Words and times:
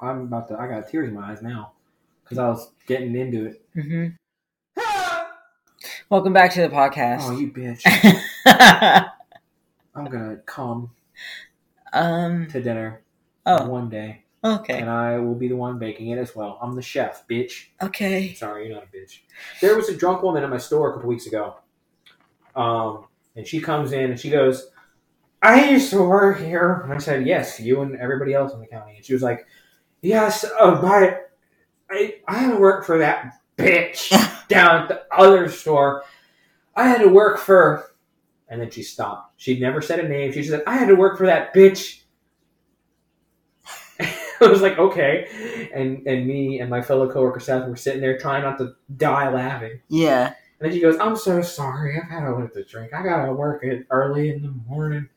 I'm 0.00 0.22
about 0.22 0.48
to. 0.48 0.58
I 0.58 0.68
got 0.68 0.88
tears 0.88 1.08
in 1.08 1.14
my 1.14 1.30
eyes 1.32 1.42
now 1.42 1.72
because 2.24 2.38
I 2.38 2.48
was 2.48 2.70
getting 2.86 3.14
into 3.16 3.46
it. 3.46 3.62
hmm 3.74 4.06
Welcome 6.10 6.32
back 6.32 6.52
to 6.54 6.62
the 6.62 6.68
podcast. 6.68 7.20
Oh, 7.22 7.38
you 7.38 7.50
bitch! 7.52 7.82
I'm 9.94 10.04
gonna 10.06 10.36
come 10.46 10.90
um. 11.92 12.46
to 12.50 12.60
dinner 12.62 13.02
Oh. 13.46 13.66
one 13.68 13.88
day, 13.88 14.24
Okay. 14.44 14.78
and 14.78 14.90
I 14.90 15.18
will 15.18 15.34
be 15.34 15.48
the 15.48 15.56
one 15.56 15.78
baking 15.78 16.08
it 16.10 16.18
as 16.18 16.36
well. 16.36 16.58
I'm 16.62 16.74
the 16.76 16.82
chef, 16.82 17.26
bitch. 17.26 17.66
Okay. 17.82 18.34
Sorry, 18.34 18.66
you're 18.66 18.74
not 18.76 18.84
a 18.84 18.96
bitch. 18.96 19.20
There 19.60 19.74
was 19.74 19.88
a 19.88 19.96
drunk 19.96 20.22
woman 20.22 20.42
at 20.44 20.50
my 20.50 20.58
store 20.58 20.90
a 20.90 20.92
couple 20.94 21.08
weeks 21.08 21.26
ago. 21.26 21.56
Um, 22.54 23.06
and 23.36 23.46
she 23.46 23.60
comes 23.60 23.92
in 23.92 24.10
and 24.10 24.20
she 24.20 24.28
goes, 24.30 24.70
I 25.40 25.70
used 25.70 25.90
to 25.90 26.02
work 26.02 26.40
here. 26.40 26.80
And 26.84 26.92
I 26.92 26.98
said, 26.98 27.26
Yes, 27.26 27.58
you 27.60 27.80
and 27.80 27.96
everybody 27.96 28.34
else 28.34 28.52
in 28.52 28.60
the 28.60 28.66
county. 28.66 28.96
And 28.96 29.04
she 29.04 29.12
was 29.14 29.22
like, 29.22 29.46
Yes, 30.02 30.44
uh, 30.44 30.80
but 30.80 31.32
I, 31.90 32.16
I 32.26 32.38
had 32.38 32.52
to 32.52 32.58
work 32.58 32.84
for 32.84 32.98
that 32.98 33.40
bitch 33.56 34.10
down 34.48 34.82
at 34.82 34.88
the 34.88 35.02
other 35.12 35.48
store. 35.48 36.04
I 36.76 36.88
had 36.88 37.00
to 37.02 37.08
work 37.08 37.38
for. 37.38 37.92
And 38.48 38.60
then 38.60 38.70
she 38.70 38.82
stopped. 38.82 39.34
She 39.36 39.58
never 39.58 39.82
said 39.82 40.00
a 40.00 40.08
name. 40.08 40.32
She 40.32 40.40
just 40.40 40.50
said, 40.50 40.62
I 40.66 40.76
had 40.76 40.88
to 40.88 40.94
work 40.94 41.18
for 41.18 41.26
that 41.26 41.54
bitch. 41.54 42.00
I 44.00 44.46
was 44.46 44.62
like, 44.62 44.78
okay. 44.78 45.68
And 45.74 46.06
and 46.06 46.26
me 46.26 46.60
and 46.60 46.70
my 46.70 46.80
fellow 46.80 47.10
coworker 47.10 47.40
Seth 47.40 47.68
were 47.68 47.76
sitting 47.76 48.00
there 48.00 48.16
trying 48.18 48.44
not 48.44 48.56
to 48.58 48.74
die 48.96 49.30
laughing. 49.30 49.80
Yeah. 49.88 50.28
And 50.28 50.34
then 50.60 50.72
she 50.72 50.80
goes, 50.80 50.98
I'm 50.98 51.16
so 51.16 51.42
sorry. 51.42 52.00
I've 52.00 52.08
had 52.08 52.22
a 52.22 52.30
little 52.30 52.48
to 52.48 52.64
drink. 52.64 52.94
I 52.94 53.02
gotta 53.02 53.32
work 53.32 53.64
it 53.64 53.86
early 53.90 54.30
in 54.30 54.42
the 54.42 54.54
morning. 54.66 55.08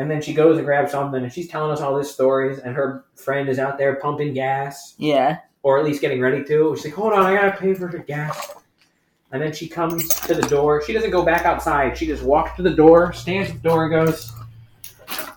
And 0.00 0.10
then 0.10 0.22
she 0.22 0.32
goes 0.32 0.56
and 0.56 0.64
grabs 0.64 0.92
something 0.92 1.22
and 1.22 1.30
she's 1.30 1.46
telling 1.46 1.70
us 1.72 1.82
all 1.82 1.94
these 1.98 2.10
stories 2.10 2.58
and 2.58 2.74
her 2.74 3.04
friend 3.16 3.50
is 3.50 3.58
out 3.58 3.76
there 3.76 3.96
pumping 3.96 4.32
gas 4.32 4.94
Yeah. 4.96 5.40
or 5.62 5.78
at 5.78 5.84
least 5.84 6.00
getting 6.00 6.22
ready 6.22 6.42
to. 6.44 6.74
She's 6.74 6.86
like, 6.86 6.94
hold 6.94 7.12
on, 7.12 7.26
I 7.26 7.34
gotta 7.34 7.54
pay 7.58 7.74
for 7.74 7.90
the 7.92 7.98
gas. 7.98 8.50
And 9.30 9.42
then 9.42 9.52
she 9.52 9.68
comes 9.68 10.08
to 10.20 10.32
the 10.32 10.40
door. 10.48 10.82
She 10.82 10.94
doesn't 10.94 11.10
go 11.10 11.22
back 11.22 11.44
outside. 11.44 11.98
She 11.98 12.06
just 12.06 12.22
walks 12.22 12.56
to 12.56 12.62
the 12.62 12.70
door, 12.70 13.12
stands 13.12 13.50
at 13.50 13.62
the 13.62 13.68
door, 13.68 13.84
and 13.84 13.92
goes, 14.06 14.32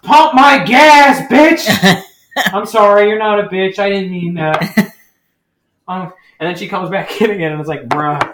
Pump 0.02 0.34
my 0.34 0.64
gas, 0.64 1.28
bitch! 1.30 2.02
I'm 2.54 2.66
sorry, 2.66 3.10
you're 3.10 3.20
not 3.20 3.42
a 3.42 3.50
bitch. 3.50 3.80
I 3.80 3.90
didn't 3.90 4.12
mean 4.12 4.36
that. 4.36 4.62
um, 5.90 6.14
and 6.40 6.48
then 6.50 6.56
she 6.56 6.70
comes 6.70 6.90
back 6.90 7.22
in 7.22 7.32
again 7.32 7.52
and 7.52 7.60
it's 7.60 7.68
like, 7.70 7.90
bruh. 7.90 8.34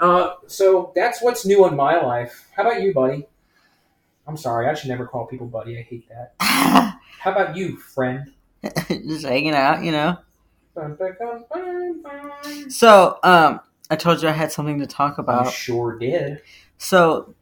Uh, 0.00 0.34
so 0.46 0.92
that's 0.96 1.20
what's 1.20 1.44
new 1.44 1.66
in 1.66 1.76
my 1.76 2.00
life. 2.00 2.48
How 2.56 2.62
about 2.62 2.80
you, 2.80 2.94
buddy? 2.94 3.26
I'm 4.28 4.36
sorry, 4.36 4.68
I 4.68 4.74
should 4.74 4.88
never 4.88 5.06
call 5.06 5.26
people 5.26 5.46
buddy. 5.46 5.78
I 5.78 5.82
hate 5.82 6.08
that. 6.08 6.34
How 7.20 7.32
about 7.32 7.56
you, 7.56 7.76
friend? 7.76 8.32
Just 8.88 9.24
hanging 9.24 9.54
out, 9.54 9.84
you 9.84 9.92
know. 9.92 10.18
So, 12.68 13.18
um, 13.22 13.60
I 13.90 13.96
told 13.96 14.22
you 14.22 14.28
I 14.28 14.32
had 14.32 14.52
something 14.52 14.78
to 14.80 14.86
talk 14.86 15.16
You 15.18 15.22
about. 15.22 15.52
sure 15.52 15.98
did. 15.98 16.42
So, 16.78 17.34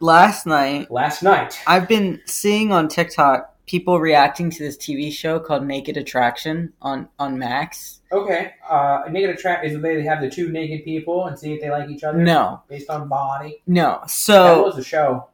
last 0.00 0.46
night 0.46 0.90
Last 0.90 1.22
night. 1.22 1.58
I've 1.66 1.86
been 1.88 2.20
seeing 2.24 2.72
on 2.72 2.88
TikTok 2.88 3.54
people 3.66 4.00
reacting 4.00 4.50
to 4.50 4.58
this 4.64 4.76
TV 4.76 5.12
show 5.12 5.38
called 5.38 5.64
Naked 5.64 5.96
Attraction 5.96 6.72
on 6.82 7.08
on 7.18 7.38
Max. 7.38 8.00
Okay. 8.10 8.52
Uh, 8.68 9.02
naked 9.10 9.30
Attraction 9.30 9.76
is 9.76 9.80
they 9.82 10.02
have 10.02 10.20
the 10.20 10.30
two 10.30 10.50
naked 10.50 10.84
people 10.84 11.26
and 11.26 11.38
see 11.38 11.52
if 11.52 11.60
they 11.60 11.70
like 11.70 11.88
each 11.88 12.02
other 12.02 12.18
No, 12.18 12.62
based 12.68 12.90
on 12.90 13.08
body. 13.08 13.62
no. 13.66 14.00
so 14.08 14.42
that 14.56 14.64
was 14.64 14.76
the 14.76 14.82
show. 14.84 15.28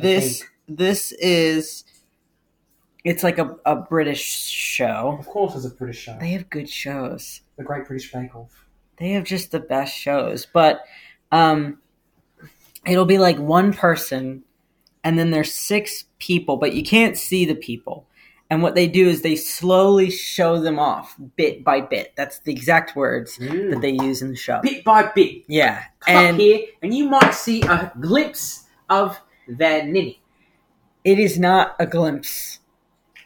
This 0.00 0.44
this 0.68 1.12
is 1.12 1.84
it's 3.04 3.22
like 3.22 3.38
a, 3.38 3.56
a 3.64 3.76
British 3.76 4.22
show. 4.22 5.16
Of 5.18 5.26
course, 5.26 5.54
it's 5.54 5.64
a 5.64 5.70
British 5.70 5.98
show. 5.98 6.16
They 6.18 6.30
have 6.30 6.50
good 6.50 6.68
shows. 6.68 7.42
The 7.56 7.64
Great 7.64 7.86
British 7.86 8.12
Bake 8.12 8.34
Off. 8.34 8.66
They 8.98 9.10
have 9.10 9.24
just 9.24 9.52
the 9.52 9.60
best 9.60 9.94
shows. 9.94 10.46
But 10.46 10.84
um 11.32 11.78
it'll 12.84 13.04
be 13.04 13.18
like 13.18 13.38
one 13.38 13.72
person 13.72 14.44
and 15.04 15.18
then 15.18 15.30
there's 15.30 15.52
six 15.52 16.04
people, 16.18 16.56
but 16.56 16.74
you 16.74 16.82
can't 16.82 17.16
see 17.16 17.44
the 17.44 17.54
people. 17.54 18.08
And 18.48 18.62
what 18.62 18.74
they 18.74 18.86
do 18.86 19.08
is 19.08 19.22
they 19.22 19.36
slowly 19.36 20.10
show 20.10 20.60
them 20.60 20.78
off 20.78 21.16
bit 21.36 21.64
by 21.64 21.80
bit. 21.80 22.12
That's 22.16 22.38
the 22.40 22.52
exact 22.52 22.94
words 22.94 23.36
that 23.38 23.78
they 23.80 23.90
use 23.90 24.22
in 24.22 24.30
the 24.30 24.36
show. 24.36 24.60
Bit 24.62 24.84
by 24.84 25.10
bit. 25.14 25.42
Yeah. 25.48 25.82
Come 26.00 26.16
up 26.16 26.22
And 26.22 26.40
here, 26.40 26.60
and 26.82 26.94
you 26.94 27.08
might 27.08 27.34
see 27.34 27.62
a 27.62 27.92
glimpse 28.00 28.64
of 28.88 29.20
their 29.48 29.84
ninny. 29.84 30.20
it 31.04 31.18
is 31.18 31.38
not 31.38 31.76
a 31.78 31.86
glimpse. 31.86 32.60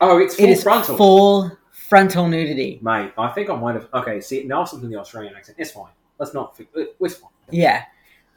Oh, 0.00 0.18
it's 0.18 0.34
full 0.36 0.44
It 0.44 0.50
is 0.50 0.62
frontal. 0.62 0.96
full 0.96 1.58
frontal 1.70 2.26
nudity. 2.28 2.78
Mate, 2.82 3.12
I 3.18 3.28
think 3.28 3.50
I 3.50 3.56
might 3.56 3.74
have. 3.74 3.88
Okay, 3.92 4.20
see, 4.20 4.44
now 4.44 4.64
something 4.64 4.86
in 4.86 4.92
the 4.92 4.98
Australian 5.00 5.34
accent. 5.34 5.58
It's 5.60 5.70
fine. 5.72 5.92
Let's 6.18 6.32
not. 6.34 6.58
Uh, 6.76 6.82
it's 7.00 7.14
fine. 7.16 7.30
Yeah. 7.50 7.84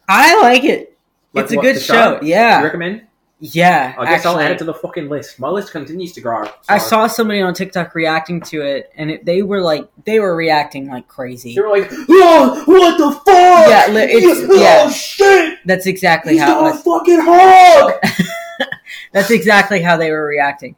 I 0.08 0.42
like 0.42 0.64
it. 0.64 0.98
Like 1.34 1.44
it's 1.46 1.54
a 1.54 1.56
what, 1.56 1.62
good 1.64 1.76
the 1.78 1.80
show. 1.80 2.20
You 2.22 2.30
Yeah. 2.30 2.62
recommend? 2.62 3.08
Yeah. 3.46 3.94
I 4.00 4.06
guess 4.06 4.26
I'll 4.26 4.40
add 4.40 4.52
it 4.52 4.58
to 4.59 4.64
the 4.64 4.74
fucking 4.74 5.09
list. 5.09 5.38
My 5.38 5.50
list 5.50 5.74
continues 5.74 6.14
to 6.14 6.22
grow. 6.22 6.46
I 6.70 6.78
saw 6.78 7.08
somebody 7.08 7.42
on 7.42 7.54
TikTok 7.54 7.94
reacting 7.94 8.40
to 8.44 8.62
it, 8.62 8.90
and 8.96 9.12
it, 9.12 9.26
they 9.26 9.42
were 9.42 9.59
like, 9.59 9.90
they 10.06 10.20
were 10.22 10.34
reacting 10.34 10.88
like 10.88 11.09
crazy. 11.09 11.54
They 11.54 11.59
were 11.62 11.78
like, 11.78 11.90
"Oh, 11.92 12.64
what 12.66 12.98
the 12.98 13.12
fuck? 13.12 13.26
Yeah, 13.70 13.88
li- 13.90 14.14
it's- 14.14 14.48
oh 14.50 14.54
yeah. 14.56 14.90
shit! 14.90 15.59
That's 15.66 15.88
exactly 15.88 16.34
He's 16.34 16.42
how 16.42 16.66
a 16.66 16.74
fucking 16.74 17.20
hog!" 17.22 17.94
That's 19.12 19.30
exactly 19.30 19.81
how 19.81 19.98
they 19.98 20.12
were 20.12 20.25
reacting. 20.25 20.78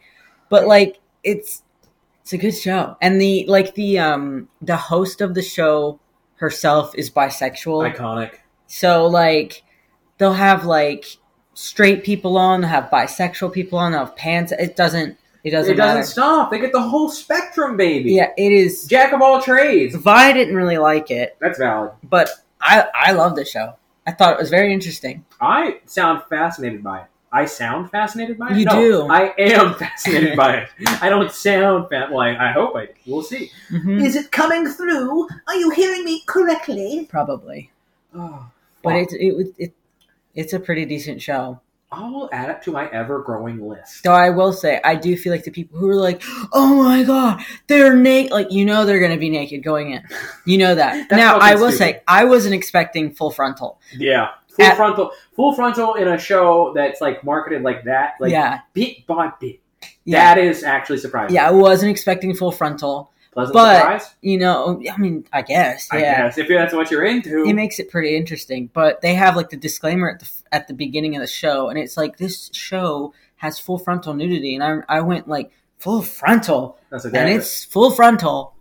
But 0.49 0.65
like, 0.65 0.99
it's 1.23 1.61
it's 2.21 2.33
a 2.33 2.37
good 2.39 2.55
show, 2.55 2.97
and 2.99 3.21
the 3.21 3.45
like 3.47 3.75
the 3.75 3.99
um 3.99 4.49
the 4.59 4.75
host 4.77 5.21
of 5.21 5.35
the 5.35 5.43
show 5.43 5.99
herself 6.37 6.95
is 6.95 7.11
bisexual. 7.11 7.93
Iconic. 7.93 8.31
So 8.65 9.05
like 9.05 9.61
they'll 10.17 10.33
have 10.33 10.65
like 10.65 11.05
straight 11.55 12.03
people 12.03 12.37
on, 12.37 12.61
they'll 12.61 12.69
have 12.69 12.89
bisexual 12.91 13.51
people 13.51 13.79
on, 13.79 13.91
they'll 13.93 14.05
have 14.05 14.15
pants. 14.15 14.51
It 14.51 14.75
doesn't 14.75 15.17
it 15.43 15.51
doesn't 15.51 15.73
It 15.73 15.77
doesn't 15.77 15.95
matter. 15.97 16.07
stop. 16.07 16.49
They 16.51 16.59
get 16.59 16.71
the 16.71 16.81
whole 16.81 17.07
spectrum, 17.09 17.77
baby. 17.77 18.13
Yeah, 18.13 18.31
it 18.37 18.51
is. 18.51 18.85
Jack 18.85 19.13
of 19.13 19.21
all 19.21 19.41
trades. 19.41 19.95
Vi 19.95 20.33
didn't 20.33 20.55
really 20.55 20.77
like 20.79 21.11
it, 21.11 21.35
That's 21.39 21.57
valid. 21.59 21.91
but 22.03 22.29
I 22.61 22.85
I 22.93 23.11
love 23.11 23.35
the 23.35 23.45
show. 23.45 23.73
I 24.07 24.11
thought 24.11 24.33
it 24.33 24.39
was 24.39 24.49
very 24.51 24.71
interesting. 24.73 25.25
I 25.41 25.79
sound 25.87 26.21
fascinated 26.29 26.83
by 26.83 26.99
it. 27.01 27.05
I 27.31 27.45
sound 27.45 27.91
fascinated 27.91 28.37
by 28.37 28.51
it. 28.51 28.57
You 28.57 28.65
No, 28.65 28.71
do. 28.79 29.07
I 29.09 29.33
am 29.37 29.73
fascinated 29.83 30.37
by 30.37 30.57
it. 30.57 30.69
I 31.01 31.09
don't 31.09 31.31
sound 31.31 31.89
fa- 31.89 32.07
well. 32.11 32.21
I, 32.21 32.49
I 32.49 32.51
hope 32.51 32.75
I. 32.75 32.85
do. 32.85 32.91
We'll 33.07 33.23
see. 33.23 33.51
Mhm. 33.71 34.03
Is 34.05 34.15
it 34.15 34.31
coming 34.31 34.67
through? 34.67 35.27
Are 35.47 35.55
you 35.55 35.69
hearing 35.71 36.05
me 36.05 36.21
correctly? 36.27 37.07
Probably, 37.09 37.71
Oh, 38.15 38.45
but 38.83 38.91
fuck. 38.93 39.01
it's 39.03 39.13
it, 39.13 39.35
was- 39.35 39.49
it 39.57 39.73
it's 40.35 40.53
a 40.53 40.59
pretty 40.59 40.85
decent 40.85 41.21
show. 41.21 41.61
I 41.91 42.09
will 42.09 42.29
add 42.33 42.49
it 42.49 42.61
to 42.63 42.71
my 42.71 42.89
ever-growing 42.89 43.65
list. 43.69 44.03
Though 44.03 44.11
I 44.11 44.29
will 44.31 44.51
say, 44.51 44.81
I 44.83 44.95
do 44.95 45.15
feel 45.15 45.31
like 45.31 45.43
the 45.45 45.51
people 45.51 45.77
who 45.79 45.87
are 45.89 45.95
like, 45.95 46.21
"Oh 46.51 46.83
my 46.83 47.03
god, 47.03 47.41
they're 47.67 47.95
naked," 47.95 48.31
like 48.33 48.51
you 48.51 48.65
know 48.65 48.85
they're 48.85 48.99
going 48.99 49.11
to 49.13 49.19
be 49.19 49.29
naked 49.29 49.63
going 49.63 49.91
in. 49.91 50.03
You 50.45 50.57
know 50.57 50.75
that. 50.75 51.09
Now 51.11 51.37
I 51.37 51.55
will 51.55 51.71
stupid. 51.71 51.77
say, 51.77 52.01
I 52.07 52.25
wasn't 52.25 52.53
expecting 52.55 53.13
full 53.13 53.31
frontal. 53.31 53.79
Yeah, 53.95 54.29
full 54.49 54.65
At- 54.65 54.75
frontal, 54.75 55.11
full 55.35 55.53
frontal 55.53 55.93
in 55.93 56.07
a 56.09 56.17
show 56.17 56.73
that's 56.75 56.99
like 56.99 57.23
marketed 57.23 57.61
like 57.61 57.85
that, 57.85 58.15
like 58.19 58.31
yeah, 58.31 58.61
bit 58.73 59.05
by 59.07 59.31
bit. 59.39 59.59
yeah, 60.03 60.35
That 60.35 60.41
is 60.43 60.63
actually 60.63 60.97
surprising. 60.97 61.35
yeah. 61.35 61.47
I 61.47 61.51
wasn't 61.51 61.91
expecting 61.91 62.33
full 62.35 62.51
frontal. 62.51 63.11
Pleasant 63.35 63.53
but- 63.53 63.77
surprise. 63.77 64.15
You 64.21 64.39
know, 64.39 64.81
I 64.91 64.97
mean, 64.97 65.27
I 65.31 65.43
guess, 65.43 65.87
I 65.91 65.99
yeah. 65.99 66.23
guess 66.23 66.37
if 66.39 66.47
that's 66.47 66.73
what 66.73 66.89
you're 66.89 67.05
into. 67.05 67.43
It 67.45 67.53
makes 67.53 67.77
it 67.77 67.91
pretty 67.91 68.15
interesting, 68.17 68.71
but 68.73 69.01
they 69.01 69.13
have 69.13 69.35
like 69.35 69.49
the 69.51 69.57
disclaimer 69.57 70.09
at 70.09 70.19
the 70.21 70.31
at 70.51 70.67
the 70.67 70.73
beginning 70.73 71.15
of 71.15 71.21
the 71.21 71.27
show, 71.27 71.69
and 71.69 71.77
it's 71.77 71.95
like 71.97 72.17
this 72.17 72.49
show 72.53 73.13
has 73.35 73.59
full 73.59 73.77
frontal 73.77 74.13
nudity, 74.15 74.55
and 74.55 74.63
I 74.63 74.97
I 74.97 75.01
went 75.01 75.27
like 75.27 75.51
full 75.77 76.01
frontal, 76.01 76.79
that's 76.89 77.05
and 77.05 77.29
it's 77.29 77.63
full 77.65 77.91
frontal. 77.91 78.55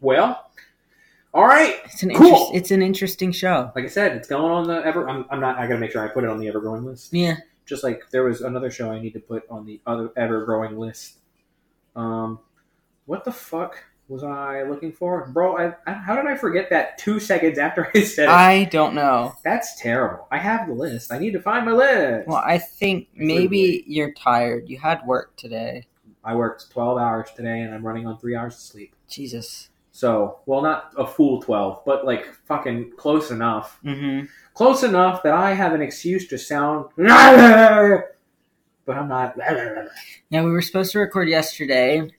well, 0.00 0.50
all 1.32 1.46
right. 1.46 1.76
It's 1.86 2.02
an 2.02 2.10
Cool. 2.14 2.26
interest, 2.26 2.50
it's 2.54 2.70
an 2.70 2.82
interesting 2.82 3.32
show. 3.32 3.72
Like 3.74 3.84
I 3.84 3.88
said, 3.88 4.16
it's 4.16 4.28
going 4.28 4.52
on 4.52 4.66
the 4.68 4.84
ever. 4.84 5.08
I'm, 5.08 5.24
I'm 5.30 5.40
not. 5.40 5.58
I 5.58 5.66
gotta 5.66 5.80
make 5.80 5.92
sure 5.92 6.02
I 6.04 6.08
put 6.08 6.24
it 6.24 6.30
on 6.30 6.38
the 6.38 6.48
ever 6.48 6.60
growing 6.60 6.84
list. 6.84 7.12
Yeah, 7.12 7.36
Just 7.66 7.82
like 7.82 8.02
there 8.10 8.24
was 8.24 8.40
another 8.42 8.70
show 8.70 8.90
I 8.90 9.00
need 9.00 9.12
to 9.14 9.20
put 9.20 9.44
on 9.50 9.64
the 9.66 9.80
other 9.86 10.10
ever 10.16 10.44
growing 10.44 10.78
list. 10.78 11.18
Um, 11.96 12.38
what 13.06 13.24
the 13.24 13.32
fuck 13.32 13.82
was 14.10 14.24
I 14.24 14.64
looking 14.64 14.92
for, 14.92 15.28
bro? 15.28 15.56
I, 15.56 15.74
I, 15.86 15.92
how 15.92 16.16
did 16.16 16.26
I 16.26 16.36
forget 16.36 16.68
that 16.70 16.98
two 16.98 17.20
seconds 17.20 17.58
after 17.58 17.90
I 17.94 18.02
said 18.02 18.24
it? 18.24 18.30
I 18.30 18.64
don't 18.64 18.94
know. 18.94 19.34
That's 19.44 19.80
terrible. 19.80 20.26
I 20.32 20.38
have 20.38 20.66
the 20.66 20.74
list. 20.74 21.12
I 21.12 21.18
need 21.18 21.32
to 21.34 21.40
find 21.40 21.64
my 21.64 21.72
list. 21.72 22.26
Well, 22.26 22.42
I 22.44 22.58
think 22.58 23.08
maybe 23.14 23.84
you're 23.86 24.12
tired. 24.12 24.68
You 24.68 24.78
had 24.78 25.06
work 25.06 25.36
today. 25.36 25.86
I 26.24 26.34
worked 26.34 26.70
12 26.72 26.98
hours 26.98 27.28
today 27.34 27.60
and 27.60 27.72
I'm 27.72 27.86
running 27.86 28.06
on 28.06 28.18
three 28.18 28.34
hours 28.34 28.54
of 28.54 28.60
sleep. 28.60 28.94
Jesus. 29.08 29.70
So, 29.92 30.40
well, 30.44 30.60
not 30.60 30.92
a 30.96 31.06
full 31.06 31.40
12, 31.40 31.82
but 31.86 32.04
like 32.04 32.26
fucking 32.46 32.92
close 32.96 33.30
enough. 33.30 33.78
Mm-hmm. 33.84 34.26
Close 34.54 34.82
enough 34.82 35.22
that 35.22 35.34
I 35.34 35.54
have 35.54 35.72
an 35.72 35.82
excuse 35.82 36.26
to 36.28 36.38
sound. 36.38 36.90
But 38.86 38.96
I'm 38.96 39.08
not. 39.08 39.36
Yeah, 40.30 40.42
we 40.42 40.50
were 40.50 40.62
supposed 40.62 40.90
to 40.92 40.98
record 40.98 41.28
yesterday, 41.28 42.10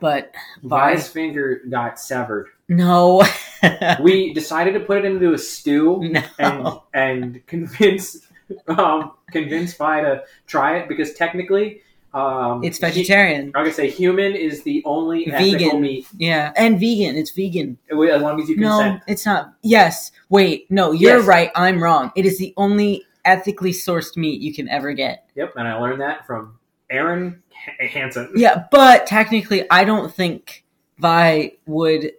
But 0.00 0.32
Vi's 0.62 1.08
finger 1.08 1.62
got 1.68 1.98
severed. 1.98 2.48
no, 2.68 3.22
We 4.00 4.32
decided 4.34 4.72
to 4.74 4.80
put 4.80 4.98
it 4.98 5.04
into 5.04 5.32
a 5.32 5.38
stew 5.38 6.02
and 6.02 6.24
no. 6.38 6.84
and 6.92 7.44
convince 7.46 8.26
um, 8.68 9.12
convince 9.30 9.74
Vi 9.74 10.00
to 10.02 10.22
try 10.46 10.76
it 10.78 10.88
because 10.88 11.14
technically 11.14 11.80
um, 12.14 12.62
It's 12.64 12.78
he- 12.78 12.82
vegetarian. 12.86 13.46
I'm 13.54 13.64
gonna 13.64 13.72
say 13.72 13.90
human 13.90 14.34
is 14.34 14.62
the 14.62 14.82
only 14.84 15.26
ethical 15.30 15.58
Vegan. 15.58 15.80
meat 15.80 16.06
Yeah, 16.16 16.52
and 16.56 16.78
vegan. 16.80 17.16
It's 17.16 17.30
vegan. 17.30 17.78
as 17.90 17.96
long 18.22 18.40
as 18.40 18.48
you 18.48 18.56
consent. 18.56 18.94
No, 18.96 19.00
it's 19.06 19.24
not. 19.26 19.54
Yes. 19.62 20.12
Wait. 20.28 20.70
No, 20.70 20.92
you're 20.92 21.18
Yes. 21.18 21.26
right. 21.26 21.50
I'm 21.54 21.82
wrong. 21.82 22.12
It 22.16 22.24
is 22.26 22.38
the 22.38 22.52
only 22.56 23.04
ethically 23.24 23.72
sourced 23.72 24.16
meat 24.16 24.40
you 24.40 24.54
can 24.54 24.68
ever 24.68 24.92
get. 24.92 25.28
Yep, 25.34 25.54
and 25.56 25.66
I 25.68 25.78
learned 25.78 26.00
that 26.00 26.26
from 26.26 26.55
Aaron 26.90 27.42
H- 27.80 27.90
Hansen. 27.92 28.30
Yeah, 28.36 28.64
but 28.70 29.06
technically, 29.06 29.68
I 29.70 29.84
don't 29.84 30.12
think 30.14 30.64
Vi 30.98 31.52
would 31.66 32.12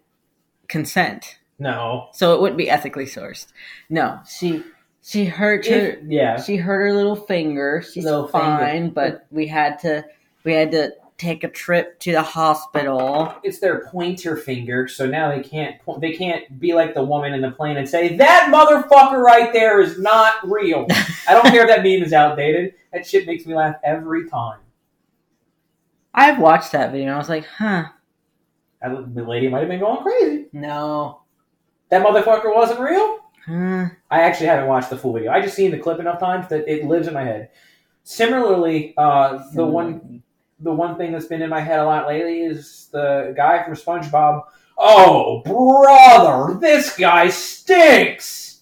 consent, 0.67 1.39
No. 1.59 2.09
so 2.13 2.33
it 2.35 2.41
wouldn't 2.41 2.57
be 2.57 2.69
ethically 2.69 3.05
sourced. 3.05 3.47
No, 3.89 4.19
she 4.29 4.63
she 5.01 5.25
hurt 5.25 5.65
her. 5.67 5.75
If- 5.91 5.99
yeah. 6.07 6.41
She 6.41 6.57
hurt 6.57 6.81
her 6.81 6.93
little 6.93 7.15
finger. 7.15 7.81
She's 7.81 8.03
Little 8.03 8.27
fine, 8.27 8.65
finger. 8.65 8.91
but 8.93 9.25
we 9.31 9.47
had 9.47 9.79
to 9.79 10.05
we 10.43 10.53
had 10.53 10.71
to 10.71 10.91
take 11.17 11.43
a 11.43 11.49
trip 11.49 11.99
to 12.01 12.11
the 12.11 12.21
hospital. 12.21 13.33
It's 13.43 13.59
their 13.59 13.87
pointer 13.87 14.37
finger, 14.37 14.87
so 14.87 15.05
now 15.07 15.29
they 15.35 15.41
can't 15.41 15.75
they 15.99 16.13
can't 16.13 16.59
be 16.59 16.73
like 16.73 16.93
the 16.93 17.03
woman 17.03 17.33
in 17.33 17.41
the 17.41 17.51
plane 17.51 17.77
and 17.77 17.87
say 17.89 18.15
that 18.17 18.51
motherfucker 18.53 19.21
right 19.21 19.51
there 19.53 19.79
is 19.81 19.99
not 19.99 20.35
real. 20.43 20.85
I 21.27 21.33
don't 21.33 21.45
care 21.47 21.63
if 21.63 21.67
that 21.69 21.83
meme 21.83 22.03
is 22.03 22.13
outdated. 22.13 22.73
That 22.93 23.05
shit 23.05 23.25
makes 23.25 23.45
me 23.45 23.55
laugh 23.55 23.75
every 23.83 24.29
time. 24.29 24.59
I've 26.13 26.39
watched 26.39 26.71
that 26.71 26.91
video. 26.91 27.07
and 27.07 27.15
I 27.15 27.17
was 27.17 27.29
like, 27.29 27.45
huh, 27.45 27.85
That- 28.81 29.13
The 29.15 29.23
lady 29.23 29.47
might 29.47 29.59
have 29.59 29.69
been 29.69 29.79
going 29.79 30.01
crazy. 30.03 30.45
no, 30.53 31.21
That 31.89 32.03
motherfucker 32.05 32.53
wasn't 32.55 32.79
real. 32.79 33.19
huh. 33.45 33.85
I 34.09 34.21
actually 34.21 34.47
haven't 34.47 34.67
watched 34.67 34.89
the 34.89 34.97
full 34.97 35.13
video. 35.13 35.31
I 35.31 35.41
just 35.41 35.55
seen 35.55 35.71
the 35.71 35.77
clip 35.79 35.99
enough 35.99 36.19
times 36.19 36.47
that 36.49 36.67
it 36.67 36.85
lives 36.85 37.07
in 37.07 37.13
my 37.13 37.23
head. 37.23 37.49
Similarly, 38.03 38.93
uh, 38.97 39.39
the 39.53 39.65
one 39.65 40.23
the 40.59 40.73
one 40.73 40.97
thing 40.97 41.11
that's 41.11 41.25
been 41.25 41.41
in 41.41 41.49
my 41.49 41.59
head 41.59 41.79
a 41.79 41.85
lot 41.85 42.07
lately 42.07 42.41
is 42.41 42.89
the 42.91 43.33
guy 43.35 43.63
from 43.63 43.73
SpongeBob. 43.73 44.43
Oh, 44.77 45.41
brother, 45.41 46.59
this 46.59 46.95
guy 46.95 47.29
stinks. 47.29 48.61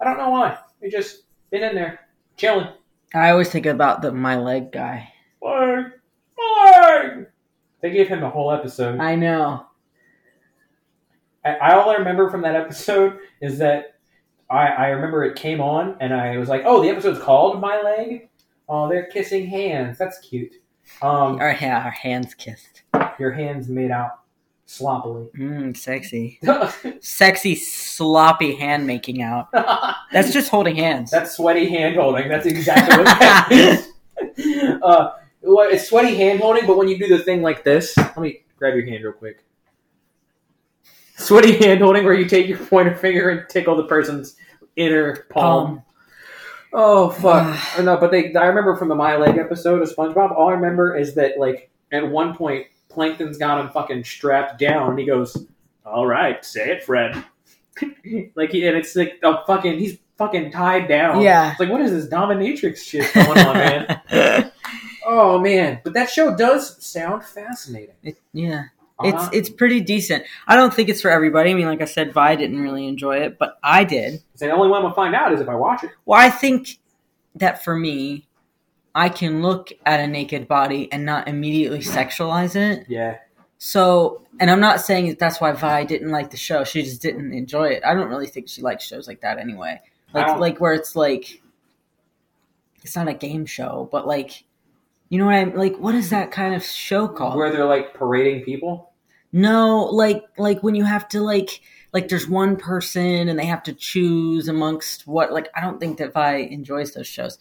I 0.00 0.04
don't 0.04 0.18
know 0.18 0.30
why. 0.30 0.58
He 0.80 0.90
just 0.90 1.22
been 1.50 1.62
in 1.62 1.74
there 1.74 2.00
chilling. 2.36 2.68
I 3.14 3.30
always 3.30 3.50
think 3.50 3.66
about 3.66 4.02
the 4.02 4.12
my 4.12 4.36
leg 4.36 4.72
guy. 4.72 5.12
Leg, 5.40 5.86
leg. 6.38 7.26
They 7.80 7.90
gave 7.90 8.08
him 8.08 8.22
a 8.22 8.30
whole 8.30 8.50
episode. 8.50 8.98
I 8.98 9.14
know. 9.14 9.66
I, 11.44 11.54
I 11.54 11.74
all 11.74 11.90
I 11.90 11.96
remember 11.96 12.30
from 12.30 12.42
that 12.42 12.56
episode 12.56 13.18
is 13.40 13.58
that 13.58 13.94
I, 14.50 14.66
I 14.66 14.86
remember 14.88 15.24
it 15.24 15.36
came 15.36 15.60
on 15.60 15.96
and 16.00 16.12
I 16.12 16.38
was 16.38 16.48
like, 16.48 16.62
oh, 16.64 16.82
the 16.82 16.88
episode's 16.88 17.20
called 17.20 17.60
My 17.60 17.80
Leg. 17.82 18.28
Oh, 18.68 18.88
they're 18.88 19.06
kissing 19.06 19.46
hands. 19.46 19.98
That's 19.98 20.18
cute. 20.18 20.54
Um, 21.02 21.38
Our, 21.40 21.56
yeah, 21.60 21.82
our 21.84 21.90
hands 21.90 22.34
kissed. 22.34 22.82
your 23.18 23.32
hands 23.32 23.68
made 23.68 23.90
out 23.90 24.20
sloppily. 24.66 25.28
Mmm, 25.36 25.76
sexy. 25.76 26.40
Sexy, 27.00 27.54
sloppy 27.54 28.54
hand 28.56 28.86
making 28.86 29.22
out. 29.22 29.48
That's 30.12 30.32
just 30.32 30.50
holding 30.50 30.76
hands. 30.76 31.10
that's 31.10 31.36
sweaty 31.36 31.68
hand 31.68 31.96
holding. 31.96 32.28
That's 32.28 32.46
exactly 32.46 32.96
what 32.96 33.04
that 33.06 33.48
is. 34.38 34.80
Uh, 34.82 35.10
it's 35.42 35.88
sweaty 35.88 36.14
hand 36.16 36.40
holding, 36.40 36.66
but 36.66 36.76
when 36.78 36.88
you 36.88 36.98
do 36.98 37.08
the 37.08 37.22
thing 37.22 37.42
like 37.42 37.64
this, 37.64 37.96
let 37.96 38.18
me 38.18 38.44
grab 38.56 38.74
your 38.74 38.86
hand 38.86 39.04
real 39.04 39.12
quick. 39.12 39.44
Sweaty 41.16 41.56
hand 41.58 41.80
holding, 41.80 42.04
where 42.04 42.14
you 42.14 42.26
take 42.26 42.48
your 42.48 42.58
pointer 42.58 42.94
finger 42.94 43.30
and 43.30 43.48
tickle 43.48 43.76
the 43.76 43.84
person's 43.84 44.36
inner 44.76 45.26
palm. 45.30 45.66
Palm. 45.76 45.82
Oh 46.74 47.10
fuck! 47.10 47.58
Uh, 47.78 47.82
no, 47.82 47.96
but 47.96 48.10
they. 48.10 48.34
I 48.34 48.46
remember 48.46 48.76
from 48.76 48.88
the 48.88 48.94
My 48.94 49.16
Leg 49.16 49.38
episode 49.38 49.80
of 49.80 49.88
SpongeBob. 49.88 50.32
All 50.36 50.48
I 50.48 50.52
remember 50.52 50.96
is 50.96 51.14
that 51.14 51.38
like 51.38 51.70
at 51.92 52.08
one 52.08 52.34
point, 52.34 52.66
Plankton's 52.88 53.38
got 53.38 53.60
him 53.60 53.70
fucking 53.70 54.04
strapped 54.04 54.58
down, 54.58 54.90
and 54.90 54.98
he 54.98 55.06
goes, 55.06 55.46
"All 55.86 56.06
right, 56.06 56.44
say 56.44 56.70
it, 56.70 56.84
Fred." 56.84 57.14
like, 58.36 58.50
he, 58.50 58.66
and 58.66 58.76
it's 58.76 58.94
like 58.94 59.18
a 59.22 59.44
fucking. 59.46 59.78
He's 59.78 59.98
fucking 60.18 60.50
tied 60.52 60.88
down. 60.88 61.20
Yeah. 61.20 61.50
It's 61.52 61.60
like, 61.60 61.70
what 61.70 61.80
is 61.80 61.90
this 61.90 62.06
dominatrix 62.06 62.78
shit 62.78 63.12
going 63.14 63.38
on, 63.38 63.54
man? 63.54 64.52
Oh 65.06 65.38
man, 65.38 65.80
but 65.84 65.92
that 65.92 66.08
show 66.08 66.34
does 66.34 66.82
sound 66.82 67.22
fascinating. 67.24 67.94
It- 68.02 68.16
yeah. 68.32 68.64
It's 69.02 69.16
Uh-huh. 69.16 69.30
it's 69.32 69.50
pretty 69.50 69.80
decent. 69.80 70.22
I 70.46 70.54
don't 70.56 70.72
think 70.72 70.88
it's 70.88 71.00
for 71.02 71.10
everybody. 71.10 71.50
I 71.50 71.54
mean, 71.54 71.66
like 71.66 71.82
I 71.82 71.86
said, 71.86 72.12
Vi 72.12 72.36
didn't 72.36 72.60
really 72.60 72.86
enjoy 72.86 73.16
it, 73.18 73.38
but 73.38 73.58
I 73.62 73.82
did. 73.84 74.22
the 74.38 74.50
only 74.50 74.68
way 74.68 74.76
I'm 74.76 74.82
gonna 74.82 74.94
find 74.94 75.14
out 75.14 75.32
is 75.32 75.40
if 75.40 75.48
I 75.48 75.54
watch 75.56 75.82
it. 75.82 75.90
Well, 76.04 76.20
I 76.20 76.30
think 76.30 76.78
that 77.34 77.64
for 77.64 77.74
me, 77.74 78.28
I 78.94 79.08
can 79.08 79.42
look 79.42 79.72
at 79.84 79.98
a 79.98 80.06
naked 80.06 80.46
body 80.46 80.88
and 80.92 81.04
not 81.04 81.26
immediately 81.26 81.80
sexualize 81.80 82.54
it. 82.54 82.86
Yeah. 82.88 83.16
So, 83.58 84.22
and 84.38 84.48
I'm 84.50 84.60
not 84.60 84.80
saying 84.80 85.08
that 85.08 85.18
that's 85.18 85.40
why 85.40 85.50
Vi 85.52 85.84
didn't 85.84 86.10
like 86.10 86.30
the 86.30 86.36
show. 86.36 86.62
She 86.62 86.82
just 86.82 87.02
didn't 87.02 87.32
enjoy 87.32 87.64
it. 87.70 87.82
I 87.84 87.94
don't 87.94 88.08
really 88.08 88.26
think 88.28 88.48
she 88.48 88.62
likes 88.62 88.84
shows 88.86 89.08
like 89.08 89.22
that 89.22 89.38
anyway. 89.38 89.80
Like 90.12 90.38
like 90.38 90.60
where 90.60 90.72
it's 90.74 90.94
like 90.94 91.42
it's 92.84 92.94
not 92.94 93.08
a 93.08 93.14
game 93.14 93.46
show, 93.46 93.88
but 93.90 94.06
like 94.06 94.44
you 95.14 95.20
know 95.20 95.26
what 95.26 95.36
I'm 95.36 95.54
like 95.54 95.76
what 95.76 95.94
is 95.94 96.10
that 96.10 96.32
kind 96.32 96.56
of 96.56 96.64
show 96.64 97.06
called? 97.06 97.36
Where 97.36 97.52
they're 97.52 97.66
like 97.66 97.94
parading 97.94 98.42
people. 98.42 98.90
No, 99.30 99.84
like 99.84 100.24
like 100.38 100.64
when 100.64 100.74
you 100.74 100.84
have 100.84 101.06
to 101.10 101.20
like 101.20 101.60
like 101.92 102.08
there's 102.08 102.28
one 102.28 102.56
person 102.56 103.28
and 103.28 103.38
they 103.38 103.46
have 103.46 103.62
to 103.62 103.72
choose 103.72 104.48
amongst 104.48 105.06
what 105.06 105.32
like 105.32 105.50
I 105.54 105.60
don't 105.60 105.78
think 105.78 105.98
that 105.98 106.12
Vi 106.12 106.38
enjoys 106.38 106.94
those 106.94 107.06
shows. 107.06 107.38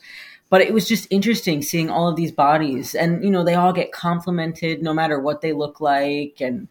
But 0.51 0.61
it 0.61 0.71
was 0.71 0.87
just 0.87 1.07
interesting 1.09 1.63
seeing 1.63 1.89
all 1.89 2.07
of 2.07 2.15
these 2.15 2.31
bodies 2.31 2.93
and 2.93 3.23
you 3.23 3.31
know 3.31 3.43
they 3.43 3.55
all 3.55 3.73
get 3.73 3.91
complimented 3.91 4.83
no 4.83 4.93
matter 4.93 5.19
what 5.19 5.41
they 5.41 5.51
look 5.51 5.81
like 5.81 6.41
and 6.41 6.67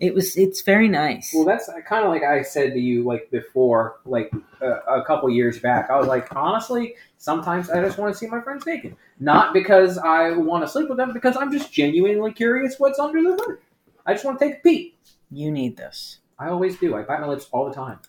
it 0.00 0.14
was 0.14 0.36
it's 0.36 0.62
very 0.62 0.88
nice. 0.88 1.30
Well, 1.34 1.44
that's 1.44 1.68
kind 1.86 2.04
of 2.04 2.10
like 2.10 2.22
I 2.22 2.40
said 2.42 2.72
to 2.72 2.80
you 2.80 3.04
like 3.04 3.30
before, 3.30 4.00
like 4.06 4.32
uh, 4.62 4.80
a 4.88 5.04
couple 5.04 5.28
years 5.28 5.60
back. 5.60 5.90
I 5.90 5.98
was 5.98 6.08
like, 6.08 6.34
honestly, 6.34 6.94
sometimes 7.18 7.68
I 7.68 7.82
just 7.82 7.98
want 7.98 8.12
to 8.12 8.18
see 8.18 8.26
my 8.26 8.40
friends 8.40 8.64
naked, 8.64 8.96
not 9.20 9.52
because 9.52 9.98
I 9.98 10.30
want 10.30 10.64
to 10.64 10.68
sleep 10.68 10.88
with 10.88 10.96
them, 10.96 11.12
because 11.12 11.36
I'm 11.36 11.52
just 11.52 11.70
genuinely 11.70 12.32
curious 12.32 12.76
what's 12.78 12.98
under 12.98 13.22
the 13.22 13.36
hood. 13.36 13.58
I 14.06 14.14
just 14.14 14.24
want 14.24 14.38
to 14.38 14.44
take 14.46 14.58
a 14.58 14.60
peek. 14.62 14.98
you 15.30 15.50
need 15.52 15.76
this. 15.76 16.18
I 16.38 16.48
always 16.48 16.78
do. 16.78 16.96
I 16.96 17.02
bite 17.02 17.20
my 17.20 17.28
lips 17.28 17.48
all 17.52 17.68
the 17.68 17.74
time. 17.74 17.98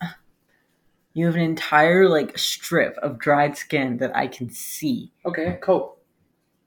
You 1.14 1.26
have 1.26 1.34
an 1.34 1.42
entire 1.42 2.08
like 2.08 2.38
strip 2.38 2.96
of 3.02 3.18
dried 3.18 3.54
skin 3.54 3.98
that 3.98 4.16
I 4.16 4.26
can 4.28 4.48
see. 4.48 5.12
Okay, 5.26 5.58
cope. 5.60 6.02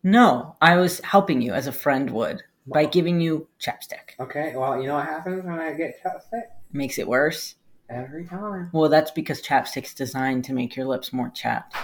No, 0.04 0.56
I 0.62 0.78
was 0.78 1.00
helping 1.00 1.42
you 1.42 1.52
as 1.54 1.66
a 1.66 1.72
friend 1.72 2.12
would 2.12 2.44
by 2.68 2.86
giving 2.86 3.20
you 3.20 3.48
chapstick. 3.60 4.18
Okay, 4.20 4.54
well, 4.56 4.82
you 4.82 4.88
know 4.88 4.96
what 4.96 5.06
happens 5.06 5.44
when 5.46 5.60
I 5.60 5.74
get 5.74 6.02
chapstick 6.04 6.44
Makes 6.74 6.98
it 7.00 7.08
worse. 7.08 7.56
every 7.90 8.26
time. 8.26 8.70
Well, 8.74 8.90
that's 8.90 9.12
because 9.12 9.42
chapstick's 9.42 9.94
designed 9.94 10.46
to 10.46 10.54
make 10.54 10.76
your 10.76 10.86
lips 10.86 11.14
more 11.14 11.30
chapped. 11.30 11.76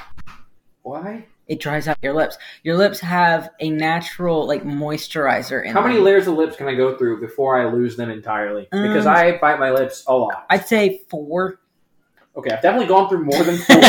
Why? 0.84 1.26
It 1.48 1.60
dries 1.60 1.88
out 1.88 1.98
your 2.02 2.14
lips. 2.14 2.38
Your 2.64 2.78
lips 2.78 3.00
have 3.02 3.50
a 3.60 3.70
natural 3.70 4.48
like 4.48 4.64
moisturizer 4.64 5.60
in 5.62 5.68
them. 5.68 5.76
How 5.76 5.82
many 5.82 5.96
them. 5.96 6.06
layers 6.06 6.28
of 6.28 6.36
lips 6.36 6.56
can 6.56 6.68
I 6.68 6.76
go 6.76 6.98
through 6.98 7.20
before 7.20 7.60
I 7.60 7.72
lose 7.72 7.96
them 7.98 8.10
entirely? 8.10 8.68
Because 8.72 9.06
Um, 9.06 9.16
I 9.16 9.38
bite 9.40 9.60
my 9.60 9.72
lips 9.72 10.04
a 10.08 10.16
lot. 10.16 10.46
I'd 10.50 10.66
say 10.66 11.02
four. 11.10 11.60
Okay, 12.38 12.52
I've 12.52 12.62
definitely 12.62 12.88
gone 12.88 13.10
through 13.10 13.26
more 13.26 13.44
than 13.44 13.58
four. 13.58 13.80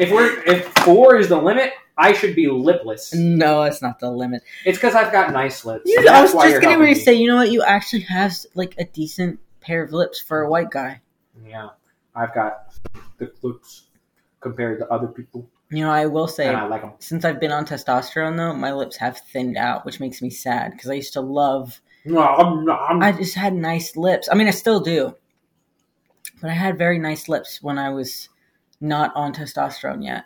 if 0.00 0.10
we're 0.10 0.42
if 0.44 0.66
four 0.84 1.16
is 1.16 1.28
the 1.28 1.40
limit, 1.40 1.72
I 2.00 2.12
should 2.14 2.34
be 2.34 2.48
lipless. 2.48 3.14
no, 3.14 3.62
it's 3.64 3.82
not 3.82 4.00
the 4.00 4.10
limit. 4.10 4.42
It's 4.64 4.78
because 4.78 4.94
I've 4.94 5.12
got 5.12 5.32
nice 5.32 5.64
lips. 5.64 5.82
You, 5.84 6.06
I 6.08 6.22
was 6.22 6.32
just 6.32 6.60
getting 6.60 6.80
ready 6.80 6.94
to 6.94 7.00
say, 7.00 7.14
you 7.14 7.28
know 7.28 7.36
what? 7.36 7.50
You 7.50 7.62
actually 7.62 8.02
have 8.02 8.34
like 8.54 8.74
a 8.78 8.84
decent 8.84 9.38
pair 9.60 9.82
of 9.82 9.92
lips 9.92 10.18
for 10.20 10.40
a 10.40 10.50
white 10.50 10.70
guy. 10.70 11.02
Yeah, 11.46 11.68
I've 12.14 12.34
got 12.34 12.72
the 13.18 13.30
lips 13.42 13.84
compared 14.40 14.78
to 14.78 14.88
other 14.88 15.06
people, 15.06 15.48
You 15.68 15.84
know, 15.84 15.90
I 15.90 16.06
will 16.06 16.26
say, 16.26 16.48
I 16.48 16.64
like 16.66 16.82
since 17.00 17.24
I've 17.24 17.38
been 17.38 17.52
on 17.52 17.66
testosterone 17.66 18.36
though, 18.36 18.54
my 18.54 18.72
lips 18.72 18.96
have 18.96 19.18
thinned 19.18 19.56
out, 19.56 19.84
which 19.84 20.00
makes 20.00 20.22
me 20.22 20.30
sad 20.30 20.72
because 20.72 20.90
I 20.90 20.94
used 20.94 21.12
to 21.12 21.20
love. 21.20 21.80
No, 22.06 22.20
I'm 22.22 22.64
not. 22.64 23.02
I 23.02 23.12
just 23.12 23.34
had 23.34 23.52
nice 23.52 23.96
lips. 23.96 24.28
I 24.32 24.34
mean, 24.34 24.48
I 24.48 24.52
still 24.52 24.80
do, 24.80 25.14
but 26.40 26.50
I 26.50 26.54
had 26.54 26.78
very 26.78 26.98
nice 26.98 27.28
lips 27.28 27.62
when 27.62 27.78
I 27.78 27.90
was 27.90 28.30
not 28.80 29.12
on 29.14 29.34
testosterone 29.34 30.02
yet. 30.02 30.24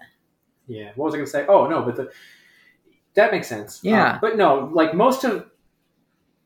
Yeah, 0.66 0.90
what 0.96 1.06
was 1.06 1.14
I 1.14 1.18
going 1.18 1.26
to 1.26 1.30
say? 1.30 1.46
Oh 1.48 1.66
no, 1.66 1.82
but 1.82 1.96
the 1.96 2.10
that 3.14 3.30
makes 3.32 3.48
sense. 3.48 3.80
Yeah. 3.82 4.14
Um, 4.14 4.18
but 4.20 4.36
no, 4.36 4.70
like 4.72 4.94
most 4.94 5.24
of. 5.24 5.46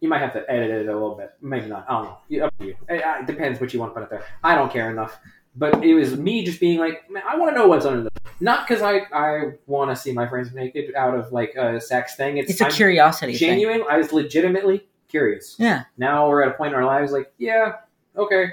You 0.00 0.08
might 0.08 0.20
have 0.20 0.32
to 0.34 0.48
edit 0.48 0.70
it 0.70 0.88
a 0.88 0.92
little 0.92 1.16
bit. 1.16 1.32
Maybe 1.42 1.66
not. 1.66 1.84
I 1.88 1.92
don't 1.94 2.04
know. 2.04 2.18
You- 2.28 2.44
Up 2.44 2.56
to 2.58 2.66
you. 2.66 2.76
It, 2.88 3.02
it 3.04 3.26
depends 3.26 3.60
what 3.60 3.74
you 3.74 3.80
want 3.80 3.90
to 3.90 3.94
put 3.94 4.04
up 4.04 4.10
there. 4.10 4.24
I 4.44 4.54
don't 4.54 4.72
care 4.72 4.90
enough. 4.92 5.18
But 5.56 5.82
it 5.82 5.92
was 5.94 6.16
me 6.16 6.44
just 6.44 6.60
being 6.60 6.78
like, 6.78 7.10
man, 7.10 7.24
I 7.28 7.36
want 7.36 7.52
to 7.52 7.58
know 7.58 7.66
what's 7.66 7.84
under 7.84 8.04
the. 8.04 8.10
Not 8.38 8.68
because 8.68 8.80
I, 8.80 9.00
I 9.12 9.54
want 9.66 9.90
to 9.90 9.96
see 9.96 10.12
my 10.12 10.28
friends 10.28 10.54
naked 10.54 10.94
out 10.94 11.18
of 11.18 11.32
like 11.32 11.56
a 11.56 11.80
sex 11.80 12.14
thing. 12.14 12.36
It's, 12.38 12.48
It's 12.52 12.60
a 12.60 12.66
I'm 12.66 12.70
curiosity 12.70 13.32
thing. 13.32 13.48
genuine. 13.48 13.82
I 13.90 13.96
was 13.98 14.12
legitimately 14.12 14.86
curious. 15.08 15.56
Yeah. 15.58 15.82
Now 15.96 16.28
we're 16.28 16.42
at 16.42 16.50
a 16.50 16.54
point 16.54 16.74
in 16.74 16.76
our 16.76 16.84
lives 16.84 17.10
like, 17.10 17.32
yeah, 17.38 17.72
okay, 18.16 18.50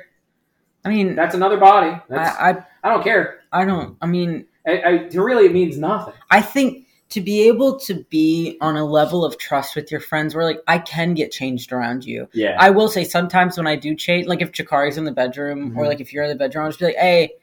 I 0.83 0.89
mean, 0.89 1.15
that's 1.15 1.35
another 1.35 1.57
body. 1.57 1.99
That's, 2.09 2.35
I, 2.37 2.49
I, 2.51 2.65
I, 2.83 2.89
don't 2.89 3.03
care. 3.03 3.41
I 3.51 3.65
don't. 3.65 3.97
I 4.01 4.07
mean, 4.07 4.47
I, 4.67 4.71
I, 4.79 4.91
really, 5.13 5.45
it 5.45 5.53
means 5.53 5.77
nothing. 5.77 6.13
I 6.31 6.41
think 6.41 6.87
to 7.09 7.21
be 7.21 7.47
able 7.47 7.79
to 7.81 8.03
be 8.09 8.57
on 8.61 8.75
a 8.75 8.83
level 8.83 9.23
of 9.23 9.37
trust 9.37 9.75
with 9.75 9.91
your 9.91 9.99
friends 9.99 10.33
where 10.33 10.43
like 10.43 10.59
I 10.67 10.79
can 10.79 11.13
get 11.13 11.31
changed 11.31 11.71
around 11.71 12.03
you. 12.03 12.27
Yeah. 12.33 12.55
I 12.59 12.71
will 12.71 12.87
say 12.89 13.03
sometimes 13.03 13.57
when 13.57 13.67
I 13.67 13.75
do 13.75 13.95
change, 13.95 14.25
like 14.27 14.41
if 14.41 14.51
Jakari's 14.51 14.97
in 14.97 15.05
the 15.05 15.11
bedroom 15.11 15.77
or 15.77 15.83
Mhm. 15.83 15.87
like 15.87 16.01
if 16.01 16.11
you're 16.11 16.23
in 16.23 16.29
the 16.29 16.35
bedroom, 16.35 16.65
I'll 16.65 16.71
just 16.71 16.79
be 16.79 16.85
like, 16.87 16.95
"Hey, 16.95 17.33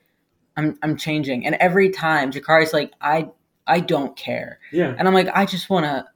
I'm 0.56 0.76
I'm 0.82 0.96
changing," 0.96 1.46
and 1.46 1.54
every 1.56 1.90
time 1.90 2.32
Jakari's 2.32 2.72
like, 2.72 2.92
"I 3.00 3.28
I 3.66 3.78
don't 3.80 4.16
care," 4.16 4.58
yeah. 4.72 4.94
and 4.98 5.06
I'm 5.06 5.14
like, 5.14 5.28
"I 5.32 5.46
just 5.46 5.70
want 5.70 5.86
to 5.86 6.06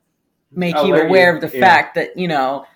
make 0.51 0.75
Oh, 0.77 0.85
you 0.87 0.95
there 0.95 1.05
you- 1.05 1.09
aware 1.09 1.35
of 1.35 1.41
the 1.41 1.57
yeah. 1.57 1.61
fact 1.65 1.95
that 1.95 2.19
you 2.19 2.27
know 2.29 2.67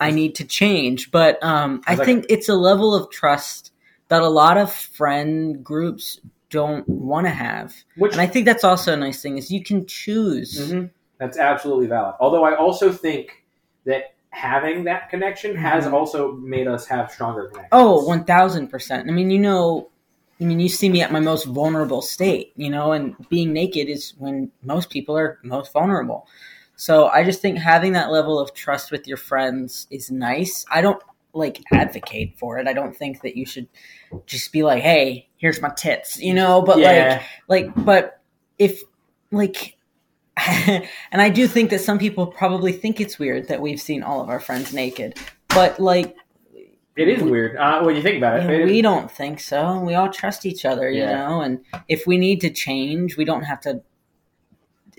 I 0.00 0.10
need 0.10 0.34
to 0.34 0.44
change." 0.44 1.12
But 1.12 1.42
um, 1.44 1.80
I 1.86 1.94
like- 1.94 2.04
think 2.04 2.26
it's 2.28 2.48
a 2.48 2.54
level 2.56 2.92
of 2.94 3.08
trust 3.10 3.72
that 4.08 4.20
a 4.22 4.28
lot 4.28 4.58
of 4.58 4.72
friend 4.72 5.62
groups 5.62 6.18
don't 6.50 6.88
want 6.88 7.26
to 7.26 7.30
have, 7.30 7.74
Which 7.96 8.12
and 8.12 8.20
I 8.20 8.26
think 8.26 8.46
that's 8.46 8.64
also 8.64 8.94
a 8.94 8.96
nice 8.96 9.20
thing 9.22 9.36
is 9.38 9.50
you 9.50 9.62
can 9.62 9.86
choose. 9.86 10.72
Mhm. 10.72 10.90
That's 11.18 11.36
absolutely 11.38 11.86
valid. 11.86 12.14
Although 12.20 12.44
I 12.44 12.54
also 12.54 12.92
think 12.92 13.44
that 13.84 14.14
having 14.30 14.84
that 14.84 15.10
connection 15.10 15.56
has 15.56 15.84
Mhm. 15.84 15.92
also 15.92 16.32
made 16.32 16.68
us 16.68 16.86
have 16.86 17.10
stronger 17.10 17.46
connections. 17.48 17.68
Oh, 17.72 18.04
one 18.04 18.24
thousand 18.24 18.68
percent. 18.68 19.08
I 19.08 19.12
mean, 19.12 19.30
you 19.30 19.38
know, 19.38 19.88
I 20.40 20.44
mean, 20.44 20.60
you 20.60 20.68
see 20.68 20.88
me 20.88 21.02
at 21.02 21.10
my 21.10 21.20
most 21.20 21.46
vulnerable 21.46 22.00
state, 22.02 22.52
you 22.56 22.70
know, 22.70 22.92
and 22.92 23.16
being 23.28 23.52
naked 23.52 23.88
is 23.88 24.14
when 24.18 24.50
most 24.62 24.90
people 24.90 25.16
are 25.18 25.38
most 25.42 25.72
vulnerable. 25.72 26.28
So 26.76 27.08
I 27.08 27.24
just 27.24 27.42
think 27.42 27.58
having 27.58 27.92
that 27.94 28.12
level 28.12 28.38
of 28.38 28.54
trust 28.54 28.92
with 28.92 29.08
your 29.08 29.16
friends 29.16 29.88
is 29.90 30.12
nice. 30.12 30.64
I 30.70 30.80
don't 30.80 31.02
like 31.32 31.62
advocate 31.72 32.38
for 32.38 32.58
it. 32.58 32.66
I 32.66 32.72
don't 32.72 32.96
think 32.96 33.22
that 33.22 33.36
you 33.36 33.46
should 33.46 33.68
just 34.26 34.52
be 34.52 34.62
like, 34.62 34.82
"Hey, 34.82 35.28
here's 35.36 35.60
my 35.60 35.70
tits," 35.70 36.18
you 36.18 36.34
know. 36.34 36.62
But 36.62 36.78
yeah. 36.78 37.22
like, 37.48 37.66
like, 37.66 37.84
but 37.84 38.22
if 38.58 38.82
like. 39.30 39.74
and 40.46 41.20
I 41.20 41.30
do 41.30 41.48
think 41.48 41.70
that 41.70 41.80
some 41.80 41.98
people 41.98 42.24
probably 42.28 42.70
think 42.70 43.00
it's 43.00 43.18
weird 43.18 43.48
that 43.48 43.60
we've 43.60 43.80
seen 43.80 44.04
all 44.04 44.20
of 44.20 44.28
our 44.28 44.38
friends 44.38 44.72
naked. 44.72 45.18
But 45.48 45.80
like 45.80 46.14
it 46.94 47.08
is 47.08 47.22
weird 47.24 47.56
uh, 47.56 47.82
when 47.82 47.96
you 47.96 48.02
think 48.02 48.18
about 48.18 48.38
it. 48.40 48.44
yeah, 48.44 48.50
It 48.50 48.60
is- 48.62 48.66
we 48.70 48.80
don't 48.80 49.10
think 49.10 49.40
so. 49.40 49.80
We 49.80 49.94
all 49.94 50.10
trust 50.12 50.46
each 50.46 50.64
other, 50.64 50.88
you 50.90 51.00
Yeah. 51.02 51.26
know. 51.28 51.40
And 51.40 51.64
if 51.88 52.06
we 52.06 52.18
need 52.18 52.40
to 52.42 52.50
change, 52.50 53.16
we 53.16 53.24
don't 53.24 53.42
have 53.44 53.60
to 53.62 53.82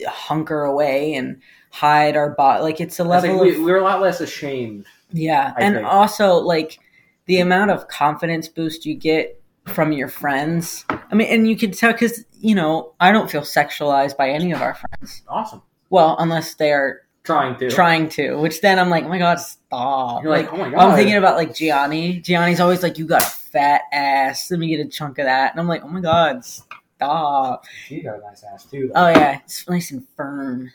hunker 0.07 0.63
away 0.63 1.13
and 1.13 1.41
hide 1.71 2.15
our 2.15 2.31
body. 2.31 2.63
Like 2.63 2.81
it's 2.81 2.99
a 2.99 3.03
level 3.03 3.39
we, 3.39 3.55
of 3.55 3.61
we're 3.61 3.77
a 3.77 3.83
lot 3.83 4.01
less 4.01 4.21
ashamed. 4.21 4.85
Yeah, 5.11 5.53
I 5.57 5.61
and 5.63 5.75
think. 5.75 5.87
also 5.87 6.35
like 6.35 6.79
the 7.25 7.39
amount 7.39 7.71
of 7.71 7.87
confidence 7.87 8.47
boost 8.47 8.85
you 8.85 8.95
get 8.95 9.41
from 9.67 9.91
your 9.91 10.07
friends. 10.07 10.85
I 10.89 11.15
mean, 11.15 11.27
and 11.27 11.47
you 11.49 11.55
can 11.55 11.71
tell 11.71 11.91
because 11.91 12.25
you 12.39 12.55
know 12.55 12.93
I 12.99 13.11
don't 13.11 13.29
feel 13.29 13.41
sexualized 13.41 14.17
by 14.17 14.29
any 14.29 14.51
of 14.51 14.61
our 14.61 14.75
friends. 14.75 15.21
Awesome. 15.27 15.61
Well, 15.89 16.15
unless 16.19 16.55
they're 16.55 17.01
Trying 17.23 17.57
to. 17.57 17.69
trying 17.69 18.09
to, 18.09 18.35
which 18.37 18.61
then 18.61 18.79
I'm 18.79 18.89
like, 18.89 19.03
oh 19.03 19.09
my 19.09 19.19
god, 19.19 19.35
stop! 19.39 20.23
You're 20.23 20.31
like, 20.31 20.51
oh 20.51 20.57
my 20.57 20.69
god. 20.71 20.79
I'm 20.79 20.95
thinking 20.95 21.17
about 21.17 21.35
like 21.35 21.53
Gianni. 21.53 22.19
Gianni's 22.21 22.59
always 22.59 22.81
like, 22.81 22.97
"You 22.97 23.05
got 23.05 23.21
a 23.21 23.25
fat 23.29 23.81
ass. 23.91 24.49
Let 24.49 24.59
me 24.59 24.67
get 24.69 24.79
a 24.83 24.89
chunk 24.89 25.19
of 25.19 25.25
that." 25.25 25.51
And 25.51 25.59
I'm 25.59 25.67
like, 25.67 25.83
"Oh 25.83 25.89
my 25.89 25.99
god, 25.99 26.43
stop!" 26.45 27.65
She 27.85 28.01
got 28.01 28.15
a 28.19 28.21
nice 28.21 28.43
ass 28.51 28.65
too. 28.65 28.87
Though. 28.87 29.01
Oh 29.05 29.09
yeah, 29.09 29.39
it's 29.43 29.67
nice 29.69 29.91
and 29.91 30.07
firm. 30.15 30.71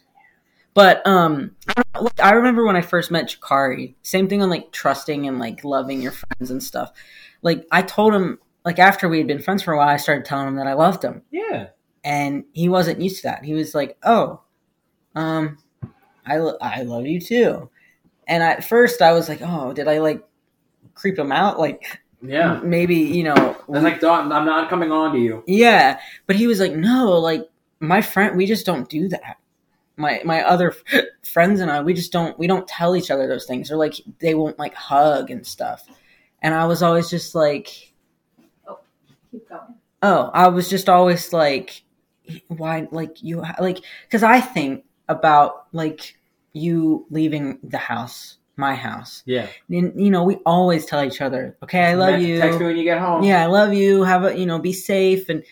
But 0.75 1.07
um, 1.07 1.53
I, 1.69 1.83
don't 1.95 2.05
like, 2.05 2.21
I 2.21 2.33
remember 2.33 2.65
when 2.67 2.75
I 2.77 2.81
first 2.81 3.11
met 3.13 3.29
Jakari. 3.29 3.95
Same 4.03 4.29
thing 4.29 4.43
on 4.43 4.51
like 4.51 4.73
trusting 4.73 5.27
and 5.29 5.39
like 5.39 5.63
loving 5.65 6.03
your 6.03 6.13
friends 6.13 6.51
and 6.51 6.63
stuff. 6.63 6.91
Like 7.43 7.65
I 7.71 7.83
told 7.83 8.13
him, 8.13 8.39
like 8.65 8.79
after 8.81 9.09
we 9.09 9.19
had 9.19 9.27
been 9.29 9.41
friends 9.41 9.63
for 9.63 9.73
a 9.73 9.77
while, 9.77 9.89
I 9.89 9.97
started 9.99 10.25
telling 10.25 10.49
him 10.49 10.57
that 10.57 10.67
I 10.67 10.73
loved 10.73 11.05
him, 11.05 11.23
yeah. 11.31 11.67
and 12.03 12.45
he 12.53 12.69
wasn't 12.69 13.01
used 13.01 13.17
to 13.19 13.23
that. 13.25 13.45
He 13.45 13.53
was 13.55 13.75
like, 13.75 13.97
"Oh, 14.03 14.41
um, 15.15 15.59
I 16.27 16.39
lo- 16.39 16.57
I 16.61 16.83
love 16.83 17.07
you 17.07 17.21
too." 17.21 17.69
And 18.27 18.43
at 18.43 18.65
first, 18.65 19.03
I 19.03 19.13
was 19.13 19.29
like, 19.29 19.41
"Oh, 19.43 19.73
did 19.75 19.87
I 19.87 19.99
like 19.99 20.25
creep 20.95 21.19
him 21.19 21.31
out? 21.31 21.59
Like 21.61 22.01
Yeah. 22.23 22.61
maybe 22.65 22.97
you 22.97 23.23
know?" 23.25 23.57
Like, 23.69 24.01
"Don't- 24.01 24.33
I'm 24.33 24.47
not 24.47 24.71
coming 24.71 24.91
on 24.91 25.13
to 25.13 25.19
you. 25.19 25.45
Yeah, 25.47 26.01
but 26.27 26.37
he 26.37 26.47
was 26.47 26.59
like, 26.59 26.73
"No, 26.73 27.13
like 27.21 27.43
my 27.81 28.01
friend, 28.01 28.35
we 28.37 28.47
just 28.47 28.65
don't 28.67 28.89
do 28.89 29.09
that. 29.11 29.37
My 29.97 30.21
my 30.25 30.43
other 30.43 30.75
friends 31.23 31.61
and 31.61 31.71
I, 31.71 31.81
we 31.83 31.95
just 31.95 32.13
don't 32.13 32.39
we 32.39 32.47
don't 32.47 32.67
tell 32.67 32.97
each 32.97 33.11
other 33.11 33.27
those 33.29 33.47
things, 33.47 33.71
or 33.71 33.77
like 33.77 33.95
they 34.19 34.35
won't 34.35 34.59
like 34.59 34.75
hug 34.75 35.31
and 35.31 35.47
stuff." 35.47 35.87
And 36.43 36.53
I 36.55 36.67
was 36.67 36.83
always 36.83 37.09
just 37.09 37.35
like, 37.35 37.93
oh, 38.69 38.79
Keep 39.31 39.49
going. 39.49 39.61
"Oh, 40.03 40.31
I 40.35 40.49
was 40.49 40.69
just 40.69 40.89
always 40.89 41.33
like, 41.33 41.83
why 42.49 42.89
like 42.91 43.23
you 43.23 43.43
like 43.61 43.79
because 44.07 44.23
I 44.23 44.41
think 44.41 44.85
about 45.09 45.67
like 45.73 46.19
you 46.53 47.07
leaving 47.11 47.59
the 47.63 47.79
house, 47.79 48.39
my 48.57 48.75
house, 48.75 49.23
Yeah. 49.27 49.47
and 49.71 49.93
you 50.01 50.11
know 50.11 50.25
we 50.25 50.37
always 50.47 50.87
tell 50.87 51.05
each 51.05 51.21
other, 51.21 51.57
okay, 51.63 51.85
I 51.87 51.95
love 51.95 52.21
you, 52.21 52.39
Text 52.41 52.59
me 52.61 52.67
when 52.67 52.77
you 52.77 52.85
get 52.85 53.01
home. 53.01 53.23
yeah, 53.25 53.43
I 53.43 53.47
love 53.47 53.73
you. 53.75 54.03
Have 54.03 54.25
a 54.25 54.37
you 54.39 54.47
know, 54.47 54.59
be 54.59 54.73
safe. 54.73 55.29
And 55.29 55.43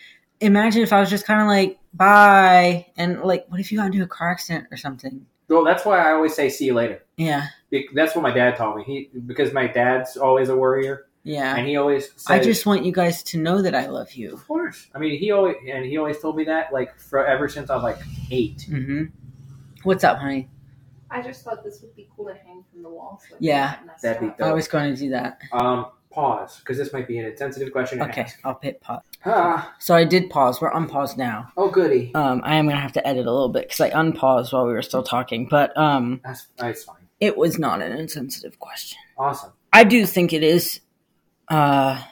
imagine 0.41 0.83
if 0.83 0.93
I 0.93 1.01
was 1.01 1.11
just 1.11 1.27
kind 1.27 1.41
of 1.41 1.47
like, 1.49 1.79
bye, 1.95 2.87
and 2.97 3.21
like, 3.23 3.47
what 3.49 3.61
if 3.61 3.71
you 3.73 3.79
got 3.79 3.87
into 3.87 4.03
a 4.03 4.07
car 4.07 4.31
accident 4.31 4.67
or 4.71 4.77
something? 4.77 5.27
Well, 5.49 5.65
that's 5.65 5.85
why 5.85 5.99
I 6.01 6.13
always 6.13 6.35
say 6.35 6.49
see 6.49 6.67
you 6.67 6.75
later. 6.75 7.03
Yeah, 7.17 7.49
Be- 7.71 7.89
That's 7.95 8.15
what 8.15 8.23
my 8.23 8.33
dad 8.33 8.57
taught 8.57 8.77
me. 8.77 8.85
He 8.85 9.11
because 9.27 9.53
my 9.53 9.67
dad's 9.67 10.17
always 10.17 10.49
a 10.49 10.57
worrier, 10.57 11.07
yeah. 11.25 11.55
and 11.57 11.67
he 11.67 11.77
always. 11.77 12.07
Says, 12.13 12.27
I 12.29 12.39
just 12.41 12.65
want 12.65 12.85
you 12.85 12.93
guys 12.93 13.23
to 13.25 13.39
know 13.39 13.61
that 13.61 13.75
I 13.75 13.87
love 13.87 14.13
you. 14.13 14.33
Of 14.33 14.47
course. 14.47 14.89
I 14.95 14.99
mean, 14.99 15.19
he 15.19 15.31
always 15.31 15.57
and 15.71 15.85
he 15.85 15.99
always 15.99 16.19
told 16.21 16.37
me 16.37 16.45
that 16.45 16.73
like 16.73 16.99
for 16.99 17.27
ever 17.27 17.49
since 17.49 17.69
I 17.69 17.75
was 17.75 17.83
like 17.85 17.99
eight. 18.31 18.63
hmm 18.69 19.05
What's 19.83 20.05
up, 20.05 20.19
honey? 20.19 20.49
I 21.12 21.23
just 21.23 21.45
thought 21.45 21.62
this 21.62 21.81
would 21.83 21.95
be 21.95 22.09
cool 22.16 22.26
to 22.26 22.35
hang 22.35 22.64
from 22.73 22.83
the 22.83 22.88
wall. 22.88 23.21
So 23.28 23.37
Yeah, 23.38 23.76
that'd 24.02 24.21
be 24.21 24.26
dope. 24.28 24.40
I 24.40 24.52
was 24.52 24.66
going 24.69 24.95
to 24.95 24.99
do 25.00 25.11
that. 25.11 25.38
Um, 25.52 25.87
pause 26.11 26.59
because 26.59 26.76
this 26.78 26.92
might 26.92 27.07
be 27.09 27.19
an 27.19 27.26
insensitive 27.26 27.73
question. 27.73 27.99
To 27.99 28.04
Okay, 28.07 28.23
ask. 28.23 28.38
I'll 28.45 28.59
hit 28.62 28.81
pause. 28.81 29.02
Ah, 29.25 29.75
So 29.78 29.95
I 29.95 30.04
did 30.04 30.31
pause. 30.31 30.61
We're 30.61 30.73
unpaused 30.73 31.16
now. 31.19 31.50
oh 31.57 31.71
goody. 31.71 32.12
Um, 32.14 32.40
I 32.45 32.57
am 32.57 32.66
gonna 32.66 32.81
have 32.81 32.92
to 32.92 33.07
edit 33.07 33.26
a 33.26 33.31
little 33.33 33.49
bit 33.49 33.64
because 33.69 33.81
I 33.81 33.88
unpaused 34.00 34.52
while 34.52 34.66
we 34.66 34.73
were 34.73 34.83
still 34.83 35.02
talking, 35.02 35.47
but 35.50 35.76
um, 35.76 36.21
That's 36.25 36.49
that's 36.57 36.85
fine. 36.85 36.97
it 37.21 37.37
was 37.37 37.59
not 37.59 37.81
an 37.83 37.92
insensitive 37.92 38.59
question. 38.59 38.99
Awesome. 39.19 39.52
I 39.73 39.85
do 39.85 40.04
think 40.07 40.33
it 40.33 40.42
is. 40.42 40.81
Uh 41.49 42.02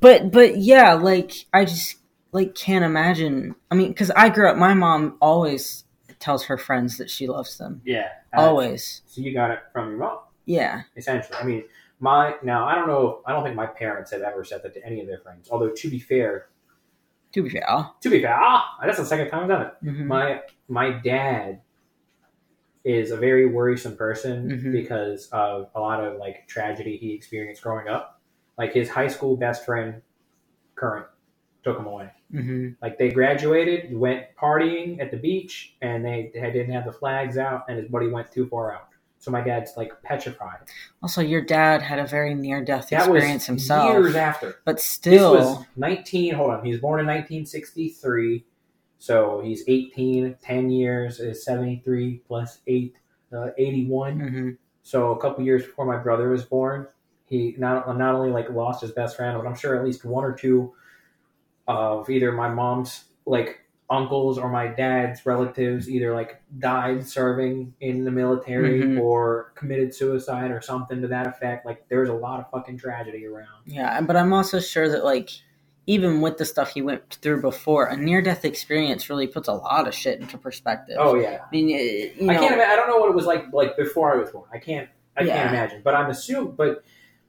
but 0.00 0.30
but 0.32 0.56
yeah, 0.58 0.94
like 0.94 1.32
I 1.52 1.64
just 1.64 1.96
like 2.32 2.54
can't 2.54 2.84
imagine. 2.84 3.54
I 3.70 3.74
mean, 3.74 3.94
cuz 3.94 4.10
I 4.10 4.28
grew 4.28 4.48
up 4.50 4.56
my 4.56 4.74
mom 4.74 5.16
always 5.20 5.84
tells 6.20 6.44
her 6.44 6.58
friends 6.58 6.98
that 6.98 7.08
she 7.10 7.26
loves 7.26 7.58
them. 7.58 7.80
Yeah. 7.84 8.08
Uh, 8.36 8.40
Always. 8.40 9.02
So 9.06 9.20
you 9.20 9.32
got 9.32 9.50
it 9.50 9.60
from 9.72 9.90
your 9.90 9.98
mom, 9.98 10.18
Yeah. 10.46 10.82
essentially. 10.96 11.38
I 11.38 11.44
mean, 11.44 11.64
my 12.00 12.34
now 12.42 12.66
I 12.66 12.74
don't 12.74 12.86
know. 12.88 13.22
I 13.26 13.32
don't 13.32 13.42
think 13.44 13.56
my 13.56 13.66
parents 13.66 14.10
have 14.12 14.22
ever 14.22 14.44
said 14.44 14.62
that 14.62 14.74
to 14.74 14.84
any 14.86 15.00
of 15.00 15.06
their 15.06 15.18
friends. 15.18 15.48
Although 15.50 15.70
to 15.70 15.90
be 15.90 15.98
fair, 15.98 16.48
To 17.32 17.42
be 17.42 17.50
fair. 17.50 17.64
to 18.00 18.10
be 18.10 18.22
fair, 18.22 18.36
ah, 18.38 18.76
that's 18.82 18.98
the 18.98 19.04
second 19.04 19.30
time 19.30 19.42
I've 19.42 19.48
done 19.48 19.66
it. 19.66 19.72
Mhm. 19.84 20.06
my 20.06 20.42
my 20.68 20.90
dad 20.90 21.60
is 22.84 23.10
a 23.10 23.16
very 23.16 23.44
worrisome 23.46 23.96
person 23.96 24.48
Mhm. 24.50 24.72
because 24.72 25.28
of 25.30 25.68
a 25.74 25.80
lot 25.80 26.02
of 26.02 26.16
like 26.18 26.46
tragedy 26.46 26.96
he 26.96 27.12
experienced 27.12 27.62
growing 27.62 27.88
up. 27.88 28.20
Like 28.56 28.72
his 28.72 28.88
high 28.88 29.08
school 29.08 29.36
best 29.36 29.64
friend, 29.64 30.00
current, 30.74 31.06
took 31.64 31.78
him 31.78 31.86
away. 31.86 32.10
Mhm. 32.32 32.76
Like 32.82 32.98
they 32.98 33.10
graduated, 33.10 33.96
went 33.96 34.26
partying 34.40 35.00
at 35.00 35.10
the 35.10 35.16
beach, 35.16 35.76
and 35.80 36.04
they, 36.04 36.30
they 36.34 36.40
didn't 36.52 36.72
have 36.72 36.84
the 36.84 36.92
flags 36.92 37.38
out, 37.38 37.64
and 37.68 37.78
his 37.78 37.88
buddy 37.88 38.08
went 38.08 38.30
too 38.30 38.46
far 38.48 38.74
out. 38.74 38.88
So 39.20 39.30
my 39.30 39.40
dad's 39.40 39.72
like 39.76 39.92
petrified. 40.02 40.58
Also, 41.02 41.20
your 41.22 41.40
dad 41.40 41.82
had 41.82 41.98
a 41.98 42.06
very 42.06 42.34
near 42.34 42.62
death 42.64 42.90
That 42.90 43.00
experience 43.00 43.42
was 43.42 43.46
himself. 43.46 43.90
years 43.92 44.14
after. 44.14 44.56
But 44.64 44.76
This 44.76 44.84
still 44.84 45.32
was 45.34 45.64
19. 45.76 46.34
Hold 46.34 46.50
on. 46.50 46.64
He 46.64 46.70
was 46.70 46.80
born 46.80 47.00
in 47.00 47.06
1963. 47.06 48.44
So 48.98 49.40
he's 49.44 49.64
18. 49.66 50.36
10 50.40 50.70
years 50.70 51.18
is 51.20 51.44
73 51.44 52.22
plus 52.28 52.60
8, 52.66 52.94
uh, 53.32 53.50
81. 53.56 54.18
Mhm. 54.20 54.56
So 54.82 55.12
a 55.12 55.20
couple 55.20 55.44
years 55.44 55.64
before 55.64 55.84
my 55.84 55.96
brother 55.98 56.28
was 56.28 56.44
born, 56.44 56.86
he 57.26 57.54
not, 57.58 57.86
not 57.98 58.14
only 58.14 58.30
like 58.30 58.48
lost 58.50 58.80
his 58.82 58.92
best 58.92 59.16
friend, 59.16 59.36
but 59.36 59.46
I'm 59.48 59.56
sure 59.56 59.74
at 59.76 59.84
least 59.84 60.04
one 60.04 60.24
or 60.24 60.32
two 60.32 60.72
of 61.68 62.10
either 62.10 62.32
my 62.32 62.48
mom's 62.48 63.04
like 63.26 63.60
uncles 63.90 64.36
or 64.38 64.50
my 64.50 64.66
dad's 64.66 65.24
relatives 65.24 65.88
either 65.88 66.12
like 66.14 66.42
died 66.58 67.06
serving 67.06 67.72
in 67.80 68.04
the 68.04 68.10
military 68.10 68.82
Mhm. 68.82 69.00
or 69.00 69.52
committed 69.54 69.94
suicide 69.94 70.50
or 70.50 70.60
something 70.60 71.00
to 71.00 71.08
that 71.08 71.26
effect. 71.26 71.64
Like 71.64 71.88
there's 71.88 72.08
a 72.10 72.14
lot 72.14 72.40
of 72.40 72.50
fucking 72.50 72.78
tragedy 72.78 73.24
around. 73.26 73.46
Yeah, 73.64 74.00
but 74.02 74.16
I'm 74.16 74.32
also 74.32 74.60
sure 74.60 74.88
that 74.90 75.04
like 75.04 75.30
even 75.86 76.20
with 76.20 76.36
the 76.36 76.44
stuff 76.44 76.72
he 76.74 76.82
went 76.82 77.14
through 77.22 77.40
before, 77.40 77.86
a 77.86 77.96
near 77.96 78.20
death 78.20 78.44
experience 78.44 79.08
really 79.08 79.26
puts 79.26 79.48
a 79.48 79.54
lot 79.54 79.88
of 79.88 79.94
shit 79.94 80.20
into 80.20 80.36
perspective. 80.36 80.96
Oh 81.00 81.14
yeah. 81.14 81.38
I 81.46 81.50
mean, 81.50 81.70
it- 81.70 82.16
you 82.16 82.26
know, 82.26 82.32
I 82.34 82.36
can't. 82.36 82.54
Imagine, 82.54 82.70
I 82.70 82.76
don't 82.76 82.88
know 82.88 82.98
what 82.98 83.08
it 83.08 83.14
was 83.14 83.24
like 83.24 83.44
like 83.54 83.74
before 83.78 84.12
I 84.14 84.16
was 84.18 84.30
born. 84.30 84.48
I 84.52 84.58
can't. 84.58 84.88
I 85.16 85.22
Yeah. 85.22 85.36
can't 85.36 85.48
imagine. 85.50 85.80
But 85.82 85.94
I'm 85.94 86.10
assuming. 86.10 86.52
But 86.56 86.82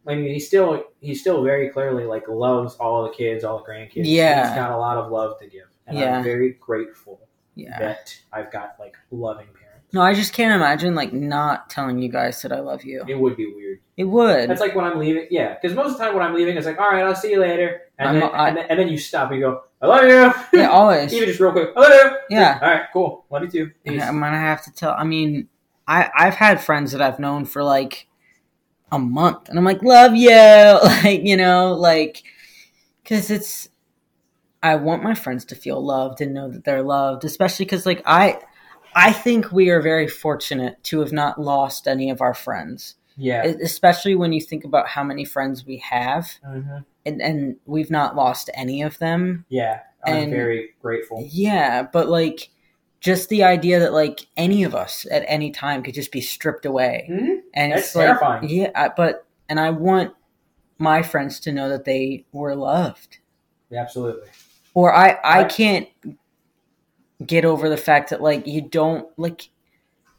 I 0.10 0.16
mean, 0.16 0.34
he 0.34 0.40
still 0.40 0.84
he 1.02 1.14
still 1.16 1.44
very 1.44 1.70
clearly 1.70 2.06
like 2.06 2.28
loves 2.28 2.76
all 2.76 3.04
the 3.04 3.10
kids, 3.14 3.44
all 3.44 3.60
the 3.60 3.64
grandkids. 3.72 4.04
Yeah. 4.06 4.48
he's 4.48 4.56
got 4.56 4.72
a 4.72 4.78
lot 4.78 4.98
of 4.98 5.12
love 5.12 5.40
to 5.40 5.48
give, 5.48 5.66
and 5.88 5.98
Yeah. 5.98 6.18
I'm 6.18 6.24
very 6.24 6.52
grateful 6.60 7.20
Yeah. 7.56 7.78
that 7.80 8.18
I've 8.34 8.52
got 8.52 8.76
like 8.80 8.96
loving 9.12 9.48
parents. 9.48 9.56
No, 9.92 10.02
I 10.02 10.14
just 10.14 10.34
can't 10.34 10.54
imagine 10.54 10.94
like 10.96 11.14
not 11.14 11.70
telling 11.70 11.98
you 12.00 12.10
guys 12.10 12.42
that 12.44 12.52
I 12.52 12.60
love 12.60 12.84
you. 12.84 13.04
It 13.08 13.18
would 13.20 13.36
be 13.36 13.48
weird. 13.54 13.80
It 13.98 14.04
would. 14.04 14.50
That's 14.50 14.62
like 14.62 14.76
when 14.76 14.86
I'm 14.86 15.00
leaving. 15.00 15.28
Yeah, 15.32 15.56
because 15.60 15.76
most 15.76 15.92
of 15.94 15.98
the 15.98 16.04
time 16.06 16.14
when 16.14 16.24
I'm 16.24 16.34
leaving, 16.36 16.56
it's 16.58 16.66
like, 16.68 16.80
all 16.80 16.90
right, 16.92 17.04
I'll 17.04 17.16
see 17.16 17.32
you 17.32 17.40
later, 17.42 17.82
and, 17.98 18.16
then, 18.22 18.30
I- 18.34 18.48
and, 18.50 18.58
then, 18.58 18.66
and 18.70 18.80
then 18.80 18.88
you 18.88 18.98
stop 18.98 19.32
and 19.32 19.40
you 19.40 19.46
go, 19.48 19.64
I 19.82 19.88
love 19.88 20.04
you. 20.04 20.34
yeah, 20.60 20.70
always. 20.70 21.12
Even 21.16 21.28
just 21.28 21.40
real 21.40 21.52
quick, 21.52 21.70
I 21.76 21.80
love 21.80 21.92
you. 21.94 22.18
Yeah. 22.38 22.60
All 22.62 22.70
right, 22.70 22.84
cool. 22.94 23.26
Love 23.32 23.44
you 23.44 23.50
too. 23.50 23.72
Peace. 23.86 24.02
I'm 24.04 24.20
gonna 24.20 24.38
have 24.38 24.64
to 24.66 24.72
tell. 24.72 24.92
I 24.98 25.04
mean, 25.06 25.50
I 25.88 26.10
I've 26.16 26.36
had 26.36 26.62
friends 26.64 26.92
that 26.92 27.02
I've 27.02 27.20
known 27.20 27.46
for 27.46 27.64
like 27.64 28.08
a 28.92 29.00
month, 29.00 29.50
and 29.50 29.58
I'm 29.58 29.66
like, 29.66 29.84
love 29.84 30.16
you, 30.16 30.30
like 30.84 31.22
you 31.24 31.38
know, 31.38 31.74
like 31.74 32.24
because 33.04 33.30
it's. 33.32 33.70
I 34.62 34.76
want 34.76 35.04
my 35.04 35.14
friends 35.14 35.46
to 35.46 35.56
feel 35.56 35.82
loved 35.82 36.20
and 36.20 36.34
know 36.34 36.50
that 36.52 36.66
they're 36.66 36.84
loved, 36.84 37.24
especially 37.24 37.64
because 37.64 37.86
like 37.86 38.02
I, 38.06 38.40
I 38.94 39.14
think 39.14 39.54
we 39.54 39.70
are 39.70 39.82
very 39.82 40.06
fortunate 40.10 40.84
to 40.86 41.00
have 41.00 41.14
not 41.14 41.40
lost 41.40 41.88
any 41.88 42.10
of 42.10 42.20
our 42.20 42.34
friends, 42.34 42.96
Yeah. 43.16 43.44
Especially 43.44 44.16
when 44.16 44.34
you 44.34 44.42
think 44.42 44.66
about 44.66 44.90
how 44.90 45.02
many 45.06 45.24
friends 45.24 45.66
we 45.66 45.78
have, 45.78 46.30
Mhm. 46.46 46.84
and 47.06 47.22
and 47.22 47.56
we've 47.66 47.90
not 47.90 48.18
lost 48.18 48.50
any 48.54 48.82
of 48.82 49.00
them. 49.00 49.46
Yeah. 49.48 49.80
I'm 50.06 50.16
And- 50.24 50.32
very 50.34 50.72
grateful. 50.82 51.26
Yeah, 51.30 51.84
but 51.84 52.10
like 52.10 52.50
just 53.00 53.30
the 53.30 53.44
idea 53.44 53.80
that 53.80 53.94
like 53.94 54.28
any 54.38 54.64
of 54.64 54.76
us 54.76 55.06
at 55.10 55.24
any 55.28 55.52
time 55.52 55.82
could 55.84 55.94
just 55.94 56.12
be 56.12 56.22
stripped 56.22 56.66
away. 56.66 57.08
Mhm. 57.10 57.40
And 57.54 57.72
That's 57.72 57.88
it's 57.88 57.96
like, 57.96 58.06
terrifying. 58.08 58.50
Yeah, 58.50 58.72
I- 58.76 58.90
but 58.90 59.26
and 59.48 59.60
I 59.60 59.70
want 59.70 60.14
my 60.78 61.02
friends 61.02 61.40
to 61.42 61.52
know 61.52 61.70
that 61.70 61.86
they 61.86 62.26
were 62.32 62.56
loved. 62.56 63.18
Absolutely. 63.76 64.28
Or 64.74 64.94
I 64.94 65.18
I 65.24 65.42
Right. 65.44 65.50
can't 65.52 65.88
get 67.26 67.46
over 67.46 67.68
the 67.70 67.78
fact 67.78 68.10
that 68.12 68.22
like 68.22 68.48
you 68.48 68.62
don't 68.62 69.08
like 69.18 69.50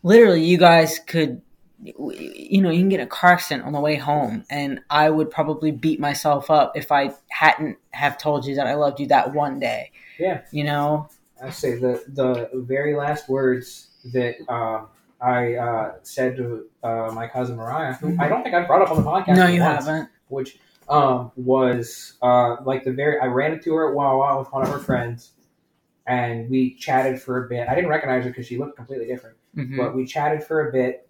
literally 0.02 0.42
you 0.44 0.58
guys 0.58 0.98
could 0.98 1.40
you 1.82 2.60
know, 2.60 2.68
you 2.68 2.80
can 2.80 2.90
get 2.90 3.00
a 3.00 3.06
car 3.06 3.32
accident 3.32 3.64
on 3.66 3.72
the 3.72 3.80
way 3.80 3.96
home 3.96 4.44
and 4.50 4.80
I 4.90 5.08
would 5.08 5.30
probably 5.30 5.70
beat 5.70 5.98
myself 5.98 6.50
up 6.50 6.76
if 6.76 6.92
I 6.92 7.14
hadn't 7.30 7.78
have 7.92 8.18
told 8.18 8.44
you 8.44 8.54
that 8.56 8.66
I 8.66 8.74
loved 8.74 9.00
you 9.00 9.06
that 9.06 9.32
one 9.32 9.58
day. 9.58 9.90
Yeah. 10.18 10.42
You 10.50 10.64
know? 10.64 11.08
I 11.42 11.50
say 11.50 11.76
the 11.78 12.02
the 12.08 12.50
very 12.54 12.94
last 12.94 13.28
words 13.28 13.88
that 14.12 14.36
um, 14.48 14.88
I 15.20 15.54
uh, 15.54 15.92
said 16.02 16.36
to 16.36 16.66
uh, 16.82 17.10
my 17.14 17.26
cousin 17.28 17.56
Mariah, 17.56 17.94
who 17.94 18.16
I 18.18 18.28
don't 18.28 18.42
think 18.42 18.54
I 18.54 18.64
brought 18.66 18.82
up 18.82 18.90
on 18.90 19.02
the 19.02 19.08
podcast. 19.10 19.36
no, 19.36 19.46
you 19.46 19.60
once, 19.60 19.86
haven't. 19.86 20.08
Which 20.28 20.58
um, 20.88 21.32
was 21.36 22.14
uh, 22.22 22.56
like 22.64 22.84
the 22.84 22.92
very 22.92 23.18
I 23.20 23.26
ran 23.26 23.52
into 23.52 23.74
her 23.74 23.90
at 23.90 23.94
Wawa 23.94 24.38
with 24.38 24.52
one 24.52 24.62
of 24.62 24.68
her 24.70 24.78
friends, 24.78 25.32
and 26.06 26.48
we 26.50 26.74
chatted 26.74 27.20
for 27.20 27.44
a 27.44 27.48
bit. 27.48 27.68
I 27.68 27.74
didn't 27.74 27.90
recognize 27.90 28.24
her 28.24 28.30
because 28.30 28.46
she 28.46 28.58
looked 28.58 28.76
completely 28.76 29.06
different, 29.06 29.36
Mhm. 29.56 29.76
but 29.76 29.94
we 29.94 30.06
chatted 30.06 30.42
for 30.44 30.68
a 30.68 30.72
bit, 30.72 31.08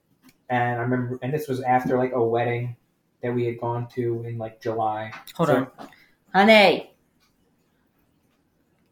and 0.48 0.78
I 0.78 0.82
remember, 0.82 1.18
and 1.22 1.32
this 1.32 1.48
was 1.48 1.60
after 1.62 1.96
like 1.98 2.12
a 2.12 2.22
wedding 2.22 2.76
that 3.22 3.34
we 3.34 3.44
had 3.46 3.58
gone 3.60 3.86
to 3.94 4.22
in 4.24 4.38
like 4.38 4.60
July. 4.60 5.12
Hold 5.34 5.48
So- 5.48 5.56
on. 5.78 5.88
Honey. 6.34 6.94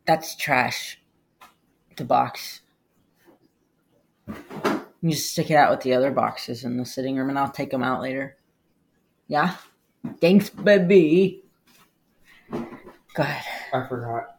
That's 0.06 0.34
trash. 0.36 1.00
The 1.98 2.04
box. 2.04 2.60
You 4.28 5.10
just 5.10 5.32
stick 5.32 5.50
it 5.50 5.54
out 5.56 5.70
with 5.72 5.80
the 5.80 5.94
other 5.94 6.12
boxes 6.12 6.62
in 6.62 6.76
the 6.76 6.84
sitting 6.84 7.16
room 7.16 7.28
and 7.28 7.36
I'll 7.38 7.50
take 7.50 7.70
them 7.70 7.82
out 7.82 8.00
later. 8.00 8.36
Yeah? 9.26 9.56
Thanks, 10.20 10.48
baby. 10.48 11.42
God. 12.50 13.42
I 13.72 13.86
forgot. 13.88 14.36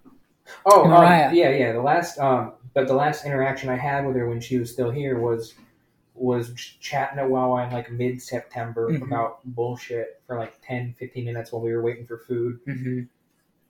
Oh, 0.65 0.86
um, 0.86 1.03
yeah, 1.36 1.49
yeah. 1.49 1.73
The 1.73 1.81
last, 1.81 2.17
um, 2.17 2.53
but 2.73 2.88
the 2.88 2.93
last 2.93 3.25
interaction 3.25 3.69
I 3.69 3.75
had 3.75 4.05
with 4.05 4.15
her 4.15 4.29
when 4.29 4.39
she 4.39 4.57
was 4.57 4.71
still 4.71 4.89
here 4.91 5.19
was 5.19 5.53
was 6.15 6.53
ch- 6.53 6.77
chatting 6.81 7.19
at 7.19 7.29
Wawa 7.29 7.65
in 7.65 7.71
like 7.71 7.91
mid 7.91 8.21
September 8.21 8.89
Mhm. 8.91 9.01
about 9.03 9.39
bullshit 9.45 10.21
for 10.27 10.38
like 10.38 10.53
10, 10.65 10.95
15 10.99 11.25
minutes 11.25 11.51
while 11.51 11.62
we 11.62 11.71
were 11.73 11.81
waiting 11.81 12.05
for 12.05 12.17
food. 12.19 12.60
Mm-hmm. 12.67 13.01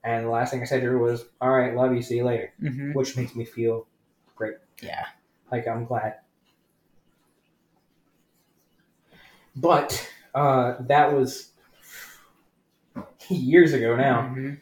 And 0.04 0.26
the 0.26 0.30
last 0.30 0.52
thing 0.52 0.62
I 0.62 0.66
said 0.66 0.82
to 0.82 0.88
her 0.88 0.98
was, 0.98 1.26
"All 1.42 1.52
right, 1.52 1.76
love 1.76 1.94
you. 1.94 2.02
See 2.02 2.16
you 2.18 2.26
later," 2.26 2.52
Mm-hmm. 2.62 2.94
which 2.94 3.16
makes 3.18 3.36
me 3.36 3.46
feel 3.46 3.88
great. 4.36 4.56
Yeah. 4.82 5.06
like 5.52 5.68
I'm 5.68 5.86
glad. 5.86 6.16
But 9.56 10.10
uh, 10.34 10.76
that 10.82 11.14
was 11.14 11.52
years 13.30 13.74
ago 13.74 13.96
now. 13.96 14.34
Mhm. 14.36 14.60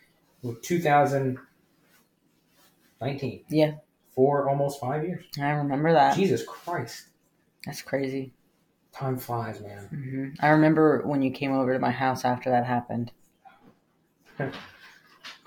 2019. 0.63 3.43
Yeah. 3.50 3.73
For 4.15 4.50
almost 4.50 4.80
five 4.80 5.04
years. 5.04 5.26
I 5.39 5.50
remember 5.50 5.93
that. 5.93 6.15
Jesus 6.15 6.43
Christ. 6.45 7.08
That's 7.65 7.82
crazy. 7.82 8.34
Time 8.93 9.17
flies, 9.19 9.60
man. 9.62 9.88
hmm 9.89 10.30
I 10.39 10.47
remember 10.50 11.02
when 11.06 11.21
you 11.21 11.32
came 11.32 11.52
over 11.52 11.73
to 11.73 11.80
my 11.80 11.91
house 11.91 12.23
after 12.26 12.50
that 12.50 12.65
happened. 12.65 13.12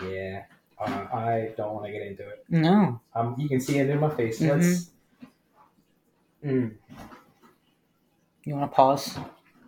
Yeah. 0.04 0.44
Uh, 0.78 1.06
I 1.12 1.50
don't 1.56 1.74
want 1.74 1.86
to 1.86 1.92
get 1.92 2.02
into 2.06 2.22
it. 2.28 2.44
No. 2.48 3.00
Um, 3.14 3.34
you 3.38 3.48
can 3.48 3.60
see 3.60 3.78
it 3.78 3.90
in 3.90 4.00
my 4.00 4.08
face. 4.10 4.40
Mhm. 4.40 4.48
Let's. 4.50 4.90
Mm, 6.44 6.72
You 8.44 8.54
want 8.56 8.70
to 8.70 8.74
pause? 8.74 9.18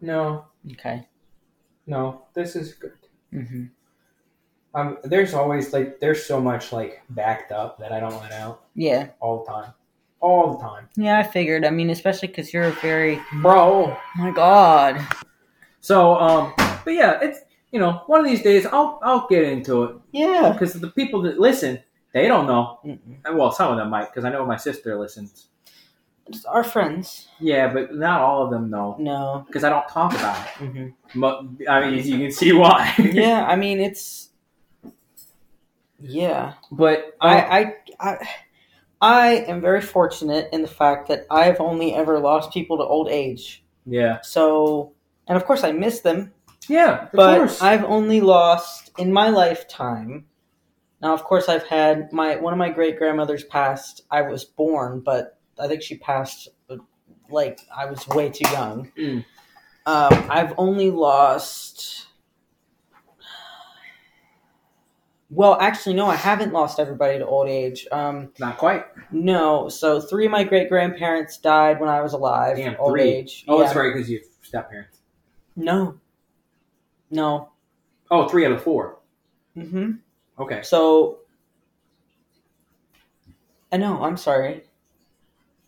no, 0.01 0.47
Okay. 0.73 1.07
no. 1.87 2.23
This 2.35 2.57
is 2.57 2.73
good. 2.75 2.93
Mm-hmm. 3.33 3.65
Um, 4.75 4.97
there's 5.05 5.35
always 5.35 5.75
like 5.75 6.01
there's 6.01 6.25
so 6.25 6.41
much 6.41 6.73
like 6.73 7.03
backed 7.11 7.53
up 7.53 7.79
that 7.79 7.93
I 7.93 8.01
don't 8.01 8.19
let 8.23 8.33
out 8.33 8.65
Yeah. 8.75 9.09
all 9.21 9.45
the 9.45 9.51
time, 9.53 9.75
all 10.21 10.55
the 10.57 10.63
time, 10.63 10.89
Yeah, 10.97 11.19
I 11.19 11.25
figured. 11.25 11.67
I 11.67 11.71
mean, 11.71 11.91
especially 11.91 12.29
because 12.29 12.55
you're 12.55 12.65
a 12.65 12.73
very. 12.81 13.21
bro. 13.43 13.95
Oh 13.95 13.99
my 14.17 14.31
God. 14.31 15.07
So 15.81 16.15
um, 16.19 16.55
but 16.57 16.95
yeah, 16.95 17.19
it's 17.21 17.41
you 17.71 17.81
know 17.81 18.03
one 18.07 18.21
of 18.21 18.27
these 18.27 18.41
days 18.43 18.65
I'll 18.65 18.99
I'll 19.03 19.27
get 19.29 19.43
into 19.45 19.83
it 19.85 19.97
Yeah. 20.13 20.51
because 20.53 20.75
the 20.75 20.89
people 20.91 21.23
that 21.23 21.41
listen 21.41 21.81
they 22.13 22.29
don't 22.29 22.47
know. 22.47 22.79
Mm-mm. 22.85 23.35
Well, 23.35 23.51
some 23.53 23.73
of 23.73 23.79
them 23.79 23.89
might 23.89 24.07
because 24.11 24.25
I 24.27 24.31
know 24.31 24.45
my 24.45 24.59
sister 24.59 24.99
listens. 24.99 25.49
Just 26.31 26.47
our 26.47 26.63
friends. 26.63 27.29
Yeah, 27.41 27.73
but 27.73 27.95
not 27.95 28.21
all 28.21 28.45
of 28.45 28.51
them 28.51 28.69
know 28.71 28.97
No. 28.99 29.45
because 29.47 29.65
I 29.65 29.71
don't 29.71 29.89
talk 29.89 30.13
about 30.13 30.47
it. 30.47 30.51
hmm 31.15 31.25
I 31.69 31.91
mean, 31.91 32.05
you 32.07 32.19
can 32.19 32.31
see 32.33 32.53
why. 32.53 32.95
yeah, 32.99 33.45
I 33.47 33.57
mean, 33.57 33.81
it's. 33.81 34.29
Yeah. 36.01 36.55
but 36.71 37.17
I, 37.21 37.41
I, 37.41 37.75
I, 38.01 38.29
I 39.01 39.29
am 39.49 39.61
very 39.61 39.81
fortunate 39.81 40.49
in 40.53 40.63
the 40.63 40.69
fact 40.69 41.09
that 41.09 41.27
I've 41.31 41.61
only 41.61 41.95
ever 41.95 42.19
lost 42.19 42.53
people 42.53 42.77
to 42.79 42.83
old 42.85 43.09
age. 43.09 43.63
yeah, 43.87 44.21
So, 44.23 44.93
and 45.29 45.37
of 45.37 45.45
course, 45.45 45.63
I 45.65 45.73
miss 45.73 46.01
them. 46.01 46.33
Yeah, 46.69 47.05
of 47.05 47.13
but 47.13 47.37
course. 47.39 47.63
I've 47.63 47.85
only 47.85 48.21
lost 48.21 48.91
in 48.99 49.13
my 49.13 49.29
lifetime. 49.29 50.27
Now, 51.01 51.15
of 51.15 51.25
course, 51.25 51.49
I've 51.49 51.67
had 51.67 52.13
my 52.13 52.37
one 52.37 52.53
of 52.53 52.59
my 52.59 52.71
great 52.71 52.99
grandmothers 52.99 53.45
passed. 53.45 54.03
I 54.11 54.23
was 54.23 54.45
born, 54.45 55.01
but 55.01 55.39
I 55.59 55.67
think 55.67 55.83
she 55.83 55.97
passed 55.97 56.49
uh, 56.71 56.77
like 57.29 57.61
I 57.77 57.87
was 57.87 58.07
way 58.09 58.31
too 58.31 58.49
young. 58.51 58.93
Mm. 58.97 59.25
Um, 59.85 60.31
I've 60.31 60.55
only 60.59 60.91
lost. 60.91 62.07
Well, 65.29 65.57
actually, 65.61 65.95
no, 65.95 66.07
I 66.07 66.15
haven't 66.15 66.53
lost 66.53 66.79
everybody 66.79 67.19
to 67.19 67.27
old 67.27 67.49
age. 67.49 67.87
Um, 67.91 68.33
not 68.39 68.59
quite. 68.59 68.85
no, 69.11 69.69
so 69.71 69.99
three 69.99 70.27
of 70.27 70.31
my 70.31 70.45
great 70.45 70.69
grandparents 70.69 71.39
died 71.39 71.81
when 71.81 71.89
I 71.89 72.03
was 72.03 72.13
alive. 72.13 72.59
Damn, 72.59 72.77
old 72.79 72.93
three. 72.93 73.03
age. 73.03 73.45
Oh, 73.49 73.59
yeah. 73.59 73.65
that's 73.65 73.77
right 73.77 73.93
because 73.93 74.11
you 74.11 74.21
step 74.43 74.71
parents. 74.71 75.01
No, 75.57 75.99
no. 77.13 77.51
Oh, 78.11 78.29
three 78.29 78.45
out 78.45 78.53
of 78.53 78.63
four. 78.63 78.99
Mm-hmm. 79.57 79.93
Okay. 80.39 80.63
So, 80.63 81.19
I 83.71 83.77
know. 83.77 84.03
I'm 84.03 84.17
sorry. 84.17 84.65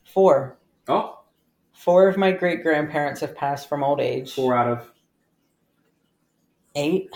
Four. 0.04 0.56
Oh. 0.88 1.20
Four 1.72 2.08
of 2.08 2.16
my 2.16 2.32
great 2.32 2.62
grandparents 2.62 3.20
have 3.20 3.34
passed 3.36 3.68
from 3.68 3.82
old 3.84 4.00
age. 4.00 4.32
four 4.34 4.54
out 4.56 4.68
of 4.68 4.90
Eight. 6.74 7.10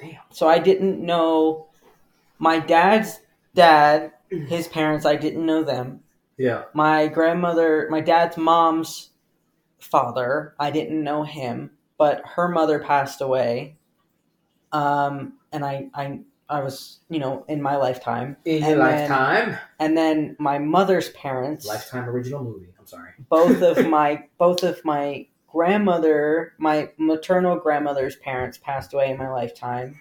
Damn. 0.00 0.20
So 0.30 0.48
I 0.48 0.58
didn't 0.58 1.04
know 1.04 1.68
my 2.38 2.58
dad's 2.58 3.20
dad. 3.54 4.12
His 4.30 4.66
parents. 4.68 5.04
I 5.06 5.16
didn't 5.16 5.44
know 5.46 5.62
them. 5.62 6.00
yeah. 6.36 6.64
My 6.74 7.06
grandmother. 7.06 7.86
My 7.90 8.00
dad's 8.00 8.36
mom's 8.36 9.10
father. 9.78 10.54
I 10.58 10.70
didn't 10.70 11.04
know 11.04 11.22
him, 11.22 11.70
but 11.98 12.22
her 12.24 12.48
mother 12.48 12.78
passed 12.78 13.20
away. 13.20 13.76
Um, 14.72 15.34
and 15.52 15.64
I, 15.64 15.88
I, 15.94 16.20
I 16.48 16.62
was, 16.62 16.98
you 17.08 17.18
know, 17.18 17.44
in 17.48 17.62
my 17.62 17.76
lifetime. 17.76 18.36
In 18.44 18.62
And 18.62 18.66
your 18.66 18.78
then- 18.78 19.08
lifetime, 19.08 19.58
and 19.78 19.96
then 19.96 20.36
my 20.38 20.58
mother's 20.58 21.10
parents 21.10 21.66
lifetime 21.66 22.08
original 22.08 22.42
movie. 22.42 22.68
I'm 22.78 22.86
sorry. 22.86 23.10
both 23.28 23.62
of 23.62 23.86
my 23.88 24.24
both 24.38 24.62
of 24.62 24.84
my 24.84 25.26
grandmother, 25.48 26.52
my 26.58 26.90
maternal 26.98 27.56
grandmother's 27.56 28.16
parents 28.16 28.58
passed 28.58 28.92
away 28.92 29.10
in 29.10 29.16
my 29.18 29.30
lifetime. 29.30 29.98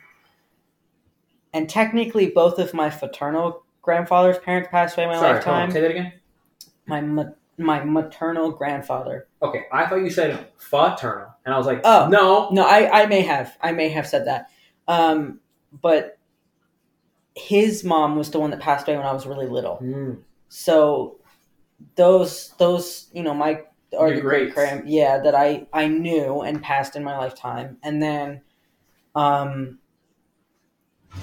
And 1.53 1.69
technically, 1.69 2.27
both 2.29 2.60
of 2.60 2.73
my 2.73 2.89
fraternal 2.89 3.63
grandfather's 3.81 4.38
parents 4.39 4.67
passed 4.69 4.97
away 4.97 5.05
in 5.05 5.10
my 5.12 5.15
Sorry, 5.19 5.34
lifetime. 5.36 5.71
say 5.71 5.81
that 5.81 5.91
again. 5.91 6.13
My 6.88 7.01
my 7.58 7.81
maternal 7.84 8.51
grandfather. 8.51 9.27
Okay, 9.41 9.65
I 9.71 9.86
thought 9.86 9.97
you 9.97 10.10
said 10.10 10.49
fraternal, 10.58 11.29
and 11.45 11.53
I 11.53 11.58
was 11.58 11.67
like, 11.67 11.81
Oh. 11.84 12.08
no. 12.10 12.49
No, 12.51 12.65
I, 12.65 13.03
I 13.03 13.05
may 13.05 13.21
have. 13.21 13.55
I 13.62 13.71
may 13.71 13.89
have 13.89 14.08
said 14.08 14.25
that. 14.27 14.49
Um, 14.88 15.39
but 15.71 16.17
his 17.36 17.84
mom 17.84 18.15
was 18.15 18.31
the 18.31 18.39
one 18.39 18.51
that 18.51 18.60
passed 18.60 18.88
away 18.88 18.97
when 18.97 19.05
I 19.05 19.12
was 19.13 19.25
really 19.27 19.47
little. 19.47 19.77
Mm, 19.81 20.19
So 20.47 21.17
those 21.95 22.53
those 22.58 23.10
you 23.13 23.21
know 23.21 23.34
my 23.34 23.62
or 23.91 24.08
Your 24.08 24.15
the 24.15 24.21
great 24.21 24.53
grand 24.55 24.89
yeah 24.89 25.19
that 25.19 25.36
I 25.36 25.67
I 25.73 25.88
knew 25.88 26.41
and 26.41 26.62
passed 26.63 26.95
in 26.95 27.03
my 27.03 27.17
lifetime, 27.17 27.77
and 27.84 28.01
then 28.01 28.41
um 29.15 29.79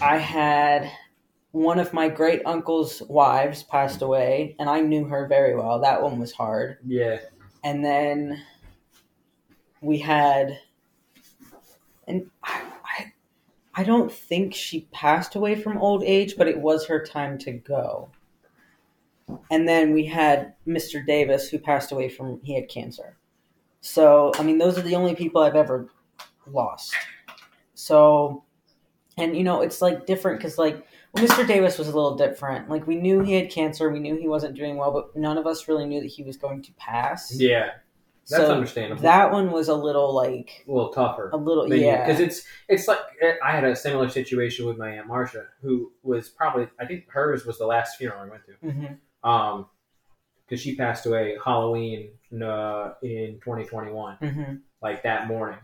I 0.01 0.19
had 0.19 0.91
one 1.53 1.79
of 1.79 1.93
my 1.93 2.09
great 2.09 2.43
uncle's 2.47 3.03
wives 3.09 3.63
passed 3.63 4.03
away, 4.03 4.57
and 4.59 4.69
I 4.69 4.81
knew 4.81 5.05
her 5.07 5.27
very 5.27 5.55
well. 5.57 5.81
That 5.81 6.03
one 6.03 6.19
was 6.19 6.33
hard 6.33 6.79
yeah. 6.87 7.19
and 7.65 7.83
then 7.85 8.43
we 9.83 9.99
had 9.99 10.59
and 12.07 12.31
I, 12.43 12.63
I 12.85 13.13
I 13.75 13.85
don't 13.85 14.13
think 14.13 14.55
she 14.55 14.89
passed 14.93 15.35
away 15.35 15.55
from 15.55 15.79
old 15.79 16.03
age, 16.05 16.37
but 16.37 16.49
it 16.49 16.61
was 16.61 16.87
her 16.87 17.05
time 17.05 17.39
to 17.39 17.53
go. 17.53 18.11
And 19.51 19.67
then 19.67 19.93
we 19.93 20.05
had 20.07 20.55
Mr. 20.67 21.05
Davis 21.05 21.49
who 21.49 21.59
passed 21.59 21.91
away 21.91 22.09
from 22.09 22.41
he 22.43 22.55
had 22.55 22.69
cancer. 22.69 23.17
So, 23.81 24.33
I 24.39 24.43
mean, 24.43 24.59
those 24.59 24.79
are 24.79 24.83
the 24.83 24.95
only 24.95 25.15
people 25.15 25.43
I've 25.43 25.57
ever 25.57 25.89
lost. 26.47 26.95
So, 27.75 28.45
and 29.17 29.37
you 29.37 29.43
know, 29.43 29.63
it's 29.63 29.83
like 29.83 30.07
different 30.07 30.41
cuz 30.41 30.59
like 30.59 30.87
well, 31.13 31.25
Mr. 31.25 31.47
Davis 31.47 31.79
was 31.79 31.89
a 31.89 31.93
little 31.93 32.17
different. 32.17 32.71
Like 32.71 32.87
we 32.87 32.97
knew 32.97 33.21
he 33.21 33.35
had 33.35 33.51
cancer, 33.51 33.91
we 33.91 33.99
knew 33.99 34.17
he 34.17 34.29
wasn't 34.29 34.55
doing 34.55 34.77
well, 34.77 34.93
but 34.93 35.17
none 35.17 35.37
of 35.39 35.47
us 35.47 35.69
really 35.69 35.87
knew 35.87 36.01
that 36.01 36.07
he 36.07 36.23
was 36.23 36.37
going 36.37 36.63
to 36.63 36.73
pass. 36.75 37.35
Yeah, 37.35 37.71
that's 38.33 38.47
so 38.49 38.55
understandable. 38.55 39.03
that 39.03 39.31
one 39.33 39.51
was 39.53 39.69
a 39.69 39.75
little 39.75 40.15
like 40.15 40.65
a 40.67 40.73
little 40.73 40.93
tougher. 40.93 41.31
a 41.33 41.37
little 41.37 41.69
than 41.69 41.81
yeah 41.81 42.05
because 42.07 42.21
it's 42.21 42.45
it's 42.69 42.89
like 42.89 42.99
I 43.45 43.53
had 43.53 43.65
a 43.65 43.77
similar 43.77 44.09
situation 44.09 44.67
with 44.67 44.79
my 44.79 44.91
aunt 44.91 45.07
Marcia, 45.07 45.47
who 45.63 45.93
was 46.03 46.29
probably 46.29 46.69
I 46.81 46.87
think 46.87 47.09
hers 47.09 47.45
was 47.47 47.59
the 47.59 47.67
last 47.67 47.97
funeral 47.97 48.21
I 48.21 48.29
went 48.29 48.43
to. 48.47 48.71
hmm 48.71 49.29
Um, 49.29 49.67
because 50.47 50.61
she 50.61 50.75
passed 50.77 51.07
away 51.07 51.37
Halloween 51.43 52.11
uh, 52.35 52.91
in 53.03 53.39
2021, 53.43 54.17
hmm 54.17 54.55
like 54.83 55.03
that 55.05 55.27
morning. 55.29 55.59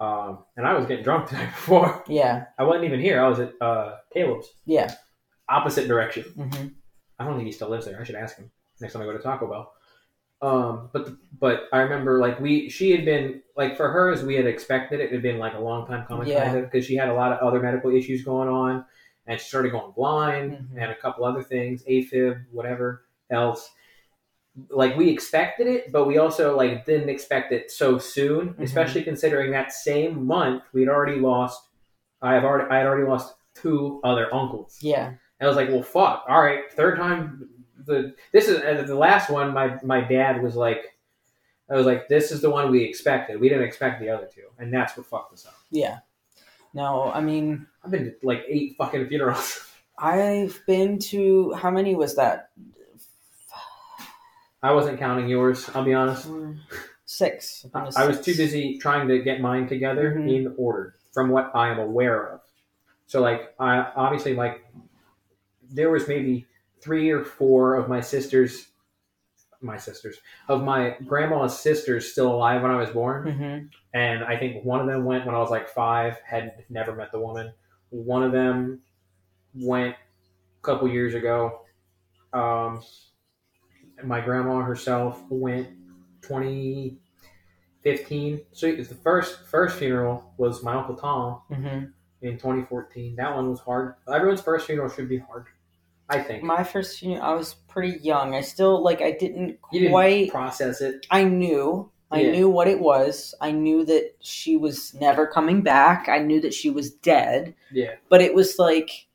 Um, 0.00 0.38
and 0.56 0.66
I 0.66 0.74
was 0.74 0.86
getting 0.86 1.04
drunk 1.04 1.28
the 1.28 1.36
night 1.38 1.50
before. 1.50 2.04
yeah 2.08 2.46
I 2.58 2.64
wasn't 2.64 2.84
even 2.84 3.00
here. 3.00 3.22
I 3.24 3.28
was 3.28 3.38
at 3.40 3.52
uh, 3.60 3.96
Caleb's, 4.12 4.48
yeah 4.66 4.94
opposite 5.48 5.88
direction. 5.88 6.24
hmm 6.24 6.66
I 7.18 7.24
don't 7.24 7.34
think 7.36 7.46
he 7.46 7.52
still 7.52 7.68
lives 7.68 7.84
there. 7.86 8.00
I 8.00 8.04
should 8.04 8.14
ask 8.14 8.36
him 8.38 8.50
next 8.80 8.94
time 8.94 9.02
I 9.02 9.04
go 9.04 9.12
to 9.12 9.18
Taco 9.18 9.46
Bell. 9.46 9.72
Um, 10.42 10.88
but 10.92 11.04
the, 11.04 11.18
but 11.38 11.64
I 11.72 11.80
remember 11.80 12.18
like 12.18 12.40
we 12.40 12.70
she 12.70 12.90
had 12.92 13.04
been 13.04 13.42
like 13.56 13.76
for 13.76 13.90
her 13.90 14.10
as 14.10 14.22
we 14.22 14.34
had 14.36 14.46
expected 14.46 14.98
it 15.00 15.12
had 15.12 15.20
been 15.22 15.38
like 15.38 15.52
a 15.54 15.58
long 15.60 15.86
time 15.86 16.06
coming 16.06 16.28
Yeah. 16.28 16.44
kind 16.46 16.56
of 16.58 16.64
because 16.70 16.86
she 16.86 16.96
had 16.96 17.08
a 17.10 17.14
lot 17.14 17.32
of 17.32 17.38
other 17.46 17.60
medical 17.60 17.90
issues 17.94 18.24
going 18.24 18.48
on 18.48 18.84
and 19.26 19.38
she 19.38 19.46
started 19.46 19.70
going 19.72 19.92
blind 19.94 20.52
Mhm. 20.52 20.82
and 20.82 20.90
a 20.90 20.94
couple 20.96 21.24
other 21.26 21.42
things 21.42 21.84
AFib 21.84 22.42
whatever 22.52 23.04
else 23.30 23.70
like 24.70 24.96
we 24.96 25.10
expected 25.10 25.66
it 25.66 25.92
but 25.92 26.06
we 26.06 26.16
also 26.16 26.56
like 26.56 26.86
didn't 26.86 27.10
expect 27.10 27.52
it 27.52 27.70
so 27.70 27.98
soon 27.98 28.54
Mhm. 28.54 28.60
especially 28.62 29.02
considering 29.02 29.50
that 29.52 29.72
same 29.72 30.26
month 30.26 30.62
we'd 30.72 30.88
already 30.88 31.16
lost 31.20 31.68
I 32.22 32.32
have 32.34 32.44
already 32.44 32.70
I 32.70 32.78
had 32.78 32.86
already 32.86 33.06
lost 33.06 33.34
two 33.54 34.00
other 34.04 34.34
uncles 34.34 34.78
yeah 34.80 35.08
and 35.08 35.46
I 35.46 35.48
was 35.48 35.56
like, 35.56 35.70
well, 35.70 35.82
fuck. 35.82 36.24
All 36.28 36.42
right, 36.42 36.70
third 36.72 36.98
time. 36.98 37.48
The 37.90 38.14
this 38.32 38.48
is 38.48 38.58
uh, 38.62 38.84
the 38.86 38.94
last 38.94 39.30
one. 39.30 39.52
My 39.52 39.78
my 39.82 40.00
dad 40.00 40.42
was 40.42 40.54
like, 40.56 40.96
I 41.68 41.74
was 41.74 41.86
like, 41.86 42.08
this 42.08 42.30
is 42.32 42.40
the 42.40 42.50
one 42.50 42.70
we 42.70 42.82
expected. 42.84 43.40
We 43.40 43.48
didn't 43.48 43.64
expect 43.64 44.00
the 44.00 44.08
other 44.10 44.28
two, 44.32 44.46
and 44.58 44.72
that's 44.72 44.96
what 44.96 45.06
fucked 45.06 45.32
us 45.34 45.46
up. 45.46 45.54
yeah 45.70 45.98
no 46.72 47.10
i 47.12 47.20
mean 47.20 47.66
I've 47.84 47.90
been 47.90 48.04
to 48.04 48.14
like 48.22 48.42
eight 48.48 48.76
fucking 48.78 49.08
funerals. 49.08 49.66
i've 49.98 50.60
been 50.68 51.00
to 51.10 51.52
how 51.54 51.68
many 51.70 51.96
was 51.96 52.14
that 52.14 52.50
I 54.62 54.72
wasn't 54.72 54.98
counting 54.98 55.28
yours. 55.28 55.70
I'll 55.74 55.84
be 55.84 55.94
honest. 55.94 56.28
Mm, 56.28 56.58
six 57.06 57.62
been 57.72 57.88
I 57.96 58.06
was 58.06 58.20
too 58.20 58.36
busy 58.36 58.78
trying 58.78 59.08
to 59.08 59.18
get 59.22 59.40
mine 59.40 59.66
together 59.66 60.14
Mhm. 60.14 60.28
in 60.36 60.54
order 60.58 60.94
from 61.12 61.30
what 61.30 61.50
I 61.54 61.70
am 61.70 61.78
aware 61.78 62.28
of. 62.34 62.40
So 63.06 63.20
like, 63.20 63.54
I 63.58 63.78
obviously 63.96 64.34
like 64.34 64.64
there 65.72 65.90
was 65.90 66.06
maybe 66.08 66.46
three 66.82 67.10
or 67.10 67.24
four 67.24 67.76
of 67.76 67.88
my 67.88 68.00
sisters, 68.00 68.66
my 69.62 69.76
sisters 69.76 70.18
of 70.48 70.62
my 70.62 70.96
grandma's 71.06 71.58
sisters 71.58 72.10
still 72.10 72.32
alive 72.34 72.62
when 72.62 72.70
I 72.70 72.76
was 72.76 72.90
born. 72.90 73.24
Mhm. 73.26 73.68
and 73.92 74.24
I 74.24 74.38
think 74.38 74.64
one 74.64 74.80
of 74.80 74.86
them 74.86 75.04
went 75.04 75.26
when 75.26 75.34
I 75.34 75.38
was 75.38 75.50
like 75.50 75.68
five, 75.68 76.18
had 76.24 76.64
never 76.70 76.94
met 76.94 77.12
the 77.12 77.20
woman. 77.20 77.52
One 77.90 78.22
of 78.22 78.32
them 78.32 78.80
went 79.52 79.96
a 79.96 80.62
couple 80.62 80.88
years 80.88 81.14
ago. 81.14 81.66
Um, 82.32 82.80
my 84.04 84.20
grandma 84.20 84.60
herself 84.62 85.20
went 85.28 85.68
2015. 86.22 88.46
So 88.52 88.72
the 88.74 88.84
first 88.84 89.46
first 89.48 89.78
funeral 89.78 90.32
was 90.36 90.62
my 90.62 90.74
uncle 90.74 90.96
Tom 90.96 91.42
Mhm. 91.50 91.92
in 92.22 92.38
2014. 92.38 93.16
That 93.16 93.34
one 93.34 93.50
was 93.50 93.60
hard. 93.60 93.94
Everyone's 94.10 94.42
first 94.42 94.66
funeral 94.66 94.88
should 94.88 95.08
be 95.08 95.18
hard, 95.18 95.46
I 96.10 96.22
think. 96.22 96.42
my 96.42 96.62
first 96.64 96.98
funeral 96.98 97.22
i 97.22 97.32
was 97.34 97.54
pretty 97.68 97.98
young 98.02 98.34
i 98.34 98.40
still 98.40 98.82
like 98.82 99.00
i 99.00 99.12
didn't 99.12 99.58
you 99.72 99.80
didn't 99.80 99.92
quite 99.92 100.30
process 100.30 100.80
it. 100.80 101.06
I 101.10 101.24
knew. 101.24 101.90
I 102.12 102.22
Yeah. 102.22 102.32
knew 102.32 102.50
what 102.50 102.66
it 102.66 102.80
was. 102.80 103.36
I 103.40 103.52
knew 103.52 103.84
that 103.84 104.16
she 104.20 104.56
was 104.56 104.92
never 104.94 105.28
coming 105.28 105.62
back. 105.62 106.08
I 106.08 106.18
knew 106.18 106.40
that 106.40 106.52
she 106.52 106.68
was 106.68 106.90
dead. 106.90 107.54
Yeah. 107.72 107.92
But 108.08 108.20
it 108.20 108.34
was 108.34 108.58
like 108.58 109.06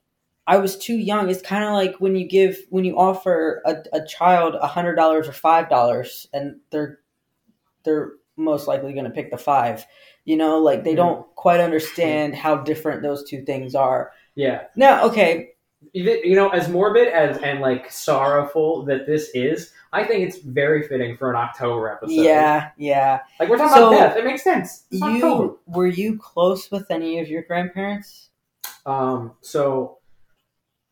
I 0.48 0.58
was 0.58 0.78
too 0.78 0.96
young. 0.96 1.30
It's 1.30 1.42
kind 1.42 1.66
of 1.66 1.74
like 1.74 1.96
when 2.00 2.16
you 2.16 2.26
give 2.26 2.58
when 2.70 2.86
you 2.86 2.98
offer 2.98 3.62
a, 3.66 3.84
a 3.92 4.06
child 4.06 4.56
a 4.56 4.68
hundred 4.68 4.96
dollars 4.96 5.28
or 5.28 5.34
five 5.34 5.68
dollars, 5.70 6.28
and 6.34 6.62
they're 6.72 7.00
they're 7.84 8.14
most 8.38 8.68
likely 8.68 8.94
going 8.94 9.06
to 9.06 9.12
pick 9.12 9.32
the 9.32 9.38
five. 9.38 9.86
You 10.24 10.38
know, 10.38 10.60
like 10.60 10.84
they 10.86 10.94
Mhm. 10.94 10.98
don't 10.98 11.36
quite 11.36 11.60
understand 11.60 12.36
how 12.36 12.58
different 12.58 13.02
those 13.02 13.24
two 13.30 13.44
things 13.44 13.76
are. 13.76 14.12
Yeah. 14.36 14.64
Now, 14.76 15.06
okay, 15.08 15.55
you 15.94 16.36
know, 16.36 16.50
as 16.50 16.70
morbid 16.70 17.08
as 17.08 17.38
and 17.40 17.60
like 17.60 17.92
sorrowful 17.92 18.84
that 18.86 19.06
this 19.06 19.30
is, 19.34 19.72
I 19.94 20.04
think 20.04 20.28
it's 20.28 20.40
very 20.40 20.88
fitting 20.88 21.16
for 21.18 21.30
an 21.30 21.36
October 21.36 21.90
episode. 21.92 22.14
yeah, 22.24 22.72
yeah. 22.78 23.22
like 23.40 23.50
we're 23.50 23.58
talking 23.58 23.76
So, 23.76 23.88
about 23.94 24.00
death. 24.00 24.18
It 24.18 24.26
makes 24.26 24.44
sense. 24.44 24.84
It's 24.92 25.02
October. 25.02 25.44
You 25.44 25.60
were 25.68 25.88
you 25.88 26.18
close 26.18 26.70
with 26.72 26.90
any 26.92 27.20
of 27.20 27.28
your 27.28 27.44
grandparents? 27.44 28.30
Um, 28.86 29.34
so 29.42 30.00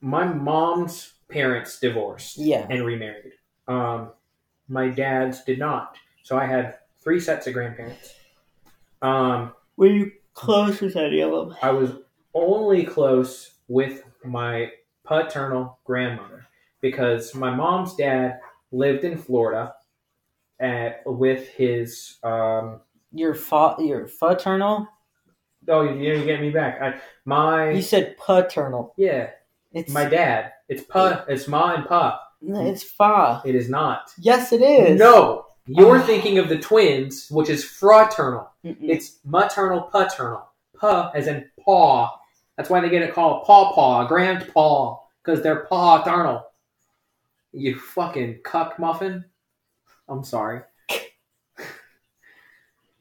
my 0.01 0.25
mom's 0.25 1.13
parents 1.29 1.79
divorced 1.79 2.37
Yeah. 2.37 2.65
and 2.69 2.85
remarried. 2.85 3.33
Um, 3.67 4.09
my 4.67 4.89
dad's 4.89 5.43
did 5.43 5.59
not. 5.59 5.95
So 6.23 6.37
I 6.37 6.45
had 6.45 6.77
three 7.01 7.19
sets 7.19 7.47
of 7.47 7.53
grandparents. 7.53 8.13
Um, 9.01 9.53
Were 9.77 9.87
you 9.87 10.11
close 10.33 10.79
with 10.81 10.95
any 10.95 11.21
of 11.21 11.31
them? 11.31 11.55
I 11.61 11.71
was 11.71 11.91
only 12.33 12.83
close 12.85 13.55
with 13.67 14.03
my 14.23 14.71
paternal 15.05 15.79
grandmother 15.85 16.45
because 16.81 17.33
my 17.35 17.53
mom's 17.53 17.95
dad 17.95 18.39
lived 18.71 19.03
in 19.03 19.17
Florida 19.17 19.73
at, 20.59 21.01
with 21.05 21.47
his. 21.49 22.17
Um, 22.23 22.81
Your 23.13 23.33
fa- 23.35 23.75
your 23.79 24.07
paternal? 24.19 24.87
oh, 25.69 25.81
you 25.83 26.11
didn't 26.11 26.25
get 26.25 26.41
me 26.41 26.49
back. 26.49 26.81
I, 26.81 26.99
my 27.25 27.71
You 27.71 27.81
said 27.81 28.17
paternal. 28.17 28.93
yeah, 28.97 29.29
It's 29.71 29.91
my 29.93 30.05
dad. 30.05 30.51
It's 30.67 30.83
pa. 30.83 31.23
It's 31.27 31.47
ma 31.47 31.75
and 31.75 31.85
pa. 31.85 32.19
It's 32.41 32.83
fa. 32.83 33.41
It 33.45 33.55
is 33.55 33.69
not. 33.69 34.11
Yes, 34.19 34.51
it 34.51 34.61
is. 34.61 34.99
No, 34.99 35.45
you're 35.65 35.99
Ah. 35.99 36.05
thinking 36.05 36.37
of 36.39 36.49
the 36.49 36.57
twins, 36.57 37.29
which 37.31 37.49
is 37.49 37.63
fraternal. 37.63 38.49
Mm-mm. 38.65 38.77
It's 38.81 39.19
maternal, 39.25 39.81
paternal. 39.83 40.49
Pa 40.77 41.11
as 41.15 41.27
in 41.27 41.49
paw. 41.63 42.11
That's 42.57 42.69
why 42.69 42.79
they 42.79 42.89
get 42.89 43.01
it 43.01 43.13
called 43.13 43.45
paw 43.45 43.73
paw, 43.73 44.05
grandpa, 44.05 44.97
because 45.23 45.41
they're 45.41 45.65
paternal. 45.65 46.45
You 47.51 47.77
fucking 47.77 48.39
cuck 48.43 48.79
muffin. 48.79 49.25
I'm 50.07 50.23
sorry. 50.23 50.61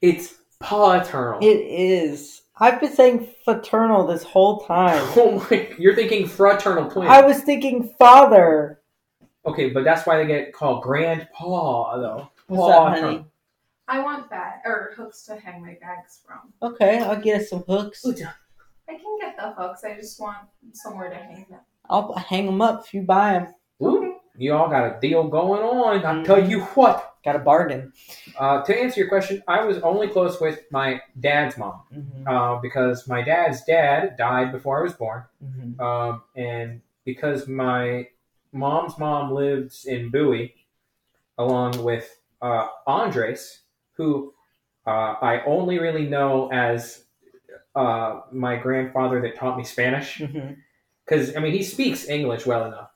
it's 0.03 0.35
paternal. 0.61 1.41
It 1.43 1.59
is. 1.59 2.43
I've 2.59 2.81
been 2.81 2.93
saying 2.93 3.29
fraternal 3.45 4.07
this 4.07 4.23
whole 4.23 4.61
time. 4.61 5.03
oh 5.17 5.47
my! 5.51 5.69
You're 5.79 5.95
thinking 5.95 6.27
fraternal 6.27 6.91
twin. 6.91 7.09
I 7.09 7.23
was 7.23 7.41
thinking 7.41 7.95
father. 7.99 8.81
okay, 9.47 9.71
but 9.71 9.85
that's 9.85 10.07
why 10.07 10.19
they 10.19 10.27
get 10.27 10.53
called 10.53 10.83
grandpa 10.83 11.99
though. 11.99 12.31
What's 12.47 12.73
that, 12.73 13.01
honey? 13.01 13.25
I 13.89 14.01
want 14.01 14.31
that 14.31 14.63
or 14.65 14.93
hooks 14.97 15.25
to 15.25 15.37
hang 15.37 15.61
my 15.61 15.77
bags 15.81 16.21
from. 16.27 16.53
Okay, 16.63 17.01
I'll 17.01 17.21
get 17.21 17.43
us 17.43 17.51
some 17.51 17.65
hooks. 17.69 18.03
I 18.93 18.97
can 18.99 19.19
get 19.21 19.37
the 19.37 19.53
hooks. 19.53 19.85
I 19.85 19.95
just 19.95 20.21
want 20.21 20.39
somewhere 20.73 21.09
to 21.11 21.17
hang 21.17 21.47
them. 21.51 21.61
I'll 21.89 22.13
hang 22.15 22.47
them 22.47 22.61
up 22.61 22.85
if 22.85 22.95
you 22.95 23.03
buy 23.03 23.33
them. 23.35 23.55
Ooh, 23.83 24.17
you 24.37 24.53
all 24.55 24.69
got 24.69 24.97
a 24.97 25.01
deal 25.01 25.25
going 25.29 25.63
on. 25.63 26.05
I'll 26.05 26.25
tell 26.25 26.43
you 26.49 26.61
what. 26.61 27.09
Got 27.25 27.37
a 27.37 27.41
bargain. 27.41 27.93
Uh, 28.39 28.63
to 28.63 28.77
answer 28.77 29.01
your 29.01 29.09
question, 29.09 29.43
I 29.47 29.65
was 29.65 29.79
only 29.79 30.09
close 30.09 30.41
with 30.41 30.61
my 30.71 31.01
dad's 31.21 31.57
mom 31.57 31.83
Mm-hmm. 31.95 32.27
uh, 32.29 32.57
because 32.61 33.07
my 33.07 33.23
dad's 33.23 33.65
dad 33.65 34.17
died 34.17 34.51
before 34.53 34.81
I 34.81 34.83
was 34.83 34.93
born, 34.95 35.25
Mm-hmm. 35.45 35.81
um, 35.81 36.23
and 36.37 36.81
because 37.05 37.47
my 37.49 38.09
mom's 38.53 38.99
mom 38.99 39.33
lives 39.33 39.85
in 39.87 40.11
Bowie, 40.11 40.55
along 41.39 41.83
with 41.85 42.19
uh, 42.41 42.67
Andres, 42.87 43.61
who 43.93 44.35
uh, 44.87 45.15
I 45.23 45.43
only 45.47 45.79
really 45.79 46.07
know 46.09 46.51
as 46.53 47.05
uh, 47.75 48.21
my 48.31 48.57
grandfather 48.57 49.21
that 49.23 49.37
taught 49.37 49.57
me 49.57 49.65
Spanish. 49.65 50.19
Mm-hmm. 50.19 50.55
because 51.05 51.37
I 51.37 51.41
mean 51.41 51.53
he 51.53 51.63
speaks 51.63 52.09
English 52.09 52.47
well 52.47 52.67
enough. 52.67 52.91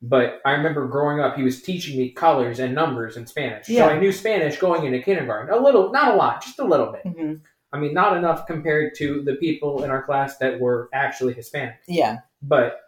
But 0.00 0.40
I 0.44 0.52
remember 0.52 0.86
growing 0.86 1.18
up, 1.18 1.34
he 1.36 1.42
was 1.42 1.60
teaching 1.60 1.98
me 1.98 2.10
colors 2.10 2.60
and 2.60 2.72
numbers 2.72 3.16
in 3.16 3.26
Spanish. 3.26 3.68
Yeah. 3.68 3.88
So 3.88 3.94
I 3.94 3.98
knew 3.98 4.12
Spanish 4.12 4.56
going 4.56 4.84
into 4.86 5.02
kindergarten. 5.02 5.52
A 5.52 5.58
little, 5.60 5.90
not 5.90 6.14
a 6.14 6.16
lot, 6.16 6.40
just 6.40 6.60
a 6.60 6.64
little 6.64 6.92
bit. 6.92 7.04
Mm-hmm. 7.04 7.34
I 7.72 7.78
mean, 7.78 7.94
not 7.94 8.16
enough 8.16 8.46
compared 8.46 8.94
to 8.98 9.22
the 9.22 9.34
people 9.34 9.82
in 9.82 9.90
our 9.90 10.02
class 10.04 10.38
that 10.38 10.60
were 10.60 10.88
actually 10.92 11.32
Hispanic. 11.34 11.80
Yeah. 11.88 12.18
But, 12.42 12.80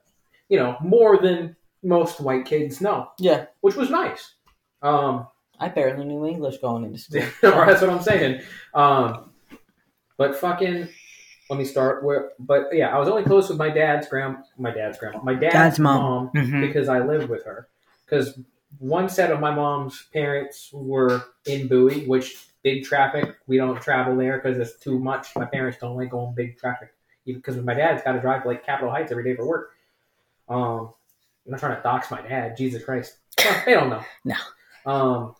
you 0.48 0.56
know, 0.56 0.76
more 0.80 1.18
than 1.18 1.56
most 1.82 2.20
white 2.20 2.44
kids 2.44 2.80
know, 2.80 3.10
Yeah. 3.18 3.46
which 3.60 3.74
was 3.74 3.90
nice. 3.90 4.34
Um, 4.80 5.26
I 5.58 5.68
barely 5.68 6.04
knew 6.04 6.24
English 6.26 6.58
going 6.58 6.84
into 6.84 6.98
school. 6.98 7.22
that's 7.42 7.80
what 7.80 7.90
I'm 7.90 8.02
saying. 8.02 8.40
Um, 8.72 9.30
but 10.16 10.36
fucking, 10.36 10.88
let 11.50 11.58
me 11.58 11.64
start 11.64 12.02
where. 12.04 12.30
But 12.38 12.68
yeah, 12.72 12.94
I 12.94 12.98
was 12.98 13.08
only 13.08 13.24
close 13.24 13.48
with 13.50 13.58
my 13.58 13.68
dad's 13.68 14.08
grand, 14.08 14.36
my 14.56 14.70
dad's 14.70 14.98
grandma, 14.98 15.20
my 15.22 15.34
dad's, 15.34 15.52
Dad's 15.52 15.78
mom. 15.78 16.30
mom 16.34 16.44
Mhm. 16.46 16.60
because 16.60 16.88
I 16.88 17.00
lived 17.00 17.28
with 17.28 17.44
her. 17.44 17.68
Because 18.06 18.38
one 18.78 19.08
set 19.08 19.30
of 19.32 19.40
my 19.40 19.52
mom's 19.54 20.06
parents 20.12 20.70
were 20.72 21.22
in 21.46 21.66
Bowie, 21.68 22.06
which 22.06 22.46
big 22.62 22.84
traffic. 22.84 23.36
We 23.46 23.56
don't 23.56 23.80
travel 23.82 24.16
there 24.16 24.38
because 24.38 24.58
it's 24.58 24.78
too 24.78 24.98
much. 24.98 25.34
My 25.36 25.44
parents 25.44 25.78
don't 25.80 25.96
like 25.96 26.10
going 26.10 26.34
big 26.34 26.56
traffic, 26.58 26.94
even 27.26 27.40
because 27.40 27.56
my 27.56 27.74
dad's 27.74 28.02
got 28.02 28.12
to 28.12 28.20
drive 28.20 28.42
to 28.42 28.48
like 28.48 28.64
Capitol 28.64 28.90
Heights 28.90 29.10
every 29.10 29.24
day 29.24 29.34
for 29.34 29.46
work. 29.46 29.70
Um, 30.48 30.92
I'm 31.46 31.52
not 31.52 31.60
trying 31.60 31.76
to 31.76 31.82
dox 31.82 32.10
my 32.10 32.22
dad. 32.22 32.56
Jesus 32.56 32.84
Christ, 32.84 33.18
Well, 33.44 33.62
they 33.66 33.72
don't 33.74 33.90
know. 33.90 34.04
No. 34.24 34.36
Um, 34.86 35.34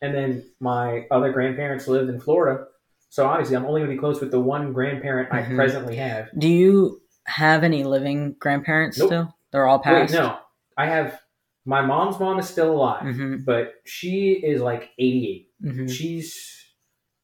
and 0.00 0.14
then 0.14 0.44
my 0.60 1.06
other 1.10 1.30
grandparents 1.32 1.88
lived 1.88 2.08
in 2.10 2.20
Florida, 2.20 2.66
so 3.12 3.26
obviously 3.26 3.56
I'm 3.56 3.66
only 3.66 3.80
going 3.82 3.90
to 3.90 3.94
be 3.96 4.00
close 4.00 4.22
with 4.22 4.30
the 4.30 4.40
one 4.40 4.72
grandparent 4.72 5.28
I 5.30 5.42
Mhm. 5.42 5.54
presently 5.54 5.96
have. 5.96 6.30
Do 6.38 6.48
you 6.48 7.02
have 7.26 7.62
any 7.62 7.84
living 7.84 8.36
grandparents 8.38 8.98
Nope. 8.98 9.08
still? 9.08 9.34
They're 9.50 9.66
all 9.66 9.76
Wait, 9.78 9.84
passed. 9.84 10.14
no, 10.14 10.38
I 10.78 10.86
have 10.86 11.20
my 11.66 11.82
mom's 11.82 12.18
mom 12.18 12.38
is 12.38 12.48
still 12.48 12.72
alive, 12.72 13.02
Mm-hmm. 13.04 13.44
but 13.44 13.74
she 13.84 14.32
is 14.32 14.62
like 14.62 14.88
88. 14.98 15.50
Mm-hmm. 15.62 15.86
She's 15.88 16.32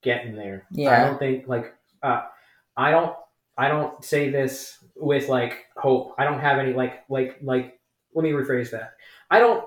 getting 0.02 0.36
there. 0.36 0.66
Yeah, 0.70 0.90
I 1.02 1.06
don't 1.06 1.18
think 1.18 1.48
like 1.48 1.72
uh, 2.02 2.20
I 2.76 2.90
don't 2.90 3.16
I 3.56 3.68
don't 3.68 4.04
say 4.04 4.30
this 4.30 4.76
with 4.94 5.28
like 5.30 5.54
hope. 5.74 6.14
I 6.18 6.24
don't 6.24 6.40
have 6.40 6.58
any 6.58 6.74
like 6.74 7.04
like 7.08 7.38
like. 7.42 7.80
Let 8.14 8.22
me 8.24 8.32
rephrase 8.32 8.70
that. 8.72 8.92
I 9.30 9.38
don't. 9.38 9.64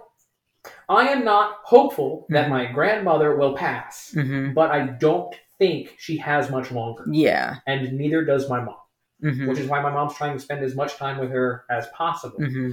I 0.87 1.07
am 1.07 1.25
not 1.25 1.57
hopeful 1.63 2.27
that 2.29 2.45
Mhm. 2.45 2.49
my 2.49 2.65
grandmother 2.71 3.35
will 3.35 3.55
pass, 3.55 4.13
Mm-hmm. 4.15 4.53
but 4.53 4.69
I 4.69 4.79
don't 4.85 5.33
think 5.61 5.95
she 5.99 6.17
has 6.17 6.49
much 6.49 6.71
longer, 6.71 7.05
Yeah. 7.11 7.57
and 7.67 7.93
neither 7.93 8.25
does 8.25 8.49
my 8.49 8.59
mom. 8.59 8.75
Mm-hmm. 9.23 9.47
Which 9.47 9.59
is 9.59 9.67
why 9.67 9.79
my 9.81 9.91
mom's 9.91 10.15
trying 10.15 10.33
to 10.35 10.39
spend 10.43 10.63
as 10.65 10.73
much 10.75 10.95
time 10.95 11.19
with 11.19 11.29
her 11.29 11.63
as 11.69 11.85
possible 11.89 12.39
Mm-hmm. 12.39 12.71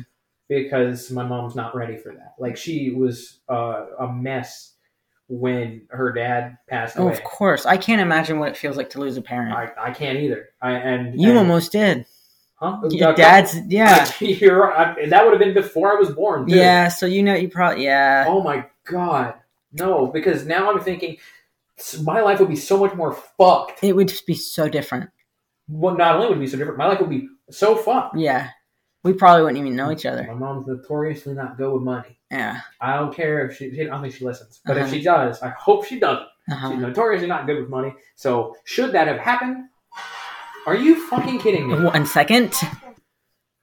because 0.49 1.11
my 1.11 1.23
mom's 1.23 1.55
not 1.55 1.77
ready 1.77 1.97
for 1.99 2.13
that. 2.15 2.35
Like 2.39 2.57
she 2.57 2.91
was 2.91 3.41
uh, 3.51 3.85
a 4.01 4.11
mess 4.11 4.73
when 5.29 5.83
her 5.91 6.11
dad 6.13 6.57
passed 6.69 6.99
Oh, 6.99 7.03
away. 7.05 7.13
of 7.13 7.23
course. 7.23 7.67
I 7.67 7.77
can't 7.77 8.01
imagine 8.01 8.39
what 8.39 8.49
it 8.49 8.57
feels 8.57 8.79
like 8.79 8.89
to 8.91 9.01
lose 9.01 9.19
a 9.19 9.23
parent. 9.23 9.53
I, 9.55 9.71
I 9.79 9.91
can't 9.91 10.19
either. 10.19 10.49
I 10.63 10.73
and 10.73 11.21
you 11.21 11.29
and- 11.31 11.39
almost 11.39 11.73
did. 11.73 12.07
huh? 12.55 12.81
Your 12.91 13.13
dad's 13.13 13.55
yeah. 13.69 14.11
You're. 14.21 14.73
I- 14.73 15.07
that 15.07 15.25
would 15.25 15.33
have 15.35 15.41
been 15.41 15.53
before 15.55 15.93
I 15.95 16.01
was 16.01 16.11
born. 16.11 16.47
Too. 16.49 16.57
Yeah, 16.57 16.89
so 16.89 17.05
you 17.05 17.23
know 17.23 17.35
you 17.35 17.51
probably 17.51 17.85
yeah. 17.85 18.25
Oh 18.27 18.43
my 18.43 18.65
god. 18.85 19.35
No, 19.75 20.07
because 20.07 20.47
now 20.47 20.73
I'm 20.73 20.81
thinking 20.81 21.19
my 22.03 22.21
life 22.21 22.41
would 22.41 22.49
be 22.49 22.57
so 22.57 22.79
much 22.79 22.95
more 22.95 23.13
fucked. 23.37 23.83
It 23.85 23.95
would 23.95 24.09
just 24.09 24.27
be 24.27 24.35
so 24.35 24.69
different. 24.69 25.11
Well, 25.69 25.97
not 25.97 26.17
only 26.17 26.29
would 26.29 26.39
it 26.39 26.41
be 26.41 26.47
so 26.47 26.57
different, 26.59 26.79
my 26.79 26.87
life 26.87 27.01
would 27.01 27.11
be 27.11 27.29
so 27.51 27.77
fucked. 27.77 28.17
Yeah. 28.17 28.49
We 29.05 29.13
probably 29.13 29.45
wouldn't 29.45 29.59
even 29.65 29.77
know 29.77 29.91
each 29.93 30.07
other. 30.07 30.25
My 30.25 30.35
mom's 30.35 30.67
notoriously 30.67 31.35
not 31.35 31.57
good 31.57 31.73
with 31.73 31.83
money. 31.83 32.19
Yeah. 32.31 32.61
I 32.81 32.97
don't 32.97 33.15
care 33.15 33.47
if 33.47 33.57
she. 33.57 33.81
I 33.81 33.85
don't 33.85 34.03
think 34.03 34.15
she 34.15 34.25
listens, 34.25 34.61
but 34.67 34.77
if 34.77 34.85
Uh-huh. 34.85 34.93
she 34.93 35.03
does, 35.03 35.41
I 35.43 35.49
hope 35.51 35.85
she 35.87 35.99
doesn't. 36.01 36.27
She's 36.49 36.55
Uh-huh. 36.57 36.75
notoriously 36.75 37.29
not 37.29 37.47
good 37.47 37.61
with 37.61 37.69
money. 37.71 37.95
So 38.17 38.57
should 38.65 38.93
that 38.93 39.07
have 39.07 39.19
happened? 39.19 39.65
Are 40.67 40.75
you 40.77 41.07
fucking 41.09 41.39
kidding 41.39 41.69
me? 41.69 41.81
One 41.81 42.05
second. 42.07 42.53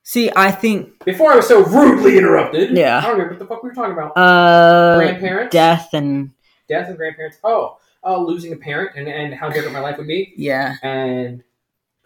See, 0.04 0.32
I 0.36 0.51
think 0.51 1.04
Before 1.04 1.32
I 1.32 1.36
was 1.36 1.47
so 1.47 1.63
rudely 1.65 2.17
interrupted. 2.17 2.75
Yeah. 2.78 2.99
I 2.99 3.01
don't 3.01 3.12
remember 3.13 3.34
what 3.34 3.39
the 3.39 3.45
fuck 3.47 3.62
we 3.63 3.69
were 3.69 3.75
talking 3.75 3.93
about. 3.93 4.15
uh 4.17 4.97
Grandparents, 4.97 5.51
death 5.51 5.89
and 5.93 6.32
death 6.69 6.88
and 6.89 6.97
grandparents. 6.97 7.38
Oh, 7.43 7.78
uh, 8.06 8.18
losing 8.18 8.54
a 8.54 8.56
parent 8.56 8.91
and, 8.96 9.08
and 9.08 9.34
how 9.34 9.50
different 9.50 9.74
my 9.74 9.80
life 9.80 9.98
would 9.98 10.08
be. 10.08 10.34
yeah, 10.38 10.76
And 10.84 11.44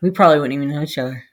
we 0.01 0.09
probably 0.11 0.39
wouldn't 0.39 0.53
even 0.53 0.69
know 0.73 0.81
each 0.81 0.97
other. 0.97 1.23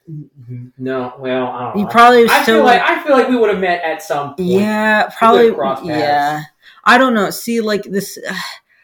no, 0.77 1.15
well, 1.19 1.47
I 1.47 1.65
don't 1.65 1.77
know. 1.77 1.81
You 1.83 1.87
probably 1.89 2.29
I 2.29 2.43
still 2.43 2.57
feel 2.57 2.65
like 2.65 2.83
I 2.83 3.03
feel 3.05 3.13
like 3.13 3.29
we 3.29 3.37
would 3.37 3.51
have 3.51 3.61
met 3.61 3.83
at 3.85 4.03
some 4.03 4.35
point. 4.35 4.49
Yeah, 4.49 5.09
probably. 5.17 5.89
Yeah, 5.89 6.43
I 6.85 6.99
don't 6.99 7.15
know. 7.15 7.31
See, 7.31 7.61
like 7.61 7.85
this, 7.85 8.19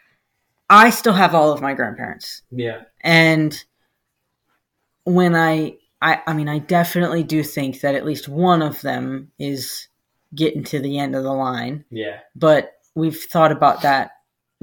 I 0.69 0.89
still 0.89 1.13
have 1.13 1.35
all 1.35 1.51
of 1.51 1.61
my 1.61 1.73
grandparents, 1.73 2.41
Yeah. 2.51 2.83
and 3.01 3.61
when 5.03 5.35
I, 5.35 5.75
I, 6.01 6.21
I 6.27 6.33
mean, 6.33 6.47
I 6.47 6.59
definitely 6.59 7.23
do 7.23 7.43
think 7.43 7.81
that 7.81 7.93
at 7.95 8.05
least 8.05 8.29
one 8.29 8.61
of 8.61 8.81
them 8.81 9.31
is 9.37 9.89
getting 10.33 10.63
to 10.63 10.79
the 10.79 10.97
end 10.97 11.13
of 11.15 11.23
the 11.23 11.33
line. 11.33 11.83
Yeah. 11.91 12.19
But 12.35 12.73
we've 12.95 13.19
thought 13.21 13.51
about 13.51 13.81
that. 13.81 14.11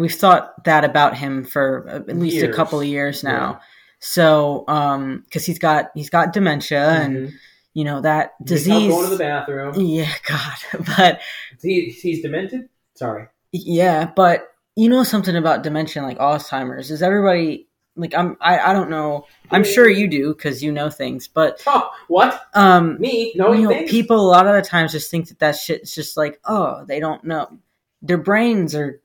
We've 0.01 0.15
thought 0.15 0.65
that 0.65 0.85
about 0.85 1.17
him 1.17 1.45
for 1.45 1.87
at 1.89 2.09
least 2.19 2.37
Years. 2.37 2.53
a 2.53 2.57
couple 2.57 2.81
of 2.81 2.87
years 2.87 3.23
now. 3.23 3.61
So, 3.99 4.65
um, 4.67 5.23
because 5.27 5.45
he's 5.45 5.59
got 5.59 5.91
he's 5.95 6.09
got 6.11 6.33
dementia, 6.33 6.89
and 6.89 7.17
Mhm. 7.29 7.33
you 7.75 7.85
know 7.85 8.01
that 8.01 8.33
disease. 8.45 8.91
going 8.91 9.05
to 9.05 9.11
the 9.11 9.19
bathroom. 9.19 9.75
yeah, 9.79 10.11
God, 10.27 10.87
but 10.97 11.21
He, 11.63 11.91
he's 11.91 12.23
demented. 12.23 12.69
Sorry. 12.95 13.27
Yeah, 13.53 14.11
but 14.17 14.49
you 14.77 14.89
know 14.89 15.03
something 15.05 15.37
about 15.37 15.63
dementia, 15.63 16.03
like 16.03 16.19
Alzheimer's, 16.19 16.91
is 16.91 17.03
everybody 17.03 17.67
like 17.97 18.15
I'm 18.15 18.37
I, 18.41 18.59
I 18.59 18.73
don't 18.73 18.89
know. 18.89 19.27
I'm 19.51 19.65
sure 19.65 19.89
you 19.91 20.09
do 20.09 20.33
because 20.33 20.63
you 20.63 20.73
know 20.73 20.89
things, 20.89 21.29
but 21.29 21.63
Oh, 21.67 21.91
what? 22.09 22.41
um, 22.55 22.99
Me 23.01 23.33
knowing 23.37 23.61
you 23.61 23.69
know, 23.69 23.75
things? 23.75 23.91
people 23.91 24.19
a 24.19 24.31
lot 24.31 24.47
of 24.47 24.55
the 24.55 24.63
times 24.63 24.93
just 24.93 25.11
think 25.11 25.29
that 25.29 25.41
that 25.41 25.57
shit's 25.57 25.95
just 25.95 26.17
like 26.17 26.41
oh 26.47 26.85
they 26.87 27.01
don't 27.01 27.23
know. 27.25 27.59
Their 28.01 28.17
brains 28.17 28.75
are 28.75 29.03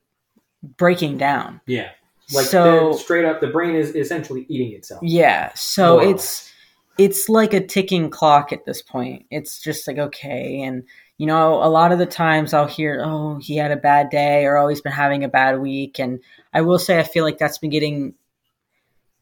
breaking 0.62 1.18
down. 1.18 1.60
Yeah. 1.66 1.90
Like 2.32 2.46
so 2.46 2.92
straight 2.96 3.24
up, 3.24 3.40
the 3.40 3.46
brain 3.46 3.76
is 3.76 3.94
essentially 3.94 4.46
eating 4.48 4.72
itself. 4.72 5.00
yeah, 5.04 5.52
so 5.54 6.00
or 6.00 6.02
it's 6.10 6.52
it's 6.98 7.28
like 7.28 7.54
a 7.54 7.64
ticking 7.64 8.10
clock 8.10 8.52
at 8.52 8.64
this 8.64 8.82
point. 8.82 9.26
It's 9.30 9.60
just 9.60 9.86
like 9.86 9.98
okay, 9.98 10.62
and 10.62 10.82
you 11.18 11.26
know, 11.26 11.62
a 11.62 11.70
lot 11.70 11.92
of 11.92 12.00
the 12.00 12.06
times 12.06 12.52
I'll 12.52 12.66
hear, 12.66 13.00
"Oh, 13.04 13.38
he 13.40 13.56
had 13.56 13.70
a 13.70 13.76
bad 13.76 14.10
day," 14.10 14.44
or 14.44 14.56
"Oh, 14.56 14.66
he's 14.66 14.80
been 14.80 14.90
having 14.90 15.22
a 15.22 15.28
bad 15.28 15.60
week," 15.60 16.00
and 16.00 16.18
I 16.52 16.62
will 16.62 16.80
say 16.80 16.98
I 16.98 17.04
feel 17.04 17.22
like 17.22 17.38
that's 17.38 17.58
been 17.58 17.70
getting 17.70 18.14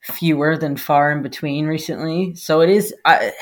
fewer 0.01 0.57
than 0.57 0.77
far 0.77 1.13
in 1.13 1.23
between 1.23 1.67
recently. 1.67 2.35
So 2.37 2.63
it 2.63 2.71
is. 2.71 2.95
I, 3.05 3.33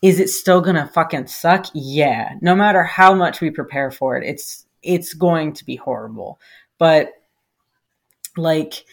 is 0.00 0.20
it 0.20 0.30
still 0.30 0.62
gonna 0.62 0.90
fucking 0.94 1.26
suck? 1.26 1.66
Yeah. 1.74 2.34
No 2.40 2.54
matter 2.54 2.82
how 2.82 3.14
much 3.14 3.42
we 3.42 3.50
prepare 3.50 3.90
for 3.90 4.16
it, 4.16 4.26
it's 4.26 4.64
it's 4.82 5.12
going 5.12 5.52
to 5.52 5.66
be 5.66 5.76
horrible. 5.76 6.40
But 6.78 7.12
like 8.36 8.84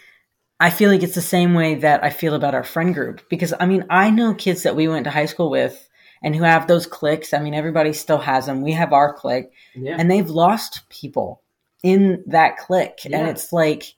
I 0.60 0.69
feel 0.69 0.89
like 0.91 1.04
it's 1.04 1.15
the 1.15 1.21
same 1.21 1.54
way 1.54 1.75
that 1.75 2.04
I 2.04 2.10
feel 2.10 2.34
about 2.34 2.54
our 2.54 2.63
friend 2.63 2.93
group 2.93 3.21
because 3.30 3.54
I 3.60 3.65
mean 3.65 3.86
I 3.89 4.10
know 4.10 4.34
kids 4.34 4.63
that 4.63 4.75
we 4.75 4.88
went 4.88 5.06
to 5.06 5.10
high 5.12 5.25
school 5.25 5.49
with 5.49 5.88
and 6.21 6.36
who 6.36 6.43
have 6.43 6.67
those 6.67 6.86
cliques. 6.86 7.34
I 7.34 7.39
mean 7.39 7.54
everybody 7.54 7.93
still 7.93 8.17
has 8.17 8.45
them. 8.45 8.62
We 8.62 8.73
have 8.73 8.91
our 8.93 9.13
clique 9.13 9.52
Yeah. 9.75 9.95
and 9.97 10.10
they've 10.12 10.30
lost 10.30 10.88
people 10.89 11.41
in 11.84 12.23
that 12.28 12.58
clique 12.58 12.99
and 13.06 13.13
it's 13.30 13.54
like 13.54 13.93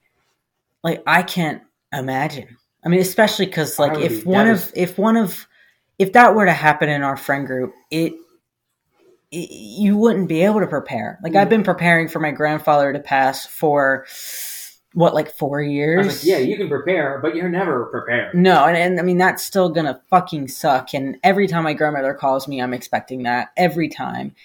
like 0.83 1.01
I 1.07 1.23
can't 1.23 1.63
imagine. 1.91 2.57
I 2.85 2.89
mean 2.89 2.99
especially 2.99 3.47
cuz 3.47 3.79
like 3.79 3.97
if 3.99 4.25
one 4.25 4.47
of 4.47 4.71
if 4.75 4.97
one 4.97 5.17
of 5.17 5.47
if 5.97 6.13
that 6.13 6.35
were 6.35 6.45
to 6.45 6.53
happen 6.53 6.89
in 6.89 7.01
our 7.03 7.17
friend 7.17 7.45
group, 7.47 7.73
it 7.89 8.13
it- 9.31 9.49
you 9.51 9.95
wouldn't 9.97 10.27
be 10.27 10.43
able 10.43 10.59
to 10.59 10.67
prepare. 10.67 11.17
Like 11.23 11.35
I've 11.35 11.49
been 11.49 11.63
preparing 11.63 12.07
for 12.07 12.19
my 12.19 12.31
grandfather 12.31 12.91
to 12.93 12.99
pass 12.99 13.45
for 13.45 14.05
what 14.93 15.13
like 15.13 15.31
four 15.31 15.61
years. 15.61 16.07
like, 16.07 16.23
yeah, 16.23 16.37
you 16.37 16.57
can 16.57 16.67
prepare, 16.67 17.19
but 17.21 17.35
you're 17.35 17.49
never 17.49 17.85
prepared. 17.85 18.35
No, 18.35 18.65
and, 18.65 18.75
and 18.77 18.99
I 18.99 19.03
mean 19.03 19.17
that's 19.17 19.43
still 19.43 19.69
gonna 19.69 20.01
fucking 20.09 20.47
suck. 20.49 20.93
And 20.93 21.17
every 21.23 21.47
time 21.47 21.63
my 21.63 21.73
grandmother 21.73 22.13
calls 22.13 22.47
me, 22.47 22.61
I'm 22.61 22.73
expecting 22.73 23.23
that 23.23 23.51
every 23.57 23.87
time. 23.89 24.35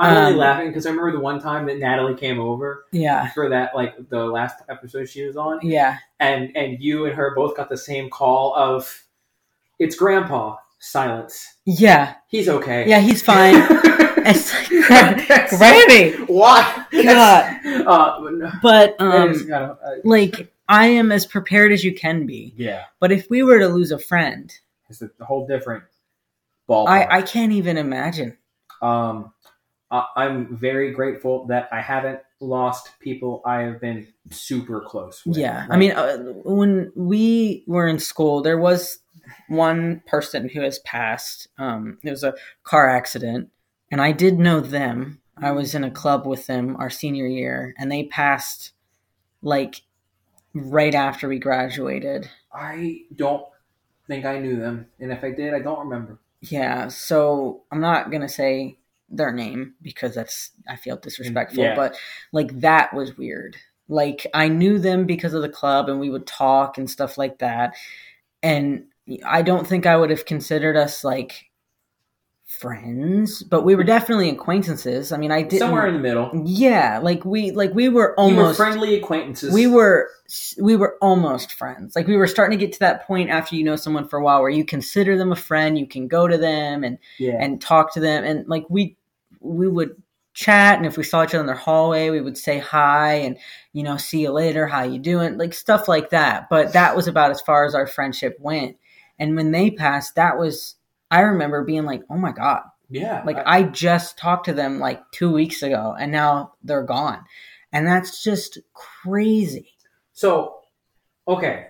I'm 0.00 0.16
only 0.16 0.32
Um, 0.32 0.38
laughing 0.38 0.66
because 0.68 0.86
I 0.86 0.90
remember 0.90 1.12
the 1.12 1.20
one 1.20 1.40
time 1.40 1.66
that 1.66 1.78
Natalie 1.78 2.16
came 2.16 2.40
over 2.40 2.86
Yeah, 2.90 3.30
for 3.30 3.48
that, 3.50 3.76
like 3.76 4.08
the 4.08 4.24
last 4.24 4.56
episode 4.68 5.08
she 5.08 5.24
was 5.24 5.36
on, 5.36 5.60
yeah, 5.62 5.98
and 6.18 6.50
and 6.56 6.80
you 6.80 7.06
and 7.06 7.14
her 7.14 7.32
both 7.36 7.56
got 7.56 7.68
the 7.70 7.76
same 7.76 8.10
call 8.10 8.54
of, 8.56 9.04
"It's 9.78 9.94
Grandpa." 9.94 10.56
Silence. 10.78 11.46
yeah, 11.64 12.14
He's 12.28 12.48
okay. 12.48 12.88
yeah. 12.88 13.00
He's 13.00 13.22
fine. 13.22 13.54
it's 14.26 14.52
like, 14.54 14.88
That's- 15.28 16.28
Why? 16.28 16.86
God. 16.92 17.54
Uh. 17.88 18.50
But 18.62 18.96
um, 19.00 19.32
kind 19.48 19.64
of, 19.64 19.78
uh, 19.82 19.90
like 20.04 20.52
I 20.68 20.86
am 20.88 21.10
as 21.10 21.24
prepared 21.24 21.72
as 21.72 21.82
you 21.82 21.94
can 21.94 22.26
be. 22.26 22.52
yeah, 22.56 22.84
But 23.00 23.12
if 23.12 23.30
we 23.30 23.42
were 23.42 23.58
to 23.58 23.68
lose 23.68 23.92
a 23.92 23.98
friend, 23.98 24.52
it's 24.90 25.00
a 25.00 25.10
whole 25.24 25.46
different 25.46 25.84
ballpark. 26.68 26.88
I 26.88 27.18
I 27.18 27.22
can't 27.22 27.52
even 27.52 27.78
imagine. 27.78 28.36
Um, 28.82 29.32
I, 29.90 30.04
I'm 30.16 30.56
very 30.56 30.92
grateful 30.92 31.46
that 31.46 31.68
I 31.72 31.80
haven't 31.80 32.20
lost 32.40 32.90
people 33.00 33.40
I 33.46 33.62
have 33.62 33.80
been 33.80 34.06
super 34.30 34.80
close 34.82 35.24
with. 35.24 35.38
Yeah, 35.38 35.66
I 35.70 35.76
mean, 35.78 35.92
uh, 35.92 36.18
when 36.44 36.92
we 36.94 37.64
were 37.66 37.88
in 37.88 37.98
school, 37.98 38.42
there 38.42 38.58
was 38.58 38.98
one 39.48 40.02
person 40.06 40.48
who 40.48 40.60
has 40.62 40.78
passed. 40.80 41.48
Um, 41.58 41.98
it 42.02 42.10
was 42.10 42.24
a 42.24 42.34
car 42.64 42.88
accident, 42.88 43.50
and 43.90 44.00
I 44.00 44.12
did 44.12 44.38
know 44.38 44.60
them. 44.60 45.20
I 45.36 45.52
was 45.52 45.74
in 45.74 45.84
a 45.84 45.90
club 45.90 46.26
with 46.26 46.46
them 46.46 46.76
our 46.78 46.90
senior 46.90 47.26
year, 47.26 47.74
and 47.78 47.90
they 47.90 48.04
passed 48.04 48.72
like 49.42 49.82
right 50.54 50.94
after 50.94 51.28
we 51.28 51.38
graduated. 51.38 52.28
I 52.52 53.02
don't 53.14 53.44
think 54.06 54.24
I 54.24 54.38
knew 54.38 54.56
them, 54.56 54.86
and 54.98 55.12
if 55.12 55.22
I 55.22 55.30
did, 55.30 55.54
I 55.54 55.60
don't 55.60 55.80
remember. 55.80 56.18
Yeah, 56.40 56.88
so 56.88 57.62
I'm 57.70 57.80
not 57.80 58.10
gonna 58.10 58.28
say 58.28 58.78
their 59.10 59.32
name 59.32 59.74
because 59.82 60.14
that's 60.14 60.50
I 60.68 60.76
feel 60.76 60.96
disrespectful, 60.96 61.64
Yeah. 61.64 61.74
but 61.74 61.96
like 62.32 62.60
that 62.60 62.92
was 62.94 63.16
weird. 63.16 63.56
Like 63.88 64.26
I 64.34 64.48
knew 64.48 64.78
them 64.78 65.06
because 65.06 65.32
of 65.34 65.42
the 65.42 65.48
club 65.48 65.88
and 65.88 65.98
we 65.98 66.10
would 66.10 66.26
talk 66.26 66.76
and 66.78 66.90
stuff 66.90 67.16
like 67.16 67.38
that. 67.38 67.74
And 68.42 68.84
I 69.24 69.42
don't 69.42 69.66
think 69.66 69.86
I 69.86 69.96
would 69.96 70.10
have 70.10 70.24
considered 70.24 70.76
us 70.76 71.04
like 71.04 71.48
friends, 72.48 73.42
but 73.42 73.62
we 73.62 73.74
were 73.74 73.84
definitely 73.84 74.30
acquaintances. 74.30 75.12
I 75.12 75.18
mean, 75.18 75.30
I 75.30 75.42
didn't 75.42 75.60
Somewhere 75.60 75.86
in 75.86 75.94
the 75.94 76.00
middle. 76.00 76.30
Yeah, 76.44 76.98
like 77.02 77.24
we 77.24 77.50
like 77.50 77.74
we 77.74 77.88
were 77.88 77.92
You 77.92 77.96
were 77.98 78.18
almost 78.18 78.56
friendly 78.56 78.96
acquaintances. 78.96 79.52
we 79.52 79.66
were 79.66 80.10
we 80.60 80.76
were 80.76 80.98
almost 81.00 81.52
friends 81.52 81.96
like 81.96 82.06
we 82.06 82.16
were 82.16 82.26
starting 82.26 82.58
to 82.58 82.62
get 82.62 82.72
to 82.74 82.78
that 82.80 83.06
point 83.06 83.30
after 83.30 83.56
you 83.56 83.64
know 83.64 83.76
someone 83.76 84.06
for 84.06 84.18
a 84.18 84.22
while 84.22 84.40
where 84.42 84.50
you 84.50 84.64
consider 84.64 85.16
them 85.16 85.32
a 85.32 85.36
friend 85.36 85.78
you 85.78 85.86
can 85.86 86.06
go 86.06 86.28
to 86.28 86.36
them 86.36 86.84
and 86.84 86.98
yeah. 87.18 87.36
and 87.40 87.62
talk 87.62 87.94
to 87.94 88.00
them 88.00 88.24
and 88.24 88.46
like 88.46 88.64
we 88.68 88.94
we 89.40 89.66
would 89.66 89.96
chat 90.34 90.76
and 90.76 90.86
if 90.86 90.98
we 90.98 91.02
saw 91.02 91.24
each 91.24 91.30
other 91.30 91.40
in 91.40 91.46
their 91.46 91.54
hallway 91.54 92.10
we 92.10 92.20
would 92.20 92.36
say 92.36 92.58
hi 92.58 93.14
and 93.14 93.38
you 93.72 93.82
know 93.82 93.96
see 93.96 94.20
you 94.20 94.30
later 94.30 94.66
how 94.66 94.82
you 94.82 94.98
doing 94.98 95.38
like 95.38 95.54
stuff 95.54 95.88
like 95.88 96.10
that 96.10 96.46
but 96.50 96.74
that 96.74 96.94
was 96.94 97.08
about 97.08 97.30
as 97.30 97.40
far 97.40 97.64
as 97.64 97.74
our 97.74 97.86
friendship 97.86 98.36
went 98.38 98.76
and 99.18 99.36
when 99.36 99.50
they 99.52 99.70
passed 99.70 100.14
that 100.14 100.38
was 100.38 100.76
i 101.10 101.20
remember 101.20 101.64
being 101.64 101.84
like 101.84 102.02
oh 102.10 102.16
my 102.16 102.32
god 102.32 102.62
yeah. 102.90 103.22
like 103.26 103.36
I 103.44 103.64
just 103.64 104.16
talked 104.16 104.46
to 104.46 104.54
them 104.54 104.78
like 104.78 105.02
two 105.12 105.30
weeks 105.30 105.62
ago, 105.62 105.94
and 106.00 106.10
now 106.10 106.54
they're 106.64 106.82
gone, 106.84 107.22
and 107.70 107.86
that's 107.86 108.24
just 108.24 108.58
crazy. 108.72 109.74
So, 110.14 110.60
okay. 111.28 111.66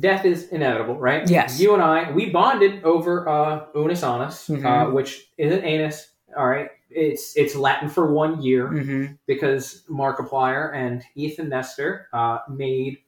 Death 0.00 0.24
is 0.24 0.48
inevitable, 0.48 0.96
right? 0.98 1.28
Yes. 1.28 1.60
You 1.60 1.74
and 1.74 1.82
I, 1.82 2.10
we 2.12 2.30
bonded 2.30 2.84
over 2.84 3.28
uh, 3.28 3.66
Unus 3.74 4.02
Annus, 4.02 4.48
uh, 4.48 4.54
Mhm. 4.54 4.92
which 4.94 5.28
isn't 5.36 5.62
anus. 5.64 6.08
All 6.36 6.46
right. 6.48 6.70
It's 6.88 7.36
it's 7.36 7.54
Latin 7.54 7.88
for 7.90 8.12
one 8.12 8.40
year 8.40 8.68
Mm-hmm. 8.68 9.12
because 9.26 9.82
Markiplier 9.90 10.74
and 10.74 11.02
Ethan 11.16 11.48
Nestor 11.50 12.08
uh, 12.14 12.38
made 12.48 12.98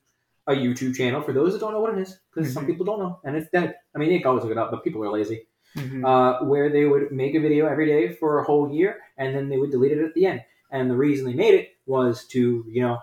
a 0.48 0.52
YouTube 0.54 0.96
channel. 0.96 1.20
For 1.22 1.32
those 1.32 1.52
that 1.52 1.60
don't 1.60 1.72
know 1.72 1.80
what 1.80 1.96
it 1.96 2.00
is, 2.00 2.18
because 2.34 2.52
some 2.52 2.64
Mhm. 2.64 2.68
people 2.68 2.84
don't 2.86 2.98
know, 2.98 3.20
and 3.24 3.36
it's 3.36 3.48
dead. 3.50 3.76
I 3.94 3.98
mean, 3.98 4.08
they 4.08 4.18
can 4.18 4.26
always 4.26 4.42
look 4.42 4.50
it 4.52 4.58
up, 4.58 4.70
but 4.72 4.82
people 4.82 5.04
are 5.04 5.10
lazy. 5.12 5.46
Mm-hmm. 5.76 6.02
uh, 6.04 6.42
where 6.44 6.70
they 6.70 6.86
would 6.86 7.12
make 7.12 7.34
a 7.34 7.40
video 7.40 7.66
every 7.66 7.84
day 7.86 8.08
for 8.14 8.38
a 8.38 8.42
whole 8.44 8.72
year 8.72 9.00
and 9.18 9.36
then 9.36 9.50
they 9.50 9.58
would 9.58 9.70
delete 9.70 9.92
it 9.92 10.02
at 10.02 10.14
the 10.14 10.24
end. 10.24 10.42
And 10.70 10.90
the 10.90 10.96
reason 10.96 11.26
they 11.26 11.34
made 11.34 11.52
it 11.54 11.68
was 11.84 12.26
to, 12.28 12.64
you 12.66 12.80
know, 12.80 12.98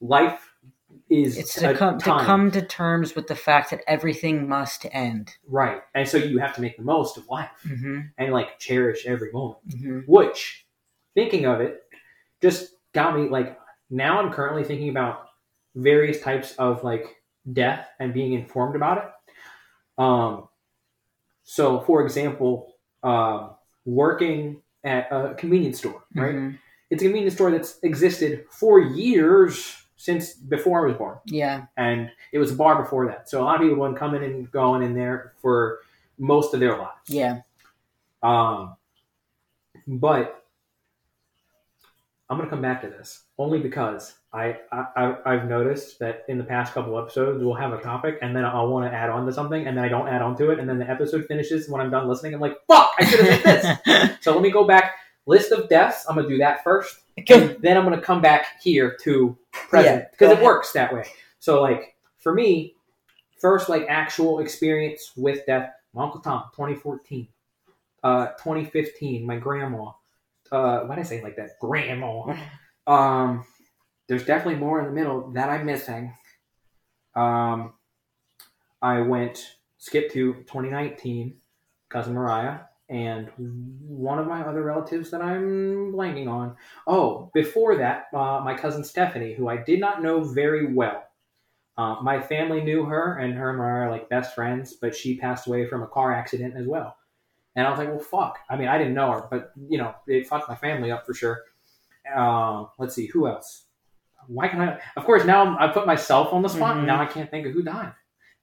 life 0.00 0.54
is 1.10 1.36
it's 1.36 1.54
to 1.56 1.74
come 1.74 1.98
to 1.98 2.04
come 2.24 2.50
to 2.52 2.62
terms 2.62 3.14
with 3.14 3.26
the 3.26 3.34
fact 3.36 3.70
that 3.70 3.82
everything 3.86 4.48
must 4.48 4.86
end. 4.90 5.36
right, 5.46 5.82
and 5.94 6.08
so 6.08 6.16
you 6.16 6.38
have 6.38 6.54
to 6.54 6.62
make 6.62 6.78
the 6.78 6.82
most 6.82 7.18
of 7.18 7.28
life 7.28 7.50
Mm-hmm. 7.66 8.00
and 8.16 8.32
like 8.32 8.58
cherish 8.58 9.04
every 9.06 9.30
moment. 9.30 9.58
Mm-hmm. 9.68 10.00
Which, 10.10 10.66
thinking 11.14 11.44
of 11.44 11.60
it, 11.60 11.82
just 12.40 12.72
got 12.94 13.14
me 13.16 13.28
like 13.28 13.58
now 13.90 14.18
I'm 14.18 14.32
currently 14.32 14.64
thinking 14.64 14.88
about 14.88 15.27
various 15.78 16.20
types 16.20 16.54
of 16.56 16.82
like 16.84 17.22
death 17.52 17.88
and 18.00 18.12
being 18.12 18.32
informed 18.32 18.76
about 18.76 18.98
it. 18.98 20.02
Um, 20.02 20.48
so, 21.44 21.80
for 21.80 22.02
example, 22.04 22.74
um, 23.02 23.50
working 23.84 24.62
at 24.84 25.08
a 25.10 25.34
convenience 25.34 25.78
store, 25.78 26.04
right? 26.14 26.34
Mm-hmm. 26.34 26.56
It's 26.90 27.02
a 27.02 27.06
convenience 27.06 27.34
store 27.34 27.50
that's 27.50 27.78
existed 27.82 28.46
for 28.50 28.80
years 28.80 29.76
since 29.96 30.34
before 30.34 30.82
I 30.84 30.88
was 30.88 30.96
born, 30.96 31.18
Yeah. 31.26 31.66
and 31.76 32.10
it 32.32 32.38
was 32.38 32.52
a 32.52 32.54
bar 32.54 32.80
before 32.82 33.06
that. 33.08 33.28
So 33.28 33.42
a 33.42 33.44
lot 33.44 33.56
of 33.56 33.62
people 33.62 33.76
wouldn't 33.78 33.98
come 33.98 34.14
in 34.14 34.22
and 34.22 34.50
going 34.50 34.82
in 34.82 34.94
there 34.94 35.32
for 35.42 35.80
most 36.18 36.54
of 36.54 36.60
their 36.60 36.78
lives. 36.78 37.08
Yeah. 37.08 37.40
Um, 38.22 38.76
but 39.86 40.44
I'm 42.30 42.36
gonna 42.38 42.50
come 42.50 42.62
back 42.62 42.82
to 42.82 42.88
this 42.88 43.24
only 43.38 43.58
because 43.58 44.14
I, 44.32 44.58
I 44.70 45.16
I've 45.24 45.48
noticed 45.48 45.98
that 46.00 46.24
in 46.28 46.36
the 46.36 46.44
past 46.44 46.74
couple 46.74 46.98
episodes 46.98 47.42
we'll 47.42 47.54
have 47.54 47.72
a 47.72 47.80
topic 47.80 48.18
and 48.20 48.36
then 48.36 48.44
I'll 48.44 48.68
want 48.68 48.90
to 48.90 48.94
add 48.94 49.08
on 49.08 49.24
to 49.24 49.32
something 49.32 49.66
and 49.66 49.76
then 49.76 49.84
I 49.84 49.88
don't 49.88 50.06
add 50.06 50.20
on 50.20 50.36
to 50.36 50.50
it 50.50 50.58
and 50.58 50.68
then 50.68 50.78
the 50.78 50.88
episode 50.88 51.26
finishes 51.26 51.68
when 51.68 51.80
I'm 51.80 51.90
done 51.90 52.06
listening. 52.06 52.34
I'm 52.34 52.40
like, 52.40 52.58
fuck, 52.66 52.92
I 52.98 53.04
should 53.06 53.20
have 53.20 53.42
said 53.42 53.80
this. 53.84 54.18
So 54.20 54.32
let 54.32 54.42
me 54.42 54.50
go 54.50 54.64
back. 54.64 54.96
List 55.24 55.52
of 55.52 55.68
deaths. 55.70 56.04
I'm 56.08 56.16
gonna 56.16 56.28
do 56.28 56.38
that 56.38 56.62
first. 56.62 56.98
And 57.16 57.56
then 57.60 57.76
I'm 57.78 57.84
gonna 57.84 58.00
come 58.00 58.20
back 58.20 58.60
here 58.62 58.96
to 59.02 59.36
present 59.52 60.10
because 60.10 60.34
go 60.34 60.40
it 60.40 60.44
works 60.44 60.72
that 60.72 60.92
way. 60.92 61.04
So 61.38 61.62
like 61.62 61.96
for 62.18 62.34
me, 62.34 62.74
first 63.38 63.70
like 63.70 63.86
actual 63.88 64.40
experience 64.40 65.12
with 65.16 65.46
death. 65.46 65.70
My 65.94 66.04
Uncle 66.04 66.20
Tom, 66.20 66.44
2014. 66.54 67.28
Uh, 68.04 68.26
2015. 68.26 69.24
My 69.24 69.36
grandma. 69.36 69.92
Uh, 70.52 70.80
why 70.80 70.96
did 70.96 71.00
I 71.00 71.04
say 71.04 71.18
it 71.18 71.24
like 71.24 71.36
that? 71.36 71.58
Grandma. 71.60 72.36
Um, 72.86 73.44
there's 74.08 74.24
definitely 74.24 74.60
more 74.60 74.80
in 74.80 74.86
the 74.86 74.92
middle 74.92 75.30
that 75.32 75.48
I'm 75.48 75.66
missing. 75.66 76.14
Um, 77.14 77.74
I 78.80 79.00
went 79.00 79.56
skip 79.78 80.10
to 80.12 80.34
2019, 80.34 81.36
cousin 81.88 82.14
Mariah, 82.14 82.60
and 82.88 83.30
one 83.36 84.18
of 84.18 84.26
my 84.26 84.40
other 84.40 84.62
relatives 84.62 85.10
that 85.10 85.20
I'm 85.20 85.92
blanking 85.92 86.28
on. 86.28 86.56
Oh, 86.86 87.30
before 87.34 87.76
that, 87.76 88.06
uh, 88.14 88.40
my 88.42 88.56
cousin 88.56 88.82
Stephanie, 88.82 89.34
who 89.34 89.48
I 89.48 89.58
did 89.58 89.78
not 89.78 90.02
know 90.02 90.22
very 90.22 90.72
well. 90.72 91.04
Uh, 91.76 91.96
my 92.02 92.20
family 92.20 92.62
knew 92.62 92.84
her, 92.84 93.18
and 93.18 93.34
her 93.34 93.50
and 93.50 93.58
Mariah 93.58 93.86
are 93.86 93.90
like 93.90 94.08
best 94.08 94.34
friends, 94.34 94.74
but 94.80 94.96
she 94.96 95.16
passed 95.16 95.46
away 95.46 95.66
from 95.66 95.82
a 95.82 95.86
car 95.86 96.12
accident 96.12 96.56
as 96.56 96.66
well. 96.66 96.96
And 97.54 97.66
I 97.66 97.70
was 97.70 97.78
like, 97.78 97.88
well, 97.88 97.98
fuck. 97.98 98.38
I 98.48 98.56
mean, 98.56 98.68
I 98.68 98.78
didn't 98.78 98.94
know 98.94 99.12
her, 99.12 99.28
but 99.30 99.52
you 99.68 99.78
know, 99.78 99.94
it 100.06 100.26
fucked 100.26 100.48
my 100.48 100.56
family 100.56 100.90
up 100.90 101.06
for 101.06 101.14
sure. 101.14 101.42
Um, 102.16 102.68
let's 102.78 102.94
see, 102.94 103.06
who 103.06 103.28
else? 103.28 103.67
Why 104.28 104.46
can 104.48 104.60
I? 104.60 104.78
Of 104.96 105.04
course, 105.04 105.24
now 105.24 105.44
I'm, 105.44 105.56
I 105.58 105.72
put 105.72 105.86
myself 105.86 106.32
on 106.32 106.42
the 106.42 106.48
spot. 106.48 106.74
Mhm. 106.74 106.78
And 106.78 106.86
now 106.86 107.00
I 107.02 107.06
can't 107.06 107.30
think 107.30 107.46
of 107.46 107.52
who 107.52 107.62
died. 107.62 107.92